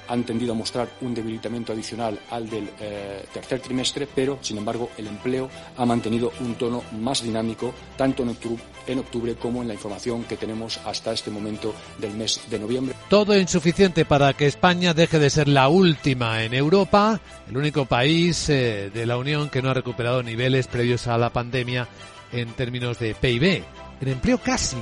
han 0.09 0.25
tendido 0.25 0.53
a 0.53 0.57
mostrar 0.57 0.88
un 1.01 1.14
debilitamiento 1.14 1.73
adicional 1.73 2.19
al 2.31 2.49
del 2.49 2.71
eh, 2.81 3.25
tercer 3.33 3.61
trimestre, 3.61 4.07
pero, 4.12 4.38
sin 4.40 4.59
embargo, 4.59 4.90
el 4.97 5.07
empleo 5.07 5.49
ha 5.77 5.85
mantenido 5.85 6.33
un 6.40 6.55
tono 6.55 6.83
más 7.01 7.23
dinámico, 7.23 7.75
tanto 7.97 8.23
en 8.23 8.99
octubre, 8.99 9.35
como 9.35 9.62
en 9.62 9.69
la 9.69 9.75
información 9.75 10.25
que 10.25 10.37
tenemos 10.37 10.79
hasta 10.85 11.12
este 11.12 11.31
momento 11.31 11.75
del 11.99 12.14
mes 12.14 12.40
de 12.49 12.59
noviembre. 12.59 12.95
Todo 13.09 13.37
insuficiente 13.37 14.05
para 14.05 14.33
que 14.35 14.47
España 14.47 14.95
deje 14.95 15.19
de 15.19 15.31
ser 15.31 15.49
la 15.49 15.69
última 15.69 16.45
en 16.45 16.55
Europa, 16.55 17.21
el 17.49 17.57
único 17.57 17.87
país 17.87 18.49
eh, 18.49 18.90
de 18.92 19.07
la 19.07 19.19
Unión 19.19 19.51
que 19.51 19.62
no 19.62 19.71
ha 19.71 19.75
recuperado 19.75 20.23
niveles 20.23 20.66
previos 20.66 21.07
a 21.07 21.19
la 21.19 21.31
pandemia 21.31 21.88
en 22.33 22.53
términos 22.53 22.99
de 22.99 23.14
PIB. 23.14 23.64
En 24.01 24.09
empleo 24.09 24.38
casi. 24.38 24.77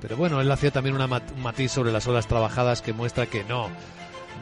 Pero 0.00 0.16
bueno, 0.16 0.40
él 0.40 0.50
hacía 0.50 0.70
también 0.70 0.94
una 0.94 1.06
un 1.06 1.42
matiz 1.42 1.72
sobre 1.72 1.92
las 1.92 2.06
horas 2.06 2.26
trabajadas 2.26 2.82
que 2.82 2.92
muestra 2.92 3.26
que 3.26 3.44
no 3.44 3.68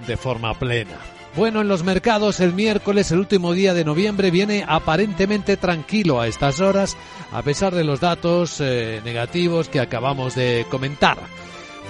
de 0.07 0.17
forma 0.17 0.55
plena. 0.59 0.99
Bueno, 1.37 1.61
en 1.61 1.69
los 1.69 1.83
mercados 1.83 2.41
el 2.41 2.55
miércoles, 2.55 3.11
el 3.11 3.19
último 3.19 3.53
día 3.53 3.75
de 3.75 3.85
noviembre, 3.85 4.31
viene 4.31 4.65
aparentemente 4.67 5.59
tranquilo 5.59 6.19
a 6.21 6.29
estas 6.29 6.61
horas, 6.61 6.97
a 7.31 7.43
pesar 7.43 7.75
de 7.75 7.85
los 7.85 8.01
datos 8.01 8.61
eh, 8.61 9.03
negativos 9.05 9.69
que 9.69 9.81
acabamos 9.81 10.35
de 10.35 10.67
comentar. 10.71 11.19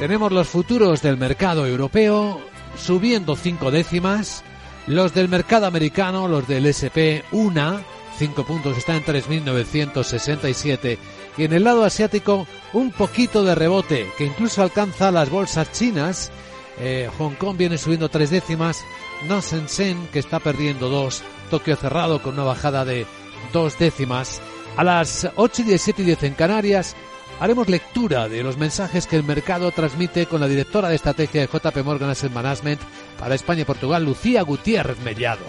Tenemos 0.01 0.33
los 0.33 0.49
futuros 0.49 1.01
del 1.01 1.17
mercado 1.17 1.65
europeo 1.65 2.41
subiendo 2.77 3.37
cinco 3.37 3.71
décimas, 3.71 4.43
los 4.89 5.15
del 5.15 5.29
mercado 5.29 5.67
americano, 5.67 6.27
los 6.27 6.49
del 6.49 6.67
SP, 6.67 7.23
una, 7.31 7.83
cinco 8.19 8.45
puntos, 8.45 8.77
está 8.77 8.97
en 8.97 9.05
3.967, 9.05 10.99
y 11.37 11.45
en 11.45 11.53
el 11.53 11.65
lado 11.65 11.85
asiático 11.85 12.47
un 12.73 12.91
poquito 12.91 13.45
de 13.45 13.55
rebote, 13.55 14.07
que 14.17 14.25
incluso 14.25 14.63
alcanza 14.63 15.11
las 15.11 15.31
bolsas 15.31 15.73
chinas, 15.73 16.31
eh, 16.79 17.11
Hong 17.19 17.35
Kong 17.35 17.57
viene 17.57 17.79
subiendo 17.79 18.09
tres 18.09 18.31
décimas, 18.31 18.85
no 19.29 19.41
Shenzhen 19.41 20.09
que 20.09 20.19
está 20.19 20.41
perdiendo 20.41 20.89
dos, 20.89 21.23
Tokio 21.51 21.77
cerrado 21.77 22.23
con 22.23 22.35
una 22.35 22.45
bajada 22.45 22.85
de 22.85 23.07
dos 23.53 23.79
décimas. 23.79 24.41
A 24.77 24.85
las 24.85 25.29
8 25.37 25.63
y 25.63 25.65
17 25.65 26.03
y 26.03 26.05
10 26.07 26.23
en 26.25 26.35
Canarias 26.35 26.97
haremos 27.41 27.69
lectura 27.69 28.29
de 28.29 28.43
los 28.43 28.57
mensajes 28.57 29.07
que 29.07 29.17
el 29.17 29.25
mercado 29.25 29.71
transmite 29.71 30.27
con 30.27 30.41
la 30.41 30.49
directora 30.49 30.89
de 30.89 30.97
estrategia 30.97 31.41
de 31.41 31.47
JP 31.47 31.85
Morgan 31.85 32.11
Asset 32.11 32.33
Management 32.33 32.81
para 33.19 33.35
España 33.35 33.63
y 33.63 33.65
Portugal, 33.65 34.05
Lucía 34.05 34.43
Gutiérrez 34.43 34.99
Mellado. 35.01 35.45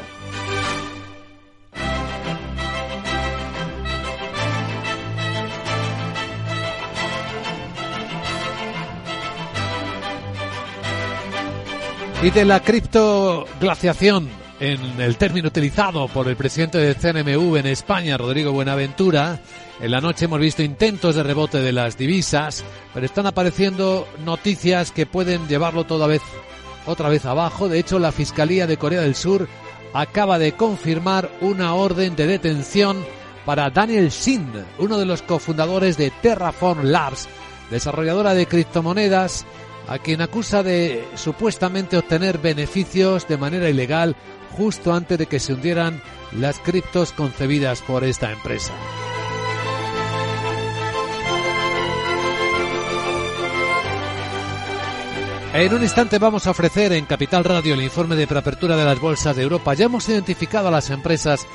Y 12.23 12.31
de 12.31 12.45
la 12.45 12.61
criptoglaciación, 12.61 14.27
en 14.59 14.99
el 14.99 15.17
término 15.17 15.49
utilizado 15.49 16.07
por 16.07 16.27
el 16.27 16.35
presidente 16.35 16.79
del 16.79 16.95
CNMV 16.95 17.57
en 17.57 17.67
España, 17.67 18.17
Rodrigo 18.17 18.51
Buenaventura, 18.51 19.39
en 19.79 19.91
la 19.91 20.01
noche 20.01 20.25
hemos 20.25 20.39
visto 20.39 20.63
intentos 20.63 21.13
de 21.13 21.21
rebote 21.21 21.59
de 21.61 21.71
las 21.71 21.95
divisas, 21.95 22.63
pero 22.91 23.05
están 23.05 23.27
apareciendo 23.27 24.07
noticias 24.25 24.91
que 24.91 25.05
pueden 25.05 25.47
llevarlo 25.47 25.83
toda 25.83 26.07
vez, 26.07 26.23
otra 26.87 27.07
vez 27.09 27.23
abajo. 27.25 27.69
De 27.69 27.77
hecho, 27.77 27.99
la 27.99 28.11
Fiscalía 28.11 28.65
de 28.65 28.77
Corea 28.77 29.01
del 29.01 29.13
Sur 29.13 29.47
acaba 29.93 30.39
de 30.39 30.53
confirmar 30.53 31.29
una 31.41 31.75
orden 31.75 32.15
de 32.15 32.25
detención 32.25 33.05
para 33.45 33.69
Daniel 33.69 34.09
Shin, 34.09 34.51
uno 34.79 34.97
de 34.97 35.05
los 35.05 35.21
cofundadores 35.21 35.97
de 35.97 36.11
Terraform 36.23 36.85
Labs, 36.85 37.29
desarrolladora 37.69 38.33
de 38.33 38.47
criptomonedas, 38.47 39.45
a 39.87 39.99
quien 39.99 40.21
acusa 40.21 40.63
de 40.63 41.07
supuestamente 41.15 41.97
obtener 41.97 42.37
beneficios 42.37 43.27
de 43.27 43.37
manera 43.37 43.69
ilegal 43.69 44.15
justo 44.51 44.93
antes 44.93 45.17
de 45.17 45.27
que 45.27 45.39
se 45.39 45.53
hundieran 45.53 46.01
las 46.33 46.59
criptos 46.59 47.11
concebidas 47.11 47.81
por 47.81 48.03
esta 48.03 48.31
empresa. 48.31 48.73
En 55.53 55.73
un 55.73 55.81
instante 55.81 56.19
vamos 56.19 56.45
a 56.45 56.51
ofrecer 56.51 56.93
en 56.93 57.05
Capital 57.05 57.43
Radio 57.43 57.73
el 57.73 57.81
informe 57.81 58.15
de 58.15 58.27
preapertura 58.27 58.75
de 58.75 58.85
las 58.85 58.99
bolsas 58.99 59.35
de 59.35 59.41
Europa. 59.41 59.73
Ya 59.73 59.85
hemos 59.85 60.07
identificado 60.07 60.67
a 60.67 60.71
las 60.71 60.91
empresas 60.91 61.47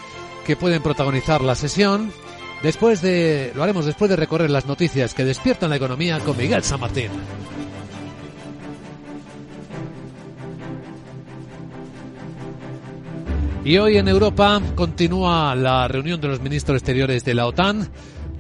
que 0.45 0.57
pueden 0.57 0.83
protagonizar 0.83 1.41
la 1.41 1.55
sesión. 1.55 2.13
Después 2.65 3.01
de, 3.01 3.53
lo 3.55 3.63
haremos 3.63 3.87
después 3.87 4.09
de 4.09 4.17
recorrer 4.17 4.51
las 4.51 4.67
noticias 4.67 5.15
que 5.15 5.25
despiertan 5.25 5.71
la 5.71 5.77
economía 5.77 6.19
con 6.19 6.37
Miguel 6.37 6.65
San 6.65 6.81
Martín. 6.81 7.11
Y 13.65 13.79
hoy 13.79 13.97
en 13.97 14.09
Europa 14.09 14.61
continúa 14.75 15.55
la 15.55 15.87
reunión 15.87 16.21
de 16.21 16.27
los 16.27 16.41
ministros 16.41 16.79
exteriores 16.79 17.25
de 17.25 17.35
la 17.35 17.47
OTAN. 17.47 17.89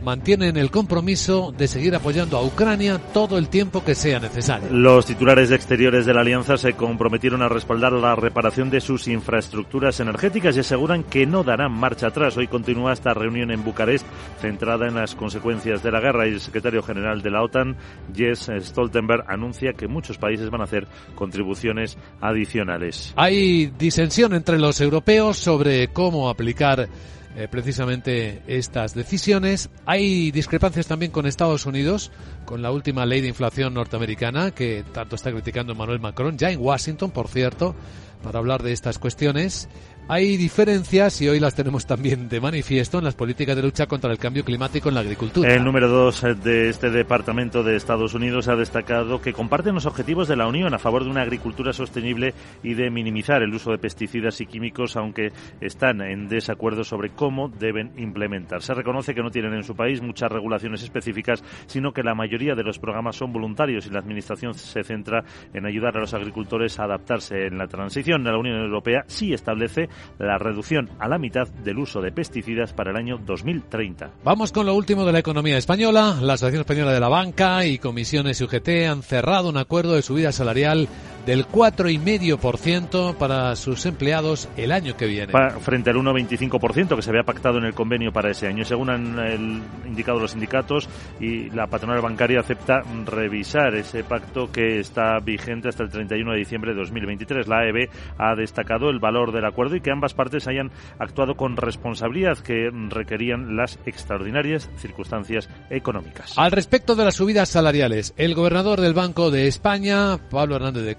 Mantienen 0.02 0.56
el 0.56 0.72
compromiso 0.72 1.54
de 1.56 1.68
seguir 1.68 1.94
apoyando 1.94 2.36
a 2.36 2.44
Ucrania 2.44 2.98
todo 2.98 3.38
el 3.38 3.48
tiempo 3.48 3.84
que 3.84 3.94
sea 3.94 4.18
necesario. 4.18 4.68
Los 4.72 5.06
titulares 5.06 5.52
exteriores 5.52 6.06
de 6.06 6.12
la 6.12 6.22
alianza 6.22 6.56
se 6.56 6.72
comprometieron 6.72 7.40
a 7.40 7.48
respaldar 7.48 7.92
la 7.92 8.16
reparación 8.16 8.68
de 8.68 8.80
sus 8.80 9.06
infraestructuras 9.06 10.00
energéticas 10.00 10.56
y 10.56 10.60
aseguran 10.60 11.04
que 11.04 11.24
no 11.24 11.44
darán 11.44 11.70
marcha 11.70 12.08
atrás. 12.08 12.36
Hoy 12.36 12.48
continúa 12.48 12.92
esta 12.92 13.14
reunión 13.14 13.52
en 13.52 13.62
Bucarest 13.62 14.04
centrada 14.40 14.88
en 14.88 14.96
las 14.96 15.14
consecuencias 15.14 15.84
de 15.84 15.92
la 15.92 16.00
guerra 16.00 16.26
y 16.26 16.32
el 16.32 16.40
secretario 16.40 16.82
general 16.82 17.22
de 17.22 17.30
la 17.30 17.42
OTAN, 17.44 17.76
Jens 18.12 18.50
Stoltenberg, 18.60 19.24
anuncia 19.28 19.72
que 19.74 19.86
muchos 19.86 20.18
países 20.18 20.50
van 20.50 20.62
a 20.62 20.64
hacer 20.64 20.88
contribuciones 21.14 21.96
adicionales. 22.20 23.12
Hay 23.14 23.66
disensión 23.78 24.34
entre 24.34 24.58
los 24.58 24.80
europeos 24.80 25.36
sobre 25.36 25.88
cómo 25.92 26.28
aplicar 26.28 26.88
eh, 27.36 27.48
precisamente 27.50 28.42
estas 28.46 28.94
decisiones. 28.94 29.70
Hay 29.86 30.30
discrepancias 30.30 30.86
también 30.86 31.12
con 31.12 31.26
Estados 31.26 31.64
Unidos, 31.64 32.10
con 32.44 32.60
la 32.60 32.70
última 32.70 33.06
ley 33.06 33.20
de 33.20 33.28
inflación 33.28 33.72
norteamericana 33.74 34.50
que 34.50 34.84
tanto 34.92 35.16
está 35.16 35.32
criticando 35.32 35.72
Emmanuel 35.72 36.00
Macron, 36.00 36.36
ya 36.36 36.50
en 36.50 36.60
Washington, 36.60 37.10
por 37.10 37.28
cierto, 37.28 37.74
para 38.22 38.38
hablar 38.38 38.62
de 38.62 38.72
estas 38.72 38.98
cuestiones. 38.98 39.68
Hay 40.08 40.36
diferencias 40.36 41.22
y 41.22 41.28
hoy 41.28 41.38
las 41.38 41.54
tenemos 41.54 41.86
también 41.86 42.28
de 42.28 42.40
manifiesto 42.40 42.98
en 42.98 43.04
las 43.04 43.14
políticas 43.14 43.54
de 43.54 43.62
lucha 43.62 43.86
contra 43.86 44.10
el 44.10 44.18
cambio 44.18 44.44
climático 44.44 44.88
en 44.88 44.96
la 44.96 45.00
agricultura. 45.00 45.54
El 45.54 45.64
número 45.64 45.88
dos 45.88 46.22
de 46.42 46.68
este 46.68 46.90
Departamento 46.90 47.62
de 47.62 47.76
Estados 47.76 48.12
Unidos 48.12 48.48
ha 48.48 48.56
destacado 48.56 49.22
que 49.22 49.32
comparten 49.32 49.74
los 49.74 49.86
objetivos 49.86 50.26
de 50.26 50.36
la 50.36 50.48
Unión 50.48 50.74
a 50.74 50.78
favor 50.78 51.04
de 51.04 51.10
una 51.10 51.22
agricultura 51.22 51.72
sostenible 51.72 52.34
y 52.64 52.74
de 52.74 52.90
minimizar 52.90 53.42
el 53.42 53.54
uso 53.54 53.70
de 53.70 53.78
pesticidas 53.78 54.40
y 54.40 54.46
químicos, 54.46 54.96
aunque 54.96 55.32
están 55.60 56.02
en 56.02 56.28
desacuerdo 56.28 56.82
sobre 56.82 57.10
cómo 57.10 57.48
deben 57.48 57.92
implementar. 57.96 58.60
Se 58.60 58.74
reconoce 58.74 59.14
que 59.14 59.22
no 59.22 59.30
tienen 59.30 59.54
en 59.54 59.62
su 59.62 59.76
país 59.76 60.02
muchas 60.02 60.32
regulaciones 60.32 60.82
específicas, 60.82 61.44
sino 61.66 61.92
que 61.92 62.02
la 62.02 62.14
mayoría 62.14 62.54
de 62.56 62.64
los 62.64 62.80
programas 62.80 63.16
son 63.16 63.32
voluntarios 63.32 63.86
y 63.86 63.90
la 63.90 64.00
Administración 64.00 64.54
se 64.54 64.82
centra 64.82 65.24
en 65.54 65.64
ayudar 65.64 65.96
a 65.96 66.00
los 66.00 66.12
agricultores 66.12 66.78
a 66.80 66.84
adaptarse 66.84 67.46
en 67.46 67.56
la 67.56 67.68
transición. 67.68 68.24
La 68.24 68.36
Unión 68.36 68.60
Europea 68.60 69.04
sí 69.06 69.32
establece 69.32 69.88
la 70.18 70.38
reducción 70.38 70.90
a 70.98 71.08
la 71.08 71.18
mitad 71.18 71.48
del 71.48 71.78
uso 71.78 72.00
de 72.00 72.12
pesticidas 72.12 72.72
para 72.72 72.90
el 72.90 72.96
año 72.96 73.18
2030. 73.18 74.10
Vamos 74.24 74.52
con 74.52 74.66
lo 74.66 74.74
último 74.74 75.04
de 75.04 75.12
la 75.12 75.18
economía 75.18 75.58
española. 75.58 76.18
La 76.20 76.34
Asociación 76.34 76.60
Española 76.60 76.92
de 76.92 77.00
la 77.00 77.08
Banca 77.08 77.64
y 77.66 77.78
comisiones 77.78 78.40
UGT 78.40 78.68
han 78.88 79.02
cerrado 79.02 79.48
un 79.48 79.56
acuerdo 79.56 79.94
de 79.94 80.02
subida 80.02 80.32
salarial 80.32 80.88
del 81.26 81.46
4,5% 81.46 83.14
para 83.16 83.54
sus 83.56 83.86
empleados 83.86 84.48
el 84.56 84.72
año 84.72 84.96
que 84.96 85.06
viene. 85.06 85.32
Frente 85.60 85.90
al 85.90 85.96
1,25% 85.96 86.96
que 86.96 87.02
se 87.02 87.10
había 87.10 87.22
pactado 87.22 87.58
en 87.58 87.64
el 87.64 87.74
convenio 87.74 88.12
para 88.12 88.30
ese 88.30 88.46
año. 88.46 88.64
Según 88.64 88.90
han 88.90 89.18
el- 89.18 89.62
indicado 89.86 90.18
los 90.18 90.32
sindicatos 90.32 90.88
y 91.20 91.50
la 91.50 91.66
patronal 91.66 92.00
bancaria 92.00 92.40
acepta 92.40 92.82
revisar 93.04 93.74
ese 93.74 94.04
pacto 94.04 94.50
que 94.50 94.80
está 94.80 95.18
vigente 95.20 95.68
hasta 95.68 95.82
el 95.84 95.90
31 95.90 96.32
de 96.32 96.38
diciembre 96.38 96.72
de 96.72 96.80
2023. 96.80 97.46
La 97.48 97.60
AEB 97.60 97.88
ha 98.18 98.34
destacado 98.34 98.90
el 98.90 98.98
valor 98.98 99.32
del 99.32 99.44
acuerdo 99.44 99.76
y 99.76 99.80
que 99.80 99.90
ambas 99.90 100.14
partes 100.14 100.48
hayan 100.48 100.70
actuado 100.98 101.34
con 101.36 101.56
responsabilidad 101.56 102.38
que 102.38 102.70
requerían 102.88 103.56
las 103.56 103.78
extraordinarias 103.86 104.70
circunstancias 104.76 105.48
económicas. 105.70 106.36
Al 106.36 106.52
respecto 106.52 106.94
de 106.94 107.04
las 107.04 107.14
subidas 107.16 107.48
salariales, 107.48 108.14
el 108.16 108.34
gobernador 108.34 108.80
del 108.80 108.94
Banco 108.94 109.30
de 109.30 109.46
España, 109.46 110.18
Pablo 110.30 110.56
Hernández 110.56 110.84
de 110.84 110.96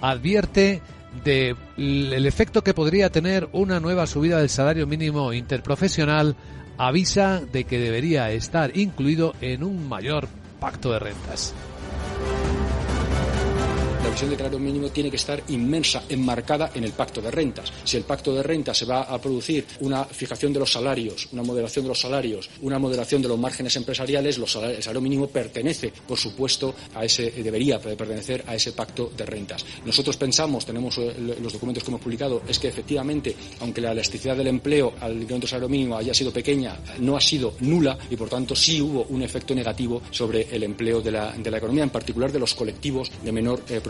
Advierte 0.00 0.80
de 1.24 1.56
l- 1.76 2.16
el 2.16 2.26
efecto 2.26 2.62
que 2.62 2.74
podría 2.74 3.10
tener 3.10 3.48
una 3.52 3.80
nueva 3.80 4.06
subida 4.06 4.38
del 4.38 4.48
salario 4.48 4.86
mínimo 4.86 5.32
interprofesional, 5.32 6.36
avisa 6.78 7.40
de 7.52 7.64
que 7.64 7.78
debería 7.78 8.30
estar 8.30 8.76
incluido 8.76 9.34
en 9.40 9.62
un 9.64 9.88
mayor 9.88 10.28
pacto 10.60 10.92
de 10.92 10.98
rentas. 11.00 11.54
La 14.00 14.06
revisión 14.06 14.30
del 14.30 14.38
salario 14.38 14.58
mínimo 14.58 14.88
tiene 14.88 15.10
que 15.10 15.16
estar 15.16 15.42
inmensa, 15.48 16.04
enmarcada 16.08 16.70
en 16.74 16.84
el 16.84 16.92
pacto 16.92 17.20
de 17.20 17.30
rentas. 17.30 17.70
Si 17.84 17.98
el 17.98 18.04
pacto 18.04 18.34
de 18.34 18.42
rentas 18.42 18.78
se 18.78 18.86
va 18.86 19.02
a 19.02 19.20
producir 19.20 19.66
una 19.80 20.04
fijación 20.06 20.54
de 20.54 20.58
los 20.58 20.72
salarios, 20.72 21.28
una 21.32 21.42
moderación 21.42 21.84
de 21.84 21.90
los 21.90 22.00
salarios, 22.00 22.48
una 22.62 22.78
moderación 22.78 23.20
de 23.20 23.28
los 23.28 23.38
márgenes 23.38 23.76
empresariales, 23.76 24.38
el 24.38 24.48
salario 24.48 25.02
mínimo 25.02 25.26
pertenece, 25.26 25.92
por 26.08 26.18
supuesto, 26.18 26.74
a 26.94 27.04
ese, 27.04 27.30
debería 27.30 27.78
pertenecer 27.78 28.42
a 28.46 28.54
ese 28.54 28.72
pacto 28.72 29.12
de 29.14 29.26
rentas. 29.26 29.66
Nosotros 29.84 30.16
pensamos, 30.16 30.64
tenemos 30.64 30.96
eh, 30.96 31.36
los 31.40 31.52
documentos 31.52 31.84
que 31.84 31.90
hemos 31.90 32.00
publicado, 32.00 32.42
es 32.48 32.58
que 32.58 32.68
efectivamente, 32.68 33.36
aunque 33.60 33.82
la 33.82 33.92
elasticidad 33.92 34.36
del 34.36 34.46
empleo 34.46 34.94
al 35.00 35.12
incremento 35.12 35.44
del 35.44 35.48
salario 35.48 35.68
mínimo 35.68 35.98
haya 35.98 36.14
sido 36.14 36.32
pequeña, 36.32 36.78
no 37.00 37.18
ha 37.18 37.20
sido 37.20 37.54
nula 37.60 37.98
y, 38.08 38.16
por 38.16 38.30
tanto, 38.30 38.56
sí 38.56 38.80
hubo 38.80 39.04
un 39.10 39.22
efecto 39.22 39.54
negativo 39.54 40.00
sobre 40.10 40.48
el 40.50 40.62
empleo 40.62 41.02
de 41.02 41.10
la, 41.10 41.32
de 41.32 41.50
la 41.50 41.58
economía, 41.58 41.84
en 41.84 41.90
particular 41.90 42.32
de 42.32 42.38
los 42.38 42.54
colectivos 42.54 43.10
de 43.22 43.30
menor 43.30 43.62
eh, 43.68 43.80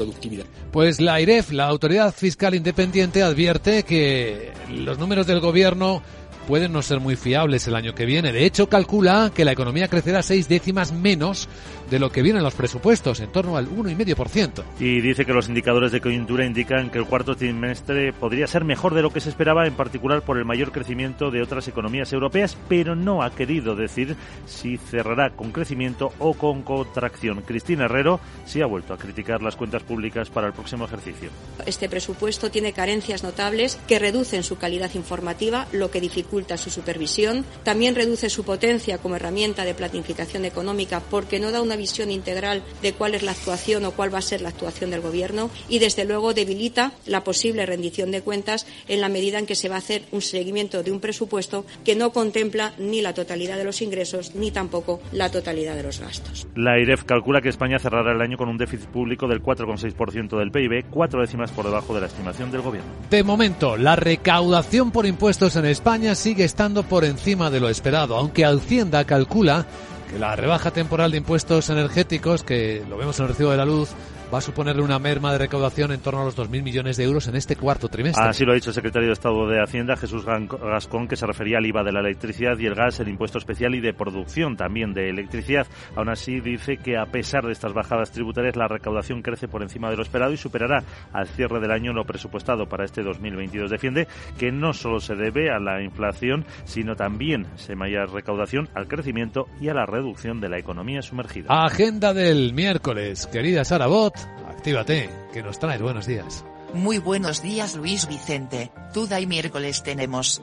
Pues 0.73 1.01
la 1.01 1.21
IREF, 1.21 1.53
la 1.53 1.67
Autoridad 1.67 2.15
Fiscal 2.15 2.55
Independiente, 2.55 3.23
advierte 3.23 3.83
que 3.83 4.53
los 4.71 4.99
números 4.99 5.27
del 5.27 5.41
gobierno 5.41 6.03
pueden 6.47 6.73
no 6.73 6.83
ser 6.83 7.01
muy 7.01 7.17
fiables 7.17 7.67
el 7.69 7.77
año 7.77 7.95
que 7.95 8.07
viene. 8.07 8.33
De 8.33 8.45
hecho, 8.45 8.69
calcula 8.69 9.31
que 9.35 9.45
la 9.45 9.53
economía 9.53 9.89
crecerá 9.89 10.23
seis 10.23 10.49
décimas 10.49 10.93
menos 10.93 11.49
de 11.91 11.99
lo 11.99 12.11
que 12.11 12.23
viene 12.23 12.39
en 12.39 12.45
los 12.45 12.55
presupuestos, 12.55 13.21
en 13.21 13.33
torno 13.33 13.57
al 13.57 13.69
1,5%. 13.69 14.63
Y 14.79 15.01
dice 15.01 15.27
que 15.27 15.33
los 15.33 15.49
indicadores 15.49 15.93
de 15.93 16.01
coyuntura 16.01 16.47
indican 16.47 16.89
que 16.91 16.99
el 16.99 17.05
cuarto 17.05 17.37
trimestre 17.37 18.13
podría 18.13 18.47
ser 18.47 18.65
mejor 18.65 18.95
de 18.95 19.03
lo 19.03 19.13
que 19.13 19.21
se 19.21 19.29
esperaba, 19.29 19.67
en 19.67 19.75
particular 19.75 20.23
por 20.23 20.39
el 20.39 20.45
mayor 20.45 20.71
crecimiento 20.71 21.31
de 21.31 21.43
otras 21.43 21.67
economías 21.69 22.13
europeas, 22.13 22.57
pero 22.69 22.95
no 22.95 23.23
ha 23.23 23.31
querido 23.35 23.75
decir 23.75 24.17
si 24.47 24.77
cerrará 24.77 25.31
con 25.31 25.51
crecimiento 25.51 26.13
o 26.19 26.35
con 26.35 26.63
contracción. 26.63 27.43
Cristina 27.43 27.87
Herrero 27.87 28.21
sí 28.47 28.63
ha 28.63 28.67
vuelto 28.67 28.95
a 28.95 28.99
criticar 28.99 29.43
las 29.43 29.57
cuentas 29.57 29.83
públicas 29.83 30.31
para 30.31 30.47
el 30.47 30.53
próximo 30.53 30.85
ejercicio. 30.85 31.31
Este 31.67 31.89
presupuesto 31.89 32.51
tiene 32.51 32.73
carencias 32.73 33.25
notables 33.25 33.79
que 33.89 33.99
reducen 33.99 34.45
su 34.45 34.57
calidad 34.59 34.95
informativa, 34.95 35.67
lo 35.73 35.91
que 35.91 36.01
dificulta 36.01 36.57
su 36.57 36.71
supervisión. 36.71 37.45
También 37.65 37.97
reduce 37.97 38.31
su 38.31 38.45
potencia 38.45 38.99
como 38.99 39.17
herramienta 39.17 39.65
de 39.65 39.75
planificación 39.75 40.45
económica 40.45 41.01
porque 41.11 41.41
no 41.41 41.51
da 41.51 41.63
una 41.63 41.80
visión 41.81 42.11
integral 42.13 42.63
de 42.83 42.93
cuál 42.93 43.15
es 43.15 43.25
la 43.25 43.33
actuación 43.33 43.85
o 43.85 43.91
cuál 43.91 44.15
va 44.15 44.19
a 44.19 44.23
ser 44.23 44.43
la 44.43 44.51
actuación 44.51 44.91
del 44.91 45.01
Gobierno 45.01 45.51
y, 45.69 45.81
desde 45.81 46.05
luego, 46.05 46.35
debilita 46.35 46.93
la 47.07 47.25
posible 47.25 47.67
rendición 47.67 48.13
de 48.13 48.23
cuentas 48.23 48.67
en 48.87 49.01
la 49.01 49.09
medida 49.09 49.39
en 49.39 49.47
que 49.47 49.55
se 49.55 49.69
va 49.69 49.77
a 49.77 49.79
hacer 49.79 50.03
un 50.13 50.21
seguimiento 50.21 50.83
de 50.83 50.93
un 50.93 51.01
presupuesto 51.01 51.65
que 51.85 51.97
no 51.97 52.13
contempla 52.13 52.75
ni 52.79 53.01
la 53.01 53.15
totalidad 53.15 53.57
de 53.57 53.65
los 53.65 53.83
ingresos 53.83 54.35
ni 54.35 54.51
tampoco 54.51 55.01
la 55.13 55.31
totalidad 55.31 55.75
de 55.75 55.83
los 55.83 56.01
gastos. 56.01 56.47
La 56.55 56.79
IREF 56.79 57.05
calcula 57.05 57.41
que 57.41 57.49
España 57.49 57.79
cerrará 57.79 58.13
el 58.13 58.21
año 58.21 58.37
con 58.37 58.49
un 58.49 58.59
déficit 58.59 58.89
público 58.89 59.27
del 59.27 59.43
4,6% 59.43 60.39
del 60.39 60.51
PIB, 60.51 60.85
cuatro 60.91 61.21
décimas 61.21 61.51
por 61.51 61.65
debajo 61.65 61.95
de 61.95 62.03
la 62.03 62.07
estimación 62.07 62.51
del 62.51 62.61
Gobierno. 62.61 62.91
De 63.11 63.25
momento, 63.25 63.77
la 63.77 63.97
recaudación 63.97 64.91
por 64.91 65.07
impuestos 65.07 65.57
en 65.57 65.65
España 65.65 66.15
sigue 66.15 66.45
estando 66.45 66.83
por 66.83 67.05
encima 67.05 67.51
de 67.51 67.61
lo 67.61 67.69
esperado, 67.69 68.17
aunque 68.17 68.45
Hacienda 68.45 69.05
calcula 69.05 69.67
que 70.11 70.19
la 70.19 70.37
rebaja 70.37 70.73
temporal 70.73 71.11
de 71.13 71.19
impuestos 71.19 71.71
energéticos, 71.71 72.43
que 72.43 72.83
lo 72.89 72.97
vemos 72.97 73.19
en 73.19 73.25
el 73.25 73.29
recibo 73.29 73.51
de 73.51 73.57
la 73.57 73.65
luz, 73.65 73.91
va 74.33 74.39
a 74.39 74.41
suponerle 74.41 74.83
una 74.83 74.99
merma 74.99 75.33
de 75.33 75.39
recaudación 75.39 75.93
en 75.93 76.01
torno 76.01 76.23
a 76.23 76.25
los 76.25 76.37
2.000 76.37 76.63
millones 76.63 76.97
de 76.97 77.05
euros 77.05 77.27
en 77.29 77.37
este 77.37 77.57
cuarto 77.57 77.89
trimestre. 77.89 78.25
Así 78.25 78.45
lo 78.45 78.53
ha 78.53 78.55
dicho 78.55 78.71
el 78.71 78.75
secretario 78.75 79.09
de 79.09 79.13
Estado 79.13 79.49
de 79.49 79.63
Hacienda, 79.63 79.97
Jesús 79.97 80.25
Gascón, 80.25 81.09
que 81.09 81.17
se 81.17 81.27
refería 81.27 81.59
al 81.59 81.67
IVA 81.67 81.83
de 81.83 81.93
la 81.93 82.01
electricidad 82.01 82.59
y 82.59 82.67
el 82.67 82.75
gas, 82.75 83.01
el 83.01 83.09
impuesto 83.09 83.39
especial 83.39 83.75
y 83.75 83.81
de 83.81 83.93
producción 83.93 84.57
también 84.57 84.93
de 84.93 85.11
electricidad. 85.11 85.67
Aún 85.97 86.09
así, 86.09 86.41
dice 86.41 86.77
que 86.77 86.97
a 86.97 87.07
pesar 87.07 87.45
de 87.45 87.53
estas 87.53 87.73
bajadas 87.73 88.13
tributarias, 88.13 88.57
la 88.57 88.69
recaudación 88.69 89.23
crece 89.23 89.49
por 89.49 89.63
encima 89.63 89.91
de 89.91 89.97
lo 89.97 90.03
esperado 90.03 90.33
y 90.33 90.37
superará 90.37 90.85
al 91.13 91.29
cierre 91.29 91.61
del 91.61 91.73
año 91.73 91.93
lo 91.93 92.05
presupuestado 92.05 92.67
para 92.69 92.85
este 92.85 93.03
2022. 93.03 93.71
Defiende 93.71 94.07
que 94.39 94.53
no 94.53 94.73
solo 94.73 95.01
se 95.01 95.15
debe 95.15 95.51
a 95.51 95.59
la 95.59 95.83
inflación, 95.83 96.45
sino 96.65 96.95
también 96.95 97.47
se 97.57 97.75
mayor 97.75 98.13
recaudación 98.13 98.69
al 98.75 98.89
crecimiento 98.89 99.47
y 99.61 99.69
a 99.69 99.75
la 99.75 99.87
reducción 99.87 100.41
de 100.41 100.49
la 100.49 100.59
economía 100.59 101.03
sumergida. 101.03 101.47
Agenda 101.49 102.15
del 102.15 102.53
miércoles, 102.53 103.27
querida 103.27 103.65
Sara 103.65 103.87
Bot, 103.87 104.15
actívate, 104.49 105.11
que 105.33 105.43
nos 105.43 105.59
trae 105.59 105.79
buenos 105.79 106.07
días. 106.07 106.45
Muy 106.75 106.99
buenos 106.99 107.43
días 107.43 107.75
Luis 107.75 108.07
Vicente, 108.07 108.71
Tuda 108.93 109.21
y 109.21 109.27
miércoles 109.27 109.83
tenemos 109.83 110.41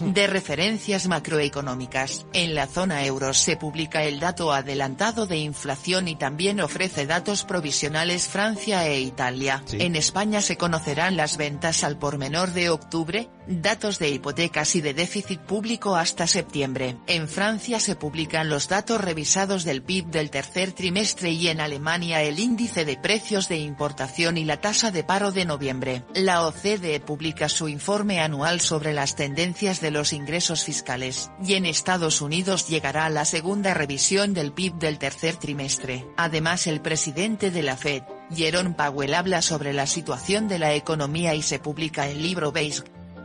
de 0.00 0.26
referencias 0.26 1.06
macroeconómicas. 1.06 2.26
En 2.32 2.54
la 2.54 2.66
zona 2.66 3.04
euro 3.04 3.32
se 3.34 3.56
publica 3.56 4.02
el 4.02 4.20
dato 4.20 4.52
adelantado 4.52 5.26
de 5.26 5.38
inflación 5.38 6.08
y 6.08 6.16
también 6.16 6.60
ofrece 6.60 7.06
datos 7.06 7.44
provisionales 7.44 8.26
Francia 8.26 8.86
e 8.86 9.00
Italia. 9.00 9.62
En 9.72 9.96
España 9.96 10.40
se 10.40 10.56
conocerán 10.56 11.16
las 11.16 11.36
ventas 11.36 11.84
al 11.84 11.98
por 11.98 12.18
menor 12.18 12.52
de 12.52 12.70
octubre, 12.70 13.30
datos 13.46 13.98
de 13.98 14.10
hipotecas 14.10 14.74
y 14.74 14.80
de 14.80 14.94
déficit 14.94 15.40
público 15.40 15.96
hasta 15.96 16.26
septiembre. 16.26 16.96
En 17.06 17.28
Francia 17.28 17.78
se 17.80 17.96
publican 17.96 18.48
los 18.48 18.68
datos 18.68 19.00
revisados 19.00 19.64
del 19.64 19.82
PIB 19.82 20.06
del 20.06 20.30
tercer 20.30 20.72
trimestre 20.72 21.30
y 21.30 21.48
en 21.48 21.60
Alemania 21.60 22.22
el 22.22 22.38
índice 22.38 22.84
de 22.84 22.96
precios 22.96 23.48
de 23.48 23.58
importación 23.58 24.36
y 24.36 24.44
la 24.44 24.60
tasa 24.60 24.90
de 24.90 25.04
paro 25.04 25.32
de 25.32 25.44
noviembre. 25.44 26.04
La 26.14 26.46
OCDE 26.46 27.00
publica 27.00 27.48
su 27.48 27.68
informe 27.68 28.20
anual 28.20 28.60
sobre 28.60 28.92
las 28.92 29.14
tendencias 29.14 29.51
de 29.52 29.90
los 29.90 30.12
ingresos 30.12 30.64
fiscales, 30.64 31.30
y 31.44 31.54
en 31.54 31.66
Estados 31.66 32.22
Unidos 32.22 32.68
llegará 32.68 33.08
la 33.10 33.24
segunda 33.24 33.74
revisión 33.74 34.32
del 34.32 34.52
PIB 34.52 34.74
del 34.74 34.98
tercer 34.98 35.36
trimestre. 35.36 36.06
Además 36.16 36.66
el 36.66 36.80
presidente 36.80 37.50
de 37.50 37.62
la 37.62 37.76
Fed, 37.76 38.02
Jerome 38.34 38.74
Powell 38.74 39.14
habla 39.14 39.42
sobre 39.42 39.74
la 39.74 39.86
situación 39.86 40.48
de 40.48 40.58
la 40.58 40.72
economía 40.74 41.34
y 41.34 41.42
se 41.42 41.58
publica 41.58 42.08
el 42.08 42.22
libro 42.22 42.50
Beige 42.50 42.82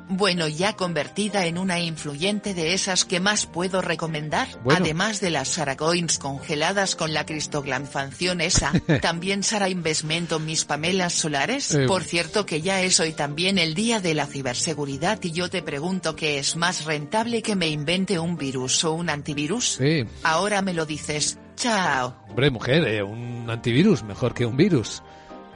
bueno 0.09 0.47
ya 0.47 0.73
convertida 0.73 1.45
en 1.45 1.57
una 1.57 1.79
influyente 1.79 2.53
de 2.53 2.73
esas 2.73 3.05
que 3.05 3.19
más 3.19 3.45
puedo 3.45 3.81
recomendar, 3.81 4.47
además 4.69 5.19
de 5.21 5.29
las 5.29 5.49
Saracoins 5.49 6.17
congeladas 6.19 6.95
con 6.95 7.13
la 7.13 7.25
cristoglanfación 7.25 8.41
esa, 8.41 8.71
también 9.01 9.43
Sara 9.43 9.69
Investment 9.69 10.17
mis 10.39 10.65
pamelas 10.65 11.13
solares, 11.13 11.73
Eh. 11.73 11.85
por 11.87 12.03
cierto 12.03 12.45
que 12.45 12.61
ya 12.61 12.81
es 12.81 12.99
hoy 12.99 13.13
también 13.13 13.57
el 13.57 13.73
día 13.73 13.99
de 13.99 14.13
la 14.13 14.25
ciberseguridad 14.25 15.19
y 15.23 15.31
yo 15.31 15.49
te 15.49 15.61
pregunto 15.61 16.15
qué 16.15 16.39
es 16.39 16.55
más 16.55 16.85
rentable 16.85 17.41
que 17.41 17.55
me 17.55 17.67
invente 17.67 18.19
un 18.19 18.37
virus 18.37 18.83
o 18.83 18.93
un 18.93 19.09
antivirus. 19.09 19.77
Sí. 19.79 20.05
Ahora 20.23 20.61
me 20.61 20.73
lo 20.73 20.85
dices, 20.85 21.37
chao. 21.55 22.15
Hombre, 22.29 22.49
mujer, 22.49 22.87
eh, 22.87 23.03
un 23.03 23.49
antivirus 23.49 24.03
mejor 24.03 24.33
que 24.33 24.45
un 24.45 24.57
virus. 24.57 25.01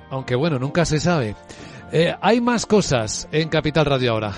Aunque 0.10 0.36
bueno, 0.36 0.60
nunca 0.60 0.86
se 0.86 1.00
sabe. 1.00 1.36
Eh, 1.92 2.16
hay 2.22 2.40
más 2.40 2.66
cosas 2.66 3.28
en 3.32 3.50
Capital 3.50 3.86
Radio 3.86 4.14
ahora. 4.14 4.34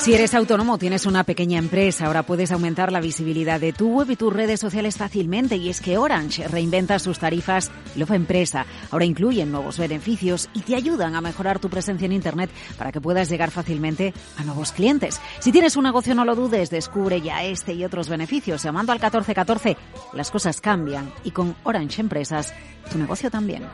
Si 0.00 0.14
eres 0.14 0.32
autónomo, 0.32 0.78
tienes 0.78 1.04
una 1.04 1.24
pequeña 1.24 1.58
empresa, 1.58 2.06
ahora 2.06 2.22
puedes 2.22 2.50
aumentar 2.52 2.90
la 2.90 3.02
visibilidad 3.02 3.60
de 3.60 3.74
tu 3.74 3.98
web 3.98 4.10
y 4.10 4.16
tus 4.16 4.32
redes 4.32 4.58
sociales 4.58 4.96
fácilmente. 4.96 5.56
Y 5.56 5.68
es 5.68 5.82
que 5.82 5.98
Orange 5.98 6.48
reinventa 6.48 6.98
sus 6.98 7.18
tarifas 7.18 7.70
Love 7.96 8.12
Empresa. 8.12 8.64
Ahora 8.90 9.04
incluyen 9.04 9.52
nuevos 9.52 9.76
beneficios 9.76 10.48
y 10.54 10.60
te 10.60 10.74
ayudan 10.74 11.16
a 11.16 11.20
mejorar 11.20 11.58
tu 11.58 11.68
presencia 11.68 12.06
en 12.06 12.12
Internet 12.12 12.48
para 12.78 12.92
que 12.92 13.00
puedas 13.02 13.28
llegar 13.28 13.50
fácilmente 13.50 14.14
a 14.38 14.44
nuevos 14.44 14.72
clientes. 14.72 15.20
Si 15.38 15.52
tienes 15.52 15.76
un 15.76 15.84
negocio, 15.84 16.14
no 16.14 16.24
lo 16.24 16.34
dudes, 16.34 16.70
descubre 16.70 17.20
ya 17.20 17.44
este 17.44 17.74
y 17.74 17.84
otros 17.84 18.08
beneficios. 18.08 18.62
Llamando 18.62 18.92
al 18.92 19.00
1414, 19.00 19.76
las 20.14 20.30
cosas 20.30 20.62
cambian 20.62 21.12
y 21.24 21.30
con 21.30 21.54
Orange 21.62 22.00
Empresas, 22.00 22.54
tu 22.90 22.96
negocio 22.96 23.30
también. 23.30 23.64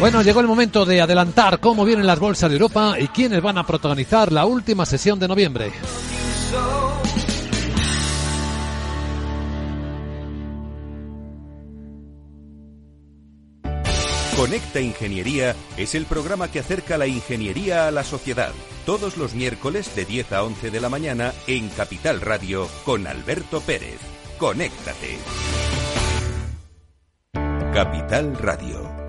Bueno, 0.00 0.22
llegó 0.22 0.40
el 0.40 0.46
momento 0.46 0.84
de 0.84 1.00
adelantar 1.00 1.60
cómo 1.60 1.84
vienen 1.84 2.06
las 2.06 2.18
bolsas 2.18 2.50
de 2.50 2.56
Europa 2.56 2.96
y 2.98 3.08
quiénes 3.08 3.40
van 3.40 3.58
a 3.58 3.66
protagonizar 3.66 4.32
la 4.32 4.44
última 4.44 4.84
sesión 4.84 5.18
de 5.18 5.28
noviembre. 5.28 5.72
Conecta 14.36 14.80
Ingeniería 14.80 15.54
es 15.76 15.94
el 15.94 16.06
programa 16.06 16.50
que 16.50 16.58
acerca 16.58 16.98
la 16.98 17.06
ingeniería 17.06 17.86
a 17.86 17.90
la 17.90 18.02
sociedad. 18.02 18.52
Todos 18.84 19.16
los 19.16 19.32
miércoles 19.34 19.94
de 19.94 20.04
10 20.04 20.32
a 20.32 20.42
11 20.42 20.70
de 20.70 20.80
la 20.80 20.88
mañana 20.88 21.32
en 21.46 21.68
Capital 21.68 22.20
Radio 22.20 22.68
con 22.84 23.06
Alberto 23.06 23.60
Pérez. 23.60 24.00
Conéctate. 24.38 25.18
Capital 27.72 28.36
Radio, 28.36 28.93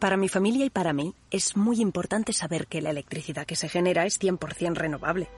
Para 0.00 0.16
mi 0.16 0.30
familia 0.30 0.64
y 0.64 0.70
para 0.70 0.94
mí 0.94 1.14
es 1.30 1.58
muy 1.58 1.82
importante 1.82 2.32
saber 2.32 2.66
que 2.66 2.80
la 2.80 2.88
electricidad 2.88 3.46
que 3.46 3.54
se 3.54 3.68
genera 3.68 4.06
es 4.06 4.18
100% 4.18 4.74
renovable. 4.74 5.28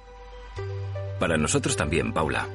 Para 1.19 1.37
nosotros 1.37 1.77
también, 1.77 2.13
Paula. 2.13 2.49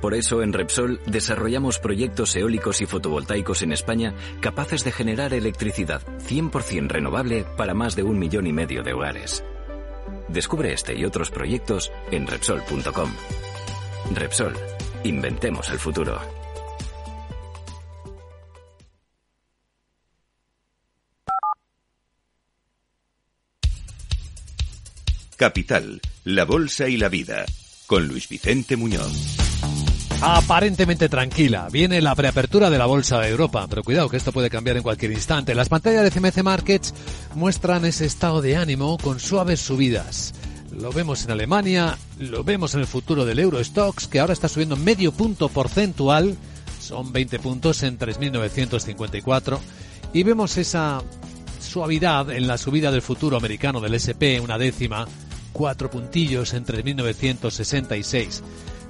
Por 0.00 0.14
eso 0.14 0.42
en 0.42 0.54
Repsol 0.54 0.98
desarrollamos 1.06 1.78
proyectos 1.78 2.34
eólicos 2.36 2.80
y 2.80 2.86
fotovoltaicos 2.86 3.60
en 3.60 3.72
España 3.72 4.14
capaces 4.40 4.82
de 4.82 4.92
generar 4.92 5.34
electricidad 5.34 6.00
100% 6.20 6.88
renovable 6.88 7.44
para 7.56 7.74
más 7.74 7.96
de 7.96 8.02
un 8.02 8.18
millón 8.18 8.46
y 8.46 8.54
medio 8.54 8.82
de 8.82 8.94
hogares. 8.94 9.44
Descubre 10.28 10.72
este 10.72 10.94
y 10.94 11.04
otros 11.04 11.30
proyectos 11.30 11.92
en 12.10 12.26
Repsol.com. 12.26 13.10
Repsol, 14.14 14.54
inventemos 15.04 15.68
el 15.68 15.78
futuro. 15.78 16.45
Capital, 25.36 26.00
la 26.24 26.46
Bolsa 26.46 26.88
y 26.88 26.96
la 26.96 27.10
Vida, 27.10 27.44
con 27.86 28.08
Luis 28.08 28.26
Vicente 28.26 28.74
Muñoz. 28.74 29.36
Aparentemente 30.22 31.10
tranquila. 31.10 31.68
Viene 31.70 32.00
la 32.00 32.14
preapertura 32.14 32.70
de 32.70 32.78
la 32.78 32.86
Bolsa 32.86 33.20
de 33.20 33.28
Europa, 33.28 33.66
pero 33.68 33.82
cuidado 33.82 34.08
que 34.08 34.16
esto 34.16 34.32
puede 34.32 34.48
cambiar 34.48 34.78
en 34.78 34.82
cualquier 34.82 35.12
instante. 35.12 35.54
Las 35.54 35.68
pantallas 35.68 36.04
de 36.04 36.10
CMC 36.10 36.42
Markets 36.42 36.94
muestran 37.34 37.84
ese 37.84 38.06
estado 38.06 38.40
de 38.40 38.56
ánimo 38.56 38.96
con 38.96 39.20
suaves 39.20 39.60
subidas. 39.60 40.32
Lo 40.72 40.90
vemos 40.90 41.26
en 41.26 41.32
Alemania, 41.32 41.98
lo 42.18 42.42
vemos 42.42 42.72
en 42.72 42.80
el 42.80 42.86
futuro 42.86 43.26
del 43.26 43.38
Eurostox, 43.38 44.08
que 44.08 44.20
ahora 44.20 44.32
está 44.32 44.48
subiendo 44.48 44.76
medio 44.76 45.12
punto 45.12 45.50
porcentual, 45.50 46.34
son 46.80 47.12
20 47.12 47.38
puntos 47.40 47.82
en 47.82 47.98
3.954, 47.98 49.58
y 50.14 50.22
vemos 50.22 50.56
esa 50.56 51.02
suavidad 51.60 52.30
en 52.30 52.46
la 52.46 52.56
subida 52.56 52.90
del 52.90 53.02
futuro 53.02 53.36
americano 53.36 53.80
del 53.80 53.94
SP, 54.00 54.40
una 54.40 54.56
décima, 54.56 55.06
cuatro 55.56 55.90
puntillos 55.90 56.52
en 56.52 56.66
3.966. 56.66 58.42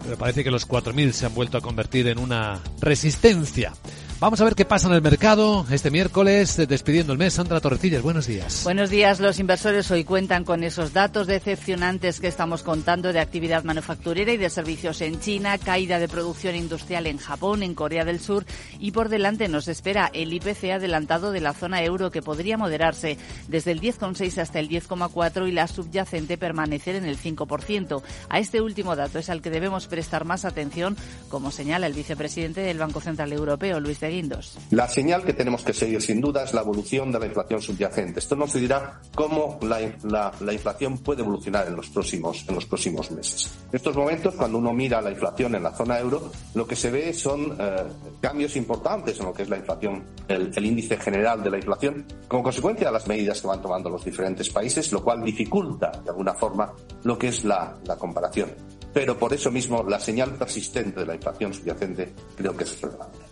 Pero 0.07 0.19
parece 0.19 0.45
que 0.45 0.53
los 0.53 0.69
4.000 0.69 1.11
se 1.11 1.27
han 1.27 1.35
vuelto 1.35 1.59
a 1.59 1.61
convertir 1.61 2.07
en 2.07 2.21
una 2.21 2.61
resistencia. 2.81 3.73
Vamos 4.19 4.41
a 4.41 4.45
ver 4.45 4.55
qué 4.55 4.65
pasa 4.65 4.89
en 4.89 4.95
el 4.95 5.03
mercado 5.03 5.67
este 5.71 5.91
miércoles, 5.91 6.59
eh, 6.59 6.67
despidiendo 6.67 7.13
el 7.13 7.19
mes. 7.19 7.35
Sandra 7.35 7.61
Torrecillas, 7.61 8.01
buenos 8.01 8.27
días. 8.27 8.63
Buenos 8.65 8.89
días. 8.89 9.21
Los 9.21 9.39
inversores 9.39 9.91
hoy 9.91 10.05
cuentan 10.05 10.45
con 10.45 10.65
esos 10.65 10.95
datos 10.95 11.27
decepcionantes 11.27 12.19
que 12.19 12.27
estamos 12.27 12.63
contando 12.63 13.13
de 13.13 13.21
actividad 13.21 13.63
manufacturera 13.65 14.33
y 14.33 14.39
de 14.39 14.49
servicios 14.49 15.03
en 15.03 15.21
China, 15.21 15.59
caída 15.59 15.99
de 15.99 16.09
producción 16.09 16.57
industrial 16.57 17.07
en 17.07 17.19
Japón, 17.19 17.63
en 17.63 17.75
Corea 17.75 18.07
del 18.07 18.19
Sur 18.19 18.47
y 18.79 18.93
por 18.93 19.11
delante 19.11 19.49
nos 19.49 19.69
espera 19.69 20.11
el 20.15 20.33
IPC 20.33 20.71
adelantado 20.73 21.31
de 21.31 21.43
la 21.43 21.53
zona 21.53 21.83
euro 21.85 22.11
que 22.11 22.23
podría 22.23 22.57
moderarse 22.57 23.19
desde 23.49 23.73
el 23.73 23.83
10,6 23.83 24.39
hasta 24.39 24.61
el 24.61 24.71
10,4 24.71 25.47
y 25.47 25.53
la 25.53 25.69
subyacente 25.69 26.39
permanecer 26.39 26.95
en 26.95 27.05
el 27.05 27.19
5%. 27.19 28.03
A 28.31 28.39
este 28.39 28.63
último 28.63 28.97
dato 28.97 29.19
es 29.19 29.29
al 29.29 29.43
que 29.43 29.51
debemos 29.51 29.89
prestar 29.97 30.27
más 30.27 30.45
atención, 30.45 30.95
como 31.31 31.51
señala 31.51 31.87
el 31.87 31.95
vicepresidente 31.95 32.61
del 32.61 32.77
Banco 32.77 33.01
Central 33.01 33.33
Europeo, 33.33 33.81
Luis 33.81 33.99
de 34.01 34.11
Guindos. 34.11 34.59
La 34.71 34.89
señal 34.89 35.25
que 35.25 35.33
tenemos 35.33 35.63
que 35.63 35.73
seguir 35.73 36.03
sin 36.03 36.21
duda 36.21 36.45
es 36.45 36.53
la 36.53 36.61
evolución 36.61 37.11
de 37.13 37.19
la 37.19 37.25
inflación 37.25 37.63
subyacente. 37.63 38.19
Esto 38.21 38.37
nos 38.37 38.53
dirá 38.53 39.01
cómo 39.15 39.59
la, 39.63 39.79
la- 40.03 40.33
la 40.41 40.53
inflación 40.53 40.99
puede 40.99 41.23
evolucionar 41.23 41.67
en 41.67 41.77
los, 41.77 41.89
próximos, 41.89 42.45
en 42.47 42.57
los 42.57 42.67
próximos 42.67 43.11
meses. 43.11 43.51
En 43.71 43.77
estos 43.77 43.97
momentos, 43.97 44.35
cuando 44.35 44.59
uno 44.59 44.75
mira 44.75 45.01
la 45.01 45.11
inflación 45.13 45.55
en 45.55 45.63
la 45.63 45.73
zona 45.73 45.99
euro, 45.99 46.31
lo 46.55 46.67
que 46.67 46.77
se 46.77 46.91
ve 46.91 47.15
son 47.15 47.57
eh, 47.59 47.85
cambios 48.21 48.55
importantes 48.57 49.19
en 49.19 49.25
lo 49.25 49.33
que 49.33 49.45
es 49.45 49.49
la 49.49 49.57
inflación, 49.57 50.05
el, 50.29 50.53
el 50.55 50.67
índice 50.67 50.99
general 50.99 51.43
de 51.43 51.51
la 51.53 51.57
inflación, 51.57 52.05
como 52.29 52.43
consecuencia 52.43 52.89
de 52.89 52.93
las 52.93 53.07
medidas 53.07 53.41
que 53.41 53.47
van 53.47 53.63
tomando 53.63 53.89
los 53.89 54.05
diferentes 54.05 54.51
países, 54.51 54.93
lo 54.93 55.03
cual 55.03 55.23
dificulta 55.25 55.91
de 56.05 56.11
alguna 56.11 56.35
forma 56.35 56.71
lo 57.05 57.17
que 57.19 57.29
es 57.29 57.45
la, 57.45 57.75
la 57.87 57.97
comparación. 57.97 58.51
Pero 58.97 59.19
por 59.19 59.31
eso 59.35 59.51
mismo 59.51 59.85
la 59.87 60.01
señal 60.01 60.31
persistente 60.37 61.01
de 61.01 61.07
la 61.07 61.17
inflación 61.17 61.53
subyacente 61.53 62.15
creo 62.35 62.57
que 62.57 62.65
es 62.65 62.81
relevante. 62.81 63.26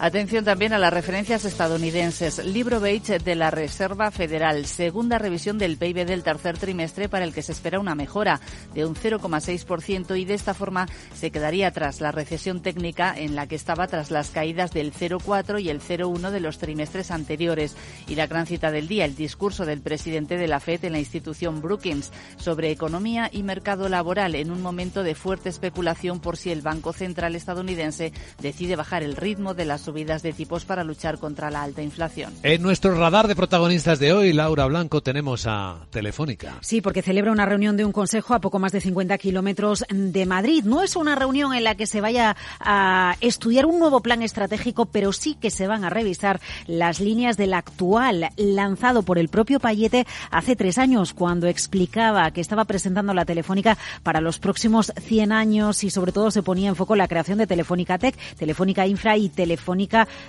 Atención 0.00 0.44
también 0.44 0.72
a 0.72 0.78
las 0.78 0.92
referencias 0.92 1.44
estadounidenses. 1.44 2.44
Libro 2.44 2.78
beige 2.78 3.18
de 3.18 3.34
la 3.34 3.50
Reserva 3.50 4.12
Federal. 4.12 4.64
Segunda 4.64 5.18
revisión 5.18 5.58
del 5.58 5.76
PIB 5.76 6.06
del 6.06 6.22
tercer 6.22 6.56
trimestre 6.56 7.08
para 7.08 7.24
el 7.24 7.34
que 7.34 7.42
se 7.42 7.50
espera 7.50 7.80
una 7.80 7.96
mejora 7.96 8.40
de 8.74 8.86
un 8.86 8.94
0,6% 8.94 10.16
y 10.16 10.24
de 10.24 10.34
esta 10.34 10.54
forma 10.54 10.86
se 11.16 11.32
quedaría 11.32 11.72
tras 11.72 12.00
la 12.00 12.12
recesión 12.12 12.62
técnica 12.62 13.12
en 13.18 13.34
la 13.34 13.48
que 13.48 13.56
estaba 13.56 13.88
tras 13.88 14.12
las 14.12 14.30
caídas 14.30 14.70
del 14.70 14.92
0,4 14.92 15.60
y 15.60 15.68
el 15.68 15.80
0,1 15.80 16.30
de 16.30 16.40
los 16.40 16.58
trimestres 16.58 17.10
anteriores. 17.10 17.74
Y 18.06 18.14
la 18.14 18.28
gran 18.28 18.46
cita 18.46 18.70
del 18.70 18.86
día, 18.86 19.04
el 19.04 19.16
discurso 19.16 19.66
del 19.66 19.80
presidente 19.80 20.36
de 20.36 20.46
la 20.46 20.60
FED 20.60 20.84
en 20.84 20.92
la 20.92 21.00
institución 21.00 21.60
Brookings 21.60 22.12
sobre 22.36 22.70
economía 22.70 23.30
y 23.32 23.42
mercado 23.42 23.88
laboral 23.88 24.36
en 24.36 24.52
un 24.52 24.62
momento 24.62 25.02
de 25.02 25.16
fuerte 25.16 25.48
especulación 25.48 26.20
por 26.20 26.36
si 26.36 26.52
el 26.52 26.62
Banco 26.62 26.92
Central 26.92 27.34
estadounidense 27.34 28.12
decide 28.40 28.76
bajar 28.76 29.02
el 29.02 29.16
ritmo 29.16 29.54
de 29.54 29.64
las 29.64 29.87
subidas 29.88 30.22
de 30.22 30.34
tipos 30.34 30.66
para 30.66 30.84
luchar 30.84 31.16
contra 31.16 31.50
la 31.50 31.62
alta 31.62 31.80
inflación. 31.80 32.30
En 32.42 32.60
nuestro 32.60 32.94
radar 32.94 33.26
de 33.26 33.34
protagonistas 33.34 33.98
de 33.98 34.12
hoy, 34.12 34.34
Laura 34.34 34.66
Blanco, 34.66 35.00
tenemos 35.00 35.46
a 35.46 35.86
Telefónica. 35.88 36.58
Sí, 36.60 36.82
porque 36.82 37.00
celebra 37.00 37.32
una 37.32 37.46
reunión 37.46 37.78
de 37.78 37.86
un 37.86 37.92
consejo 37.92 38.34
a 38.34 38.40
poco 38.42 38.58
más 38.58 38.70
de 38.70 38.82
50 38.82 39.16
kilómetros 39.16 39.86
de 39.88 40.26
Madrid. 40.26 40.62
No 40.64 40.82
es 40.82 40.94
una 40.94 41.14
reunión 41.14 41.54
en 41.54 41.64
la 41.64 41.74
que 41.74 41.86
se 41.86 42.02
vaya 42.02 42.36
a 42.60 43.16
estudiar 43.22 43.64
un 43.64 43.78
nuevo 43.78 44.02
plan 44.02 44.20
estratégico, 44.20 44.84
pero 44.84 45.14
sí 45.14 45.38
que 45.40 45.50
se 45.50 45.66
van 45.66 45.84
a 45.84 45.90
revisar 45.90 46.38
las 46.66 47.00
líneas 47.00 47.38
del 47.38 47.54
actual, 47.54 48.28
lanzado 48.36 49.04
por 49.04 49.18
el 49.18 49.30
propio 49.30 49.58
Payete 49.58 50.06
hace 50.30 50.54
tres 50.54 50.76
años, 50.76 51.14
cuando 51.14 51.46
explicaba 51.46 52.30
que 52.30 52.42
estaba 52.42 52.66
presentando 52.66 53.14
la 53.14 53.24
Telefónica 53.24 53.78
para 54.02 54.20
los 54.20 54.38
próximos 54.38 54.92
100 55.00 55.32
años 55.32 55.82
y 55.82 55.88
sobre 55.88 56.12
todo 56.12 56.30
se 56.30 56.42
ponía 56.42 56.68
en 56.68 56.76
foco 56.76 56.94
la 56.94 57.08
creación 57.08 57.38
de 57.38 57.46
Telefónica 57.46 57.96
Tech, 57.96 58.14
Telefónica 58.36 58.86
Infra 58.86 59.16
y 59.16 59.30
Telefónica 59.30 59.77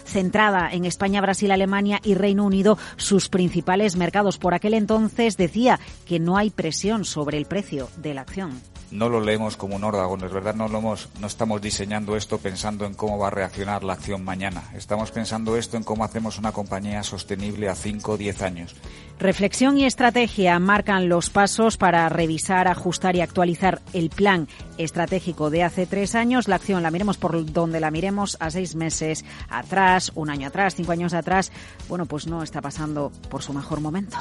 centrada 0.05 0.69
en 0.71 0.85
España, 0.85 1.21
Brasil, 1.21 1.51
Alemania 1.51 1.99
y 2.03 2.13
Reino 2.13 2.45
Unido, 2.45 2.77
sus 2.97 3.29
principales 3.29 3.95
mercados. 3.95 4.37
Por 4.37 4.53
aquel 4.53 4.73
entonces 4.73 5.37
decía 5.37 5.79
que 6.05 6.19
no 6.19 6.37
hay 6.37 6.49
presión 6.49 7.05
sobre 7.05 7.37
el 7.37 7.45
precio 7.45 7.89
de 7.97 8.13
la 8.13 8.21
acción. 8.21 8.61
No 8.91 9.09
lo 9.09 9.21
leemos 9.21 9.55
como 9.55 9.75
un 9.75 9.83
órdago, 9.83 10.17
es 10.17 10.31
verdad, 10.31 10.55
no, 10.55 10.67
lo 10.67 10.79
hemos, 10.79 11.09
no 11.19 11.27
estamos 11.27 11.61
diseñando 11.61 12.15
esto 12.15 12.37
pensando 12.39 12.85
en 12.85 12.93
cómo 12.93 13.17
va 13.17 13.27
a 13.27 13.31
reaccionar 13.31 13.83
la 13.83 13.93
acción 13.93 14.23
mañana. 14.23 14.63
Estamos 14.75 15.11
pensando 15.11 15.55
esto 15.57 15.77
en 15.77 15.83
cómo 15.83 16.03
hacemos 16.03 16.37
una 16.37 16.51
compañía 16.51 17.03
sostenible 17.03 17.69
a 17.69 17.75
5 17.75 18.11
o 18.11 18.17
10 18.17 18.41
años. 18.41 18.75
Reflexión 19.19 19.77
y 19.77 19.85
estrategia 19.85 20.57
marcan 20.59 21.09
los 21.09 21.29
pasos 21.29 21.75
para 21.75 22.07
revisar, 22.07 22.69
ajustar 22.69 23.17
y 23.17 23.21
actualizar 23.21 23.81
el 23.91 24.09
plan 24.09 24.47
estratégico 24.77 25.49
de 25.49 25.63
hace 25.63 25.85
tres 25.85 26.15
años. 26.15 26.47
La 26.47 26.55
acción 26.55 26.83
la 26.83 26.89
miremos 26.89 27.17
por 27.17 27.51
donde 27.51 27.81
la 27.81 27.91
miremos 27.91 28.37
a 28.39 28.49
seis 28.49 28.75
meses 28.75 29.25
atrás, 29.49 30.13
un 30.15 30.29
año 30.29 30.47
atrás, 30.47 30.75
cinco 30.75 30.93
años 30.93 31.13
atrás. 31.13 31.51
Bueno, 31.89 32.05
pues 32.05 32.27
no 32.27 32.43
está 32.43 32.61
pasando 32.61 33.11
por 33.29 33.43
su 33.43 33.53
mejor 33.53 33.81
momento. 33.81 34.17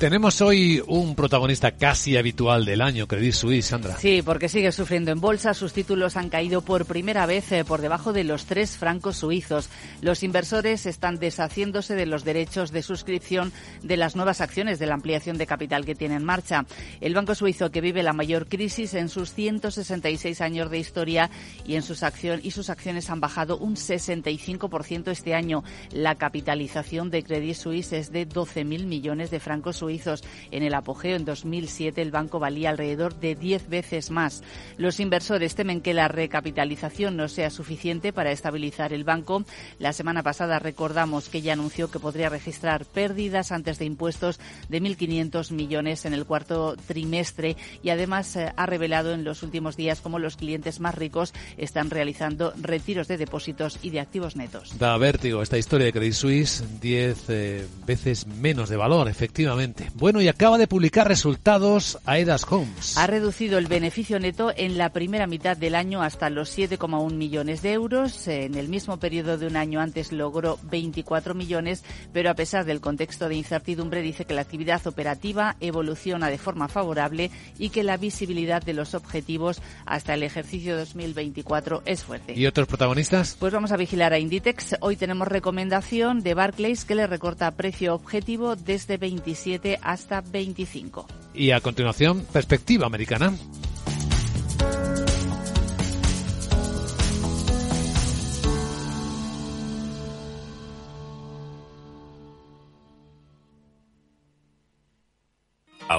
Tenemos 0.00 0.40
hoy 0.40 0.82
un 0.86 1.14
protagonista 1.14 1.72
casi 1.72 2.16
habitual 2.16 2.64
del 2.64 2.80
año, 2.80 3.06
Credit 3.06 3.34
Suisse, 3.34 3.66
Sandra. 3.66 3.98
Sí, 3.98 4.22
porque 4.22 4.48
sigue 4.48 4.72
sufriendo 4.72 5.10
en 5.10 5.20
bolsa. 5.20 5.52
Sus 5.52 5.74
títulos 5.74 6.16
han 6.16 6.30
caído 6.30 6.62
por 6.62 6.86
primera 6.86 7.26
vez 7.26 7.52
eh, 7.52 7.66
por 7.66 7.82
debajo 7.82 8.14
de 8.14 8.24
los 8.24 8.46
tres 8.46 8.78
francos 8.78 9.18
suizos. 9.18 9.68
Los 10.00 10.22
inversores 10.22 10.86
están 10.86 11.18
deshaciéndose 11.18 11.96
de 11.96 12.06
los 12.06 12.24
derechos 12.24 12.70
de 12.72 12.80
suscripción 12.80 13.52
de 13.82 13.98
las 13.98 14.16
nuevas 14.16 14.40
acciones 14.40 14.78
de 14.78 14.86
la 14.86 14.94
ampliación 14.94 15.36
de 15.36 15.46
capital 15.46 15.84
que 15.84 15.94
tiene 15.94 16.14
en 16.14 16.24
marcha. 16.24 16.64
El 17.02 17.12
banco 17.12 17.34
suizo 17.34 17.70
que 17.70 17.82
vive 17.82 18.02
la 18.02 18.14
mayor 18.14 18.48
crisis 18.48 18.94
en 18.94 19.10
sus 19.10 19.34
166 19.34 20.40
años 20.40 20.70
de 20.70 20.78
historia 20.78 21.28
y 21.66 21.74
en 21.74 21.82
sus 21.82 22.04
acción 22.04 22.40
y 22.42 22.52
sus 22.52 22.70
acciones 22.70 23.10
han 23.10 23.20
bajado 23.20 23.58
un 23.58 23.76
65% 23.76 25.10
este 25.10 25.34
año. 25.34 25.62
La 25.92 26.14
capitalización 26.14 27.10
de 27.10 27.22
Credit 27.22 27.54
Suisse 27.54 27.92
es 27.92 28.10
de 28.10 28.26
12.000 28.26 28.86
millones 28.86 29.30
de 29.30 29.40
francos 29.40 29.76
suizos 29.76 29.89
suizos. 29.90 30.22
En 30.50 30.62
el 30.62 30.74
apogeo, 30.74 31.16
en 31.16 31.24
2007, 31.24 32.00
el 32.00 32.10
banco 32.10 32.38
valía 32.38 32.70
alrededor 32.70 33.18
de 33.18 33.34
10 33.34 33.68
veces 33.68 34.10
más. 34.10 34.42
Los 34.76 35.00
inversores 35.00 35.54
temen 35.54 35.80
que 35.80 35.94
la 35.94 36.08
recapitalización 36.08 37.16
no 37.16 37.28
sea 37.28 37.50
suficiente 37.50 38.12
para 38.12 38.30
estabilizar 38.30 38.92
el 38.92 39.04
banco. 39.04 39.44
La 39.78 39.92
semana 39.92 40.22
pasada 40.22 40.58
recordamos 40.58 41.28
que 41.28 41.42
ya 41.42 41.54
anunció 41.54 41.90
que 41.90 41.98
podría 41.98 42.28
registrar 42.28 42.84
pérdidas 42.84 43.50
antes 43.52 43.78
de 43.78 43.84
impuestos 43.84 44.38
de 44.68 44.80
1.500 44.80 45.50
millones 45.52 46.04
en 46.04 46.14
el 46.14 46.24
cuarto 46.24 46.76
trimestre 46.86 47.56
y 47.82 47.90
además 47.90 48.36
eh, 48.36 48.52
ha 48.56 48.66
revelado 48.66 49.12
en 49.12 49.24
los 49.24 49.42
últimos 49.42 49.76
días 49.76 50.00
cómo 50.00 50.18
los 50.18 50.36
clientes 50.36 50.80
más 50.80 50.94
ricos 50.94 51.34
están 51.56 51.90
realizando 51.90 52.52
retiros 52.60 53.08
de 53.08 53.16
depósitos 53.16 53.78
y 53.82 53.90
de 53.90 54.00
activos 54.00 54.36
netos. 54.36 54.78
Da 54.78 54.96
vértigo 54.98 55.42
esta 55.42 55.58
historia 55.58 55.86
de 55.86 55.92
Credit 55.92 56.12
Suisse, 56.12 56.64
10 56.80 57.24
eh, 57.28 57.66
veces 57.86 58.26
menos 58.26 58.68
de 58.68 58.76
valor, 58.76 59.08
efectivamente. 59.08 59.79
Bueno, 59.94 60.20
y 60.20 60.28
acaba 60.28 60.58
de 60.58 60.66
publicar 60.66 61.08
resultados 61.08 61.98
Aedas 62.04 62.46
Homes. 62.50 62.96
Ha 62.96 63.06
reducido 63.06 63.58
el 63.58 63.66
beneficio 63.66 64.18
neto 64.18 64.52
en 64.56 64.78
la 64.78 64.92
primera 64.92 65.26
mitad 65.26 65.56
del 65.56 65.74
año 65.74 66.02
hasta 66.02 66.30
los 66.30 66.56
7,1 66.56 67.12
millones 67.14 67.62
de 67.62 67.72
euros. 67.72 68.26
En 68.28 68.54
el 68.54 68.68
mismo 68.68 68.98
periodo 68.98 69.38
de 69.38 69.46
un 69.46 69.56
año 69.56 69.80
antes 69.80 70.12
logró 70.12 70.58
24 70.64 71.34
millones, 71.34 71.84
pero 72.12 72.30
a 72.30 72.34
pesar 72.34 72.64
del 72.64 72.80
contexto 72.80 73.28
de 73.28 73.36
incertidumbre 73.36 74.02
dice 74.02 74.24
que 74.24 74.34
la 74.34 74.42
actividad 74.42 74.86
operativa 74.86 75.56
evoluciona 75.60 76.28
de 76.28 76.38
forma 76.38 76.68
favorable 76.68 77.30
y 77.58 77.70
que 77.70 77.82
la 77.82 77.96
visibilidad 77.96 78.62
de 78.62 78.74
los 78.74 78.94
objetivos 78.94 79.60
hasta 79.86 80.14
el 80.14 80.22
ejercicio 80.22 80.76
2024 80.76 81.82
es 81.86 82.04
fuerte. 82.04 82.34
¿Y 82.34 82.46
otros 82.46 82.68
protagonistas? 82.68 83.36
Pues 83.38 83.52
vamos 83.52 83.72
a 83.72 83.76
vigilar 83.76 84.12
a 84.12 84.18
Inditex. 84.18 84.76
Hoy 84.80 84.96
tenemos 84.96 85.28
recomendación 85.28 86.22
de 86.22 86.34
Barclays 86.34 86.84
que 86.84 86.94
le 86.94 87.06
recorta 87.06 87.50
precio 87.52 87.94
objetivo 87.94 88.56
desde 88.56 88.96
27 88.96 89.69
hasta 89.82 90.20
25. 90.20 91.06
Y 91.34 91.50
a 91.52 91.60
continuación, 91.60 92.26
perspectiva 92.32 92.86
americana. 92.86 93.32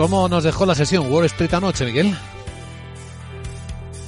¿Cómo 0.00 0.30
nos 0.30 0.44
dejó 0.44 0.64
la 0.64 0.74
sesión 0.74 1.12
Wall 1.12 1.26
Street 1.26 1.52
anoche, 1.52 1.84
Miguel? 1.84 2.16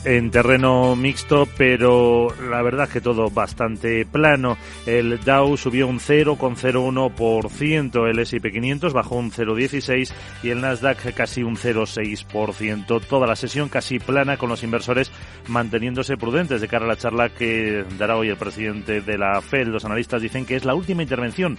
En 0.04 0.30
terreno 0.30 0.96
mixto, 0.96 1.48
pero 1.56 2.28
la 2.50 2.62
verdad 2.62 2.88
que 2.88 3.00
todo 3.00 3.30
bastante 3.30 4.04
plano. 4.04 4.56
El 4.86 5.20
Dow 5.20 5.56
subió 5.56 5.86
un 5.86 6.00
0,01%, 6.00 8.08
el 8.08 8.18
S&P 8.18 8.50
500 8.50 8.92
bajó 8.92 9.16
un 9.16 9.30
0,16 9.30 10.12
y 10.42 10.50
el 10.50 10.60
Nasdaq 10.60 11.14
casi 11.14 11.42
un 11.42 11.56
0,6%. 11.56 13.00
Toda 13.06 13.26
la 13.26 13.36
sesión 13.36 13.68
casi 13.68 13.98
plana 13.98 14.36
con 14.36 14.48
los 14.48 14.62
inversores 14.62 15.10
manteniéndose 15.48 16.16
prudentes 16.16 16.60
de 16.60 16.68
cara 16.68 16.84
a 16.84 16.88
la 16.88 16.96
charla 16.96 17.28
que 17.28 17.84
dará 17.98 18.16
hoy 18.16 18.28
el 18.28 18.36
presidente 18.36 19.00
de 19.00 19.18
la 19.18 19.40
Fed. 19.40 19.68
Los 19.68 19.84
analistas 19.84 20.22
dicen 20.22 20.46
que 20.46 20.56
es 20.56 20.64
la 20.64 20.74
última 20.74 21.02
intervención 21.02 21.58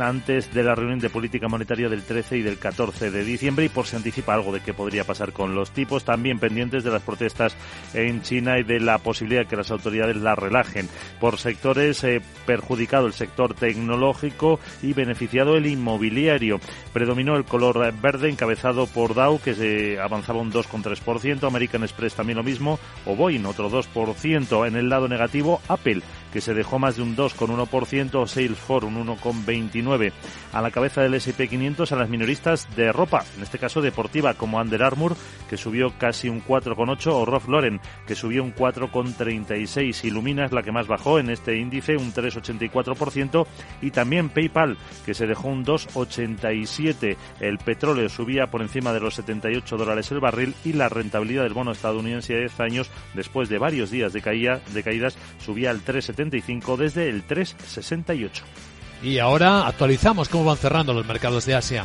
antes 0.00 0.52
de 0.54 0.62
la 0.62 0.74
reunión 0.74 1.00
de 1.00 1.10
política 1.10 1.48
monetaria 1.48 1.88
del 1.88 2.02
13 2.02 2.38
y 2.38 2.42
del 2.42 2.58
14 2.58 3.10
de 3.10 3.24
diciembre 3.24 3.66
y 3.66 3.68
por 3.68 3.86
si 3.86 3.96
anticipa 3.96 4.34
algo 4.34 4.52
de 4.52 4.60
qué 4.60 4.72
podría 4.72 5.04
pasar 5.04 5.32
con 5.32 5.54
los 5.54 5.70
tipos, 5.70 6.04
también 6.04 6.38
pendientes 6.38 6.82
de 6.82 6.90
las 6.90 7.02
protestas 7.02 7.54
en 7.94 8.22
China 8.22 8.58
y 8.58 8.62
de 8.62 8.80
la 8.80 8.98
posibilidad 8.98 9.42
de 9.42 9.48
que 9.48 9.56
las 9.56 9.70
autoridades 9.70 10.16
la 10.16 10.34
relajen. 10.34 10.88
Por 11.20 11.38
sectores 11.38 12.02
eh, 12.04 12.20
perjudicado 12.46 13.06
el 13.06 13.12
sector 13.12 13.54
tecnológico 13.54 14.60
y 14.82 14.92
beneficiado 14.92 15.56
el 15.56 15.66
inmobiliario. 15.66 16.60
Predominó 16.92 17.36
el 17.36 17.44
color 17.44 17.92
verde 18.00 18.28
encabezado 18.28 18.86
por 18.86 19.14
Dow 19.14 19.40
que 19.40 19.54
se 19.54 20.00
avanzaba 20.00 20.40
un 20.40 20.52
2,3%, 20.52 21.46
American 21.46 21.82
Express 21.82 22.14
también 22.14 22.36
lo 22.36 22.44
mismo, 22.44 22.78
o 23.04 23.14
Boeing 23.14 23.44
otro 23.44 23.70
2%. 23.70 24.66
En 24.66 24.76
el 24.76 24.88
lado 24.88 25.08
negativo, 25.08 25.60
Apple 25.68 26.02
que 26.36 26.42
se 26.42 26.52
dejó 26.52 26.78
más 26.78 26.96
de 26.96 27.02
un 27.02 27.16
2,1%, 27.16 28.26
Salesforce 28.26 28.86
un 28.86 29.06
1,29%. 29.06 30.12
A 30.52 30.60
la 30.60 30.70
cabeza 30.70 31.00
del 31.00 31.14
S&P 31.14 31.48
500 31.48 31.92
a 31.92 31.96
las 31.96 32.10
minoristas 32.10 32.68
de 32.76 32.92
ropa, 32.92 33.24
en 33.38 33.42
este 33.42 33.58
caso 33.58 33.80
deportiva, 33.80 34.34
como 34.34 34.58
Under 34.58 34.82
Armour, 34.82 35.16
que 35.48 35.56
subió 35.56 35.94
casi 35.96 36.28
un 36.28 36.44
4,8%, 36.44 37.12
o 37.14 37.24
Ralph 37.24 37.48
Lauren, 37.48 37.80
que 38.06 38.14
subió 38.14 38.44
un 38.44 38.54
4,36%. 38.54 40.04
Illumina 40.04 40.44
es 40.44 40.52
la 40.52 40.62
que 40.62 40.72
más 40.72 40.86
bajó 40.86 41.18
en 41.18 41.30
este 41.30 41.56
índice, 41.56 41.96
un 41.96 42.12
3,84%, 42.12 43.46
y 43.80 43.90
también 43.90 44.28
PayPal, 44.28 44.76
que 45.06 45.14
se 45.14 45.26
dejó 45.26 45.48
un 45.48 45.64
2,87%. 45.64 47.16
El 47.40 47.56
petróleo 47.56 48.10
subía 48.10 48.48
por 48.48 48.60
encima 48.60 48.92
de 48.92 49.00
los 49.00 49.14
78 49.14 49.74
dólares 49.78 50.10
el 50.10 50.20
barril 50.20 50.54
y 50.66 50.74
la 50.74 50.90
rentabilidad 50.90 51.44
del 51.44 51.54
bono 51.54 51.72
estadounidense 51.72 52.34
de 52.34 52.40
10 52.40 52.60
años, 52.60 52.90
después 53.14 53.48
de 53.48 53.56
varios 53.56 53.90
días 53.90 54.12
de, 54.12 54.20
caída, 54.20 54.60
de 54.74 54.82
caídas, 54.82 55.16
subía 55.38 55.70
al 55.70 55.82
3,70 55.82 56.25
desde 56.76 57.08
el 57.08 57.26
3,68. 57.26 58.30
Y 59.02 59.18
ahora 59.18 59.66
actualizamos 59.66 60.28
cómo 60.28 60.44
van 60.44 60.56
cerrando 60.56 60.94
los 60.94 61.06
mercados 61.06 61.46
de 61.46 61.54
Asia. 61.54 61.84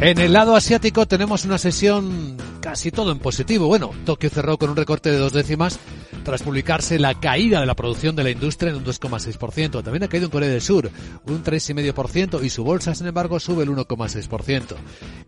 En 0.00 0.18
el 0.18 0.32
lado 0.32 0.54
asiático 0.54 1.06
tenemos 1.06 1.44
una 1.44 1.58
sesión 1.58 2.36
casi 2.60 2.92
todo 2.92 3.10
en 3.10 3.18
positivo. 3.18 3.66
Bueno, 3.66 3.90
Tokio 4.04 4.30
cerró 4.30 4.56
con 4.56 4.70
un 4.70 4.76
recorte 4.76 5.10
de 5.10 5.18
dos 5.18 5.32
décimas 5.32 5.80
tras 6.24 6.42
publicarse 6.42 7.00
la 7.00 7.18
caída 7.18 7.58
de 7.58 7.66
la 7.66 7.74
producción 7.74 8.14
de 8.14 8.22
la 8.22 8.30
industria 8.30 8.70
en 8.70 8.76
un 8.76 8.84
2,6%. 8.84 9.82
También 9.82 10.04
ha 10.04 10.08
caído 10.08 10.26
en 10.26 10.30
Corea 10.30 10.48
del 10.48 10.60
Sur 10.60 10.88
un 11.26 11.42
3,5% 11.42 12.44
y 12.44 12.50
su 12.50 12.62
bolsa, 12.62 12.94
sin 12.94 13.08
embargo, 13.08 13.40
sube 13.40 13.64
el 13.64 13.70
1,6%. 13.70 14.76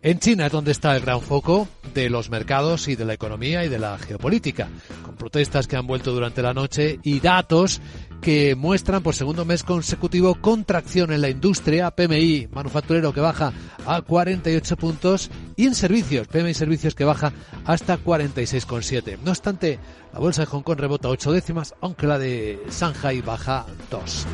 En 0.03 0.19
China 0.19 0.45
es 0.45 0.51
donde 0.53 0.71
está 0.71 0.95
el 0.95 1.01
gran 1.01 1.21
foco 1.21 1.67
de 1.93 2.09
los 2.09 2.29
mercados 2.29 2.87
y 2.87 2.95
de 2.95 3.03
la 3.03 3.13
economía 3.13 3.65
y 3.65 3.69
de 3.69 3.79
la 3.79 3.97
geopolítica, 3.97 4.69
con 5.03 5.15
protestas 5.15 5.67
que 5.67 5.75
han 5.75 5.85
vuelto 5.85 6.13
durante 6.13 6.41
la 6.41 6.53
noche 6.53 6.97
y 7.03 7.19
datos 7.19 7.81
que 8.21 8.55
muestran 8.55 9.03
por 9.03 9.15
segundo 9.15 9.45
mes 9.45 9.63
consecutivo 9.63 10.35
contracción 10.35 11.11
en 11.11 11.21
la 11.21 11.29
industria, 11.29 11.91
PMI 11.91 12.47
manufacturero 12.51 13.13
que 13.13 13.19
baja 13.19 13.51
a 13.85 14.01
48 14.01 14.77
puntos 14.77 15.31
y 15.55 15.65
en 15.65 15.75
servicios, 15.75 16.27
PMI 16.27 16.53
servicios 16.53 16.95
que 16.95 17.03
baja 17.03 17.33
hasta 17.65 17.97
46,7. 17.97 19.17
No 19.23 19.31
obstante, 19.31 19.79
la 20.13 20.19
bolsa 20.19 20.43
de 20.43 20.45
Hong 20.47 20.61
Kong 20.61 20.79
rebota 20.79 21.09
8 21.09 21.31
décimas, 21.31 21.73
aunque 21.81 22.07
la 22.07 22.19
de 22.19 22.61
Shanghai 22.69 23.21
baja 23.21 23.65
2. 23.89 24.27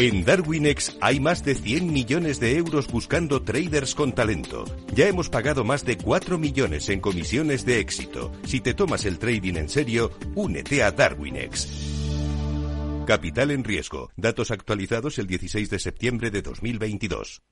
En 0.00 0.24
Darwinex 0.24 0.96
hay 1.00 1.18
más 1.18 1.44
de 1.44 1.56
100 1.56 1.92
millones 1.92 2.38
de 2.38 2.56
euros 2.56 2.86
buscando 2.86 3.42
traders 3.42 3.96
con 3.96 4.12
talento. 4.12 4.64
Ya 4.94 5.08
hemos 5.08 5.28
pagado 5.28 5.64
más 5.64 5.84
de 5.84 5.98
4 5.98 6.38
millones 6.38 6.88
en 6.88 7.00
comisiones 7.00 7.66
de 7.66 7.80
éxito. 7.80 8.30
Si 8.44 8.60
te 8.60 8.74
tomas 8.74 9.04
el 9.06 9.18
trading 9.18 9.56
en 9.56 9.68
serio, 9.68 10.12
únete 10.36 10.84
a 10.84 10.92
Darwinex. 10.92 11.66
Capital 13.08 13.50
en 13.50 13.64
riesgo. 13.64 14.12
Datos 14.16 14.52
actualizados 14.52 15.18
el 15.18 15.26
16 15.26 15.68
de 15.68 15.80
septiembre 15.80 16.30
de 16.30 16.42
2022. 16.42 17.42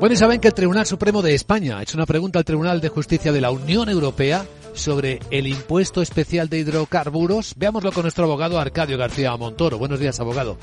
Bueno, 0.00 0.12
y 0.12 0.16
saben 0.16 0.40
que 0.40 0.48
el 0.48 0.54
Tribunal 0.54 0.86
Supremo 0.86 1.22
de 1.22 1.34
España 1.34 1.78
ha 1.78 1.82
hecho 1.82 1.96
una 1.96 2.06
pregunta 2.06 2.40
al 2.40 2.44
Tribunal 2.44 2.80
de 2.80 2.88
Justicia 2.88 3.30
de 3.30 3.40
la 3.40 3.52
Unión 3.52 3.88
Europea 3.88 4.44
sobre 4.78 5.20
el 5.30 5.46
impuesto 5.46 6.00
especial 6.00 6.48
de 6.48 6.58
hidrocarburos. 6.58 7.54
Veámoslo 7.56 7.92
con 7.92 8.02
nuestro 8.02 8.24
abogado 8.24 8.58
Arcadio 8.58 8.96
García 8.96 9.36
Montoro. 9.36 9.78
Buenos 9.78 10.00
días, 10.00 10.18
abogado. 10.20 10.56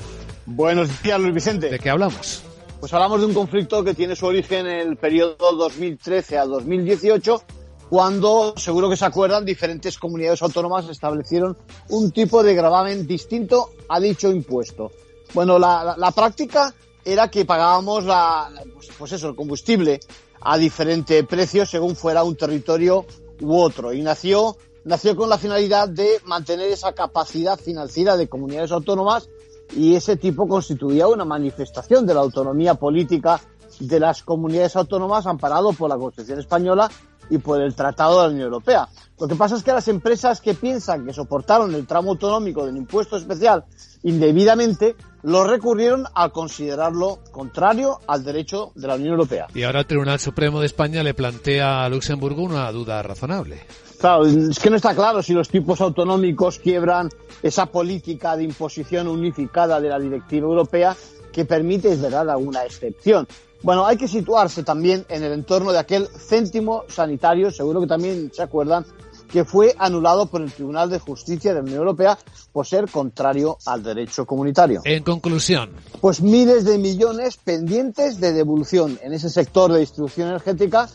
Buenos 0.46 1.02
días, 1.02 1.20
Luis 1.20 1.34
Vicente. 1.34 1.70
¿De 1.70 1.78
qué 1.78 1.90
hablamos? 1.90 2.42
Pues 2.80 2.92
hablamos 2.92 3.20
de 3.20 3.26
un 3.26 3.34
conflicto 3.34 3.82
que 3.84 3.94
tiene 3.94 4.16
su 4.16 4.26
origen 4.26 4.66
en 4.66 4.88
el 4.88 4.96
periodo 4.96 5.52
2013 5.56 6.38
a 6.38 6.44
2018, 6.44 7.42
cuando, 7.88 8.54
seguro 8.56 8.90
que 8.90 8.96
se 8.96 9.04
acuerdan, 9.04 9.44
diferentes 9.44 9.98
comunidades 9.98 10.42
autónomas 10.42 10.88
establecieron 10.88 11.56
un 11.88 12.10
tipo 12.10 12.42
de 12.42 12.54
gravamen 12.54 13.06
distinto 13.06 13.70
a 13.88 14.00
dicho 14.00 14.30
impuesto. 14.30 14.90
Bueno, 15.32 15.58
la, 15.58 15.84
la, 15.84 15.96
la 15.96 16.10
práctica 16.10 16.74
era 17.04 17.28
que 17.30 17.44
pagábamos 17.44 18.04
la, 18.04 18.50
pues, 18.74 18.90
pues 18.98 19.12
eso, 19.12 19.28
el 19.28 19.36
combustible 19.36 20.00
a 20.40 20.58
diferente 20.58 21.22
precio 21.24 21.64
según 21.64 21.96
fuera 21.96 22.24
un 22.24 22.36
territorio 22.36 23.06
u 23.40 23.56
otro. 23.56 23.92
Y 23.92 24.02
nació, 24.02 24.56
nació 24.84 25.16
con 25.16 25.28
la 25.28 25.38
finalidad 25.38 25.88
de 25.88 26.20
mantener 26.24 26.70
esa 26.70 26.92
capacidad 26.92 27.58
financiera 27.58 28.16
de 28.16 28.28
comunidades 28.28 28.72
autónomas 28.72 29.28
y 29.74 29.94
ese 29.94 30.16
tipo 30.16 30.46
constituía 30.46 31.08
una 31.08 31.24
manifestación 31.24 32.06
de 32.06 32.14
la 32.14 32.20
autonomía 32.20 32.74
política 32.74 33.40
de 33.80 34.00
las 34.00 34.22
comunidades 34.22 34.76
autónomas 34.76 35.26
amparado 35.26 35.72
por 35.72 35.90
la 35.90 35.96
Constitución 35.96 36.38
española 36.38 36.90
y 37.28 37.38
por 37.38 37.60
el 37.60 37.74
Tratado 37.74 38.20
de 38.20 38.28
la 38.28 38.32
Unión 38.32 38.46
Europea. 38.46 38.88
Lo 39.18 39.26
que 39.26 39.34
pasa 39.34 39.56
es 39.56 39.62
que 39.62 39.72
las 39.72 39.88
empresas 39.88 40.40
que 40.40 40.54
piensan 40.54 41.04
que 41.04 41.12
soportaron 41.12 41.74
el 41.74 41.86
tramo 41.86 42.12
autonómico 42.12 42.64
del 42.64 42.76
impuesto 42.76 43.16
especial 43.16 43.64
indebidamente 44.02 44.94
lo 45.26 45.42
recurrieron 45.42 46.04
al 46.14 46.30
considerarlo 46.30 47.18
contrario 47.32 47.98
al 48.06 48.22
derecho 48.22 48.70
de 48.76 48.86
la 48.86 48.94
Unión 48.94 49.14
Europea. 49.14 49.48
Y 49.52 49.64
ahora 49.64 49.80
el 49.80 49.86
Tribunal 49.86 50.20
Supremo 50.20 50.60
de 50.60 50.66
España 50.66 51.02
le 51.02 51.14
plantea 51.14 51.84
a 51.84 51.88
Luxemburgo 51.88 52.44
una 52.44 52.70
duda 52.70 53.02
razonable. 53.02 53.58
Claro, 53.98 54.24
es 54.24 54.60
que 54.60 54.70
no 54.70 54.76
está 54.76 54.94
claro 54.94 55.24
si 55.24 55.32
los 55.32 55.48
tipos 55.48 55.80
autonómicos 55.80 56.60
quiebran 56.60 57.08
esa 57.42 57.66
política 57.66 58.36
de 58.36 58.44
imposición 58.44 59.08
unificada 59.08 59.80
de 59.80 59.88
la 59.88 59.98
directiva 59.98 60.46
europea 60.46 60.96
que 61.32 61.44
permite, 61.44 61.90
es 61.90 62.00
verdad, 62.00 62.30
alguna 62.30 62.64
excepción. 62.64 63.26
Bueno, 63.62 63.84
hay 63.84 63.96
que 63.96 64.06
situarse 64.06 64.62
también 64.62 65.06
en 65.08 65.24
el 65.24 65.32
entorno 65.32 65.72
de 65.72 65.80
aquel 65.80 66.06
céntimo 66.06 66.84
sanitario, 66.86 67.50
seguro 67.50 67.80
que 67.80 67.88
también 67.88 68.30
se 68.32 68.42
acuerdan, 68.42 68.86
que 69.30 69.44
fue 69.44 69.74
anulado 69.78 70.26
por 70.26 70.42
el 70.42 70.52
Tribunal 70.52 70.90
de 70.90 70.98
Justicia 70.98 71.50
de 71.52 71.56
la 71.56 71.62
Unión 71.62 71.78
Europea 71.78 72.18
por 72.52 72.66
ser 72.66 72.88
contrario 72.90 73.58
al 73.66 73.82
derecho 73.82 74.24
comunitario. 74.24 74.82
En 74.84 75.02
conclusión. 75.02 75.70
Pues 76.00 76.20
miles 76.20 76.64
de 76.64 76.78
millones 76.78 77.36
pendientes 77.36 78.20
de 78.20 78.32
devolución 78.32 78.98
en 79.02 79.12
ese 79.12 79.30
sector 79.30 79.72
de 79.72 79.80
distribución 79.80 80.28
energética 80.28 80.88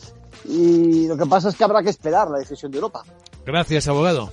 y 0.44 1.06
lo 1.06 1.16
que 1.16 1.26
pasa 1.26 1.48
es 1.48 1.56
que 1.56 1.64
habrá 1.64 1.82
que 1.82 1.90
esperar 1.90 2.30
la 2.30 2.38
decisión 2.38 2.72
de 2.72 2.78
Europa. 2.78 3.04
Gracias, 3.44 3.88
abogado. 3.88 4.32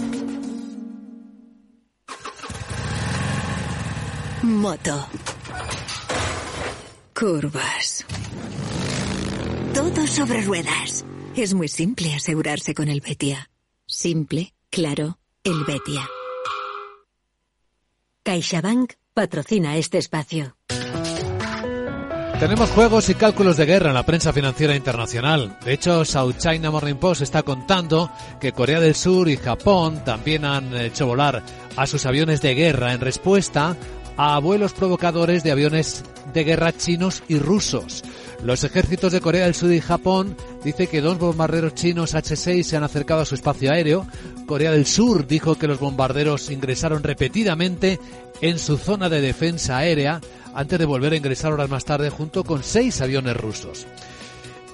Moto. 4.43 5.07
Curvas. 7.13 8.05
Todo 9.75 10.07
sobre 10.07 10.41
ruedas. 10.41 11.05
Es 11.35 11.53
muy 11.53 11.67
simple 11.67 12.15
asegurarse 12.15 12.73
con 12.73 12.87
el 12.87 13.01
Betia. 13.01 13.51
Simple, 13.85 14.55
claro, 14.71 15.19
el 15.43 15.63
Betia. 15.63 16.09
CaixaBank 18.23 18.93
patrocina 19.13 19.77
este 19.77 19.99
espacio. 19.99 20.55
Tenemos 22.39 22.71
juegos 22.71 23.07
y 23.09 23.13
cálculos 23.13 23.57
de 23.57 23.67
guerra 23.67 23.89
en 23.89 23.93
la 23.93 24.03
prensa 24.03 24.33
financiera 24.33 24.75
internacional. 24.75 25.59
De 25.63 25.73
hecho, 25.73 26.03
South 26.03 26.37
China 26.39 26.71
Morning 26.71 26.95
Post 26.95 27.21
está 27.21 27.43
contando 27.43 28.09
que 28.39 28.51
Corea 28.51 28.79
del 28.79 28.95
Sur 28.95 29.29
y 29.29 29.37
Japón 29.37 30.03
también 30.03 30.45
han 30.45 30.75
hecho 30.75 31.05
volar 31.05 31.43
a 31.75 31.85
sus 31.85 32.07
aviones 32.07 32.41
de 32.41 32.55
guerra 32.55 32.93
en 32.93 33.01
respuesta 33.01 33.77
a 34.17 34.39
vuelos 34.39 34.73
provocadores 34.73 35.43
de 35.43 35.51
aviones 35.51 36.03
de 36.33 36.43
guerra 36.43 36.71
chinos 36.71 37.23
y 37.27 37.39
rusos. 37.39 38.03
Los 38.43 38.63
ejércitos 38.63 39.11
de 39.11 39.21
Corea 39.21 39.45
del 39.45 39.53
Sur 39.53 39.71
y 39.71 39.81
Japón 39.81 40.35
dice 40.63 40.87
que 40.87 41.01
dos 41.01 41.19
bombarderos 41.19 41.75
chinos 41.75 42.15
H-6 42.15 42.63
se 42.63 42.77
han 42.77 42.83
acercado 42.83 43.21
a 43.21 43.25
su 43.25 43.35
espacio 43.35 43.71
aéreo. 43.71 44.07
Corea 44.47 44.71
del 44.71 44.87
Sur 44.87 45.27
dijo 45.27 45.55
que 45.55 45.67
los 45.67 45.79
bombarderos 45.79 46.49
ingresaron 46.49 47.03
repetidamente 47.03 47.99
en 48.41 48.57
su 48.57 48.77
zona 48.77 49.09
de 49.09 49.21
defensa 49.21 49.77
aérea 49.77 50.21
antes 50.55 50.79
de 50.79 50.85
volver 50.85 51.13
a 51.13 51.17
ingresar 51.17 51.53
horas 51.53 51.69
más 51.69 51.85
tarde 51.85 52.09
junto 52.09 52.43
con 52.43 52.63
seis 52.63 52.99
aviones 53.01 53.37
rusos. 53.37 53.85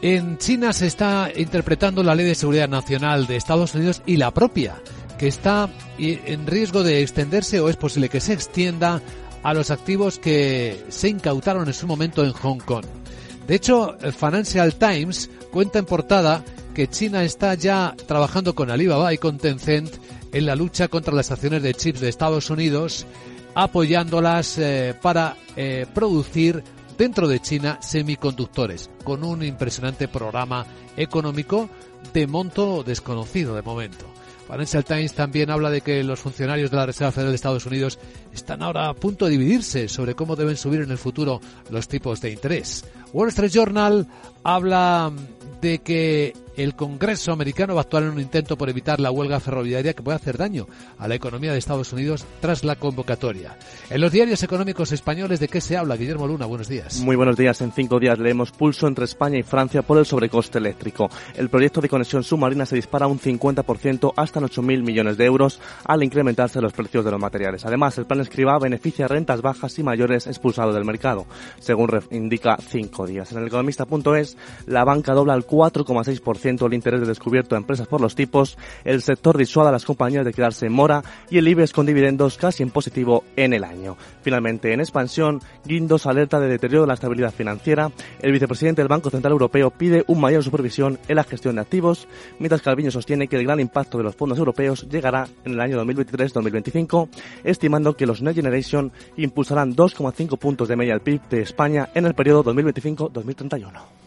En 0.02 0.38
China 0.38 0.74
se 0.74 0.88
está 0.88 1.32
interpretando 1.36 2.04
la 2.04 2.16
Ley 2.16 2.26
de 2.26 2.36
Seguridad 2.36 2.70
Nacional 2.70 3.28
de 3.28 3.36
Estados 3.36 3.74
Unidos 3.76 4.02
y 4.06 4.18
la 4.18 4.32
propia, 4.32 4.76
que 5.18 5.28
está 5.28 5.70
en 5.98 6.46
riesgo 6.46 6.84
de 6.84 7.02
extenderse 7.02 7.60
o 7.60 7.68
es 7.68 7.76
posible 7.76 8.08
que 8.08 8.22
se 8.22 8.34
extienda 8.34 9.02
a 9.48 9.54
los 9.54 9.72
activos 9.72 10.20
que 10.20 10.84
se 10.90 11.08
incautaron 11.08 11.70
en 11.70 11.74
su 11.74 11.88
momento 11.88 12.22
en 12.26 12.34
Hong 12.34 12.60
Kong. 12.60 12.84
De 13.48 13.56
hecho, 13.56 13.96
Financial 14.12 14.76
Times 14.76 15.30
cuenta 15.54 15.80
en 15.80 15.86
portada 15.86 16.44
que 16.76 16.90
China 16.90 17.24
está 17.24 17.54
ya 17.54 17.96
trabajando 18.08 18.54
con 18.54 18.70
Alibaba 18.70 19.14
y 19.14 19.18
con 19.18 19.38
Tencent 19.38 19.90
en 20.34 20.46
la 20.46 20.58
lucha 20.58 20.90
contra 20.90 21.14
las 21.14 21.32
acciones 21.32 21.64
de 21.64 21.74
chips 21.74 22.02
de 22.02 22.10
Estados 22.10 22.50
Unidos, 22.50 23.06
apoyándolas 23.56 24.58
eh, 24.58 24.94
para 25.02 25.38
eh, 25.56 25.86
producir 25.94 26.62
dentro 26.98 27.30
de 27.30 27.40
China 27.40 27.80
semiconductores, 27.82 28.90
con 29.06 29.24
un 29.24 29.44
impresionante 29.44 30.10
programa 30.10 30.66
económico 30.98 31.70
de 32.14 32.28
monto 32.28 32.84
desconocido 32.84 33.56
de 33.56 33.62
momento. 33.62 34.17
Financial 34.48 34.86
Times 34.86 35.14
también 35.14 35.52
habla 35.52 35.70
de 35.70 35.82
que 35.82 36.04
los 36.04 36.20
funcionarios 36.20 36.72
de 36.72 36.78
la 36.78 36.86
Reserva 36.86 37.12
Federal 37.12 37.32
de 37.32 37.36
Estados 37.36 37.66
Unidos 37.66 38.00
están 38.34 38.64
ahora 38.64 38.88
a 38.88 38.94
punto 38.94 39.26
de 39.26 39.32
dividirse 39.32 39.90
sobre 39.90 40.16
cómo 40.16 40.36
deben 40.38 40.56
subir 40.56 40.82
en 40.82 40.92
el 40.92 40.98
futuro 40.98 41.42
los 41.70 41.88
tipos 41.88 42.22
de 42.22 42.32
interés. 42.32 42.86
Wall 43.12 43.30
Street 43.30 43.52
Journal 43.52 44.08
habla 44.44 45.12
de 45.62 45.80
que 45.80 46.34
el 46.58 46.76
Congreso 46.76 47.32
americano 47.32 47.76
va 47.76 47.82
a 47.82 47.84
actuar 47.84 48.04
en 48.04 48.10
un 48.10 48.20
intento 48.20 48.58
por 48.58 48.70
evitar 48.70 49.00
la 49.00 49.12
huelga 49.12 49.40
ferroviaria 49.40 49.94
que 49.94 50.02
puede 50.02 50.16
hacer 50.16 50.38
daño 50.38 50.68
a 50.98 51.08
la 51.08 51.16
economía 51.16 51.52
de 51.52 51.60
Estados 51.60 51.94
Unidos 51.94 52.26
tras 52.42 52.64
la 52.64 52.76
convocatoria. 52.76 53.56
En 53.90 54.02
los 54.02 54.12
diarios 54.12 54.42
económicos 54.42 54.92
españoles, 54.92 55.40
¿de 55.40 55.48
qué 55.48 55.62
se 55.62 55.78
habla? 55.78 55.96
Guillermo 55.96 56.28
Luna, 56.28 56.48
buenos 56.48 56.68
días. 56.68 57.00
Muy 57.00 57.16
buenos 57.16 57.38
días. 57.38 57.62
En 57.62 57.72
cinco 57.72 58.00
días 58.00 58.18
leemos 58.18 58.52
pulso 58.52 58.88
entre 58.88 59.06
España 59.06 59.38
y 59.38 59.44
Francia 59.44 59.84
por 59.84 60.00
el 60.00 60.06
sobrecoste 60.06 60.58
eléctrico. 60.58 61.10
El 61.36 61.50
proyecto 61.50 61.80
de 61.80 61.90
conexión 61.90 62.24
submarina 62.24 62.66
se 62.66 62.76
dispara 62.76 63.06
un 63.06 63.20
50% 63.20 64.14
hasta 64.16 64.40
en 64.40 64.46
8.000 64.46 64.84
millones 64.84 65.18
de 65.18 65.26
euros 65.26 65.62
al 65.84 66.04
incrementarse 66.04 66.60
los 66.60 66.74
precios 66.74 67.06
de 67.06 67.12
los 67.12 67.20
materiales. 67.20 67.66
Además, 67.66 67.98
el 68.00 68.06
plan 68.06 68.22
escriba 68.22 68.58
beneficia 68.58 69.08
rentas 69.08 69.44
bajas 69.44 69.78
y 69.78 69.84
mayores 69.84 70.26
expulsados 70.26 70.74
del 70.74 70.86
mercado, 70.86 71.28
según 71.60 71.88
indica 72.10 72.58
cinco 72.58 73.06
días. 73.06 73.32
En 73.32 73.40
el 73.40 73.48
economista.es, 73.48 74.38
la 74.66 74.84
banca 74.84 75.14
dobla 75.14 75.34
al 75.34 75.46
4,6% 75.46 76.47
2% 76.48 76.66
el 76.66 76.74
interés 76.74 77.02
de 77.02 77.08
descubierto 77.08 77.56
a 77.56 77.58
empresas 77.58 77.88
por 77.88 78.02
los 78.02 78.16
tipos, 78.16 78.58
el 78.84 79.02
sector 79.02 79.38
disuada 79.38 79.70
a 79.70 79.72
las 79.74 79.86
compañías 79.86 80.26
de 80.26 80.34
quedarse 80.34 80.66
en 80.66 80.74
mora 80.74 81.04
y 81.30 81.38
el 81.38 81.48
IBEX 81.48 81.74
con 81.74 81.86
dividendos 81.86 82.38
casi 82.38 82.64
en 82.64 82.70
positivo 82.70 83.24
en 83.36 83.54
el 83.54 83.64
año. 83.64 83.98
Finalmente, 84.22 84.74
en 84.74 84.80
expansión, 84.80 85.42
Guindos 85.66 86.06
alerta 86.06 86.40
de 86.40 86.48
deterioro 86.48 86.84
de 86.84 86.88
la 86.88 86.94
estabilidad 86.94 87.34
financiera, 87.34 87.92
el 88.22 88.32
vicepresidente 88.32 88.82
del 88.82 88.88
Banco 88.88 89.10
Central 89.10 89.34
Europeo 89.34 89.72
pide 89.72 90.04
un 90.08 90.22
mayor 90.22 90.44
supervisión 90.44 91.00
en 91.08 91.16
la 91.16 91.24
gestión 91.24 91.56
de 91.56 91.62
activos, 91.62 92.08
mientras 92.40 92.62
Calviño 92.62 92.92
sostiene 92.92 93.28
que 93.28 93.38
el 93.38 93.44
gran 93.44 93.60
impacto 93.60 93.98
de 93.98 94.04
los 94.04 94.16
fondos 94.16 94.38
europeos 94.38 94.88
llegará 94.90 95.28
en 95.46 95.54
el 95.54 95.60
año 95.60 95.84
2023-2025, 95.84 97.10
estimando 97.44 97.96
que 97.96 98.06
los 98.06 98.22
Next 98.22 98.38
Generation 98.38 98.92
impulsarán 99.18 99.76
2,5 99.76 100.38
puntos 100.38 100.68
de 100.68 100.76
media 100.76 100.94
al 100.94 101.02
PIB 101.02 101.22
de 101.30 101.42
España 101.42 101.90
en 101.94 102.06
el 102.06 102.14
periodo 102.14 102.44
2025-2031. 102.46 104.07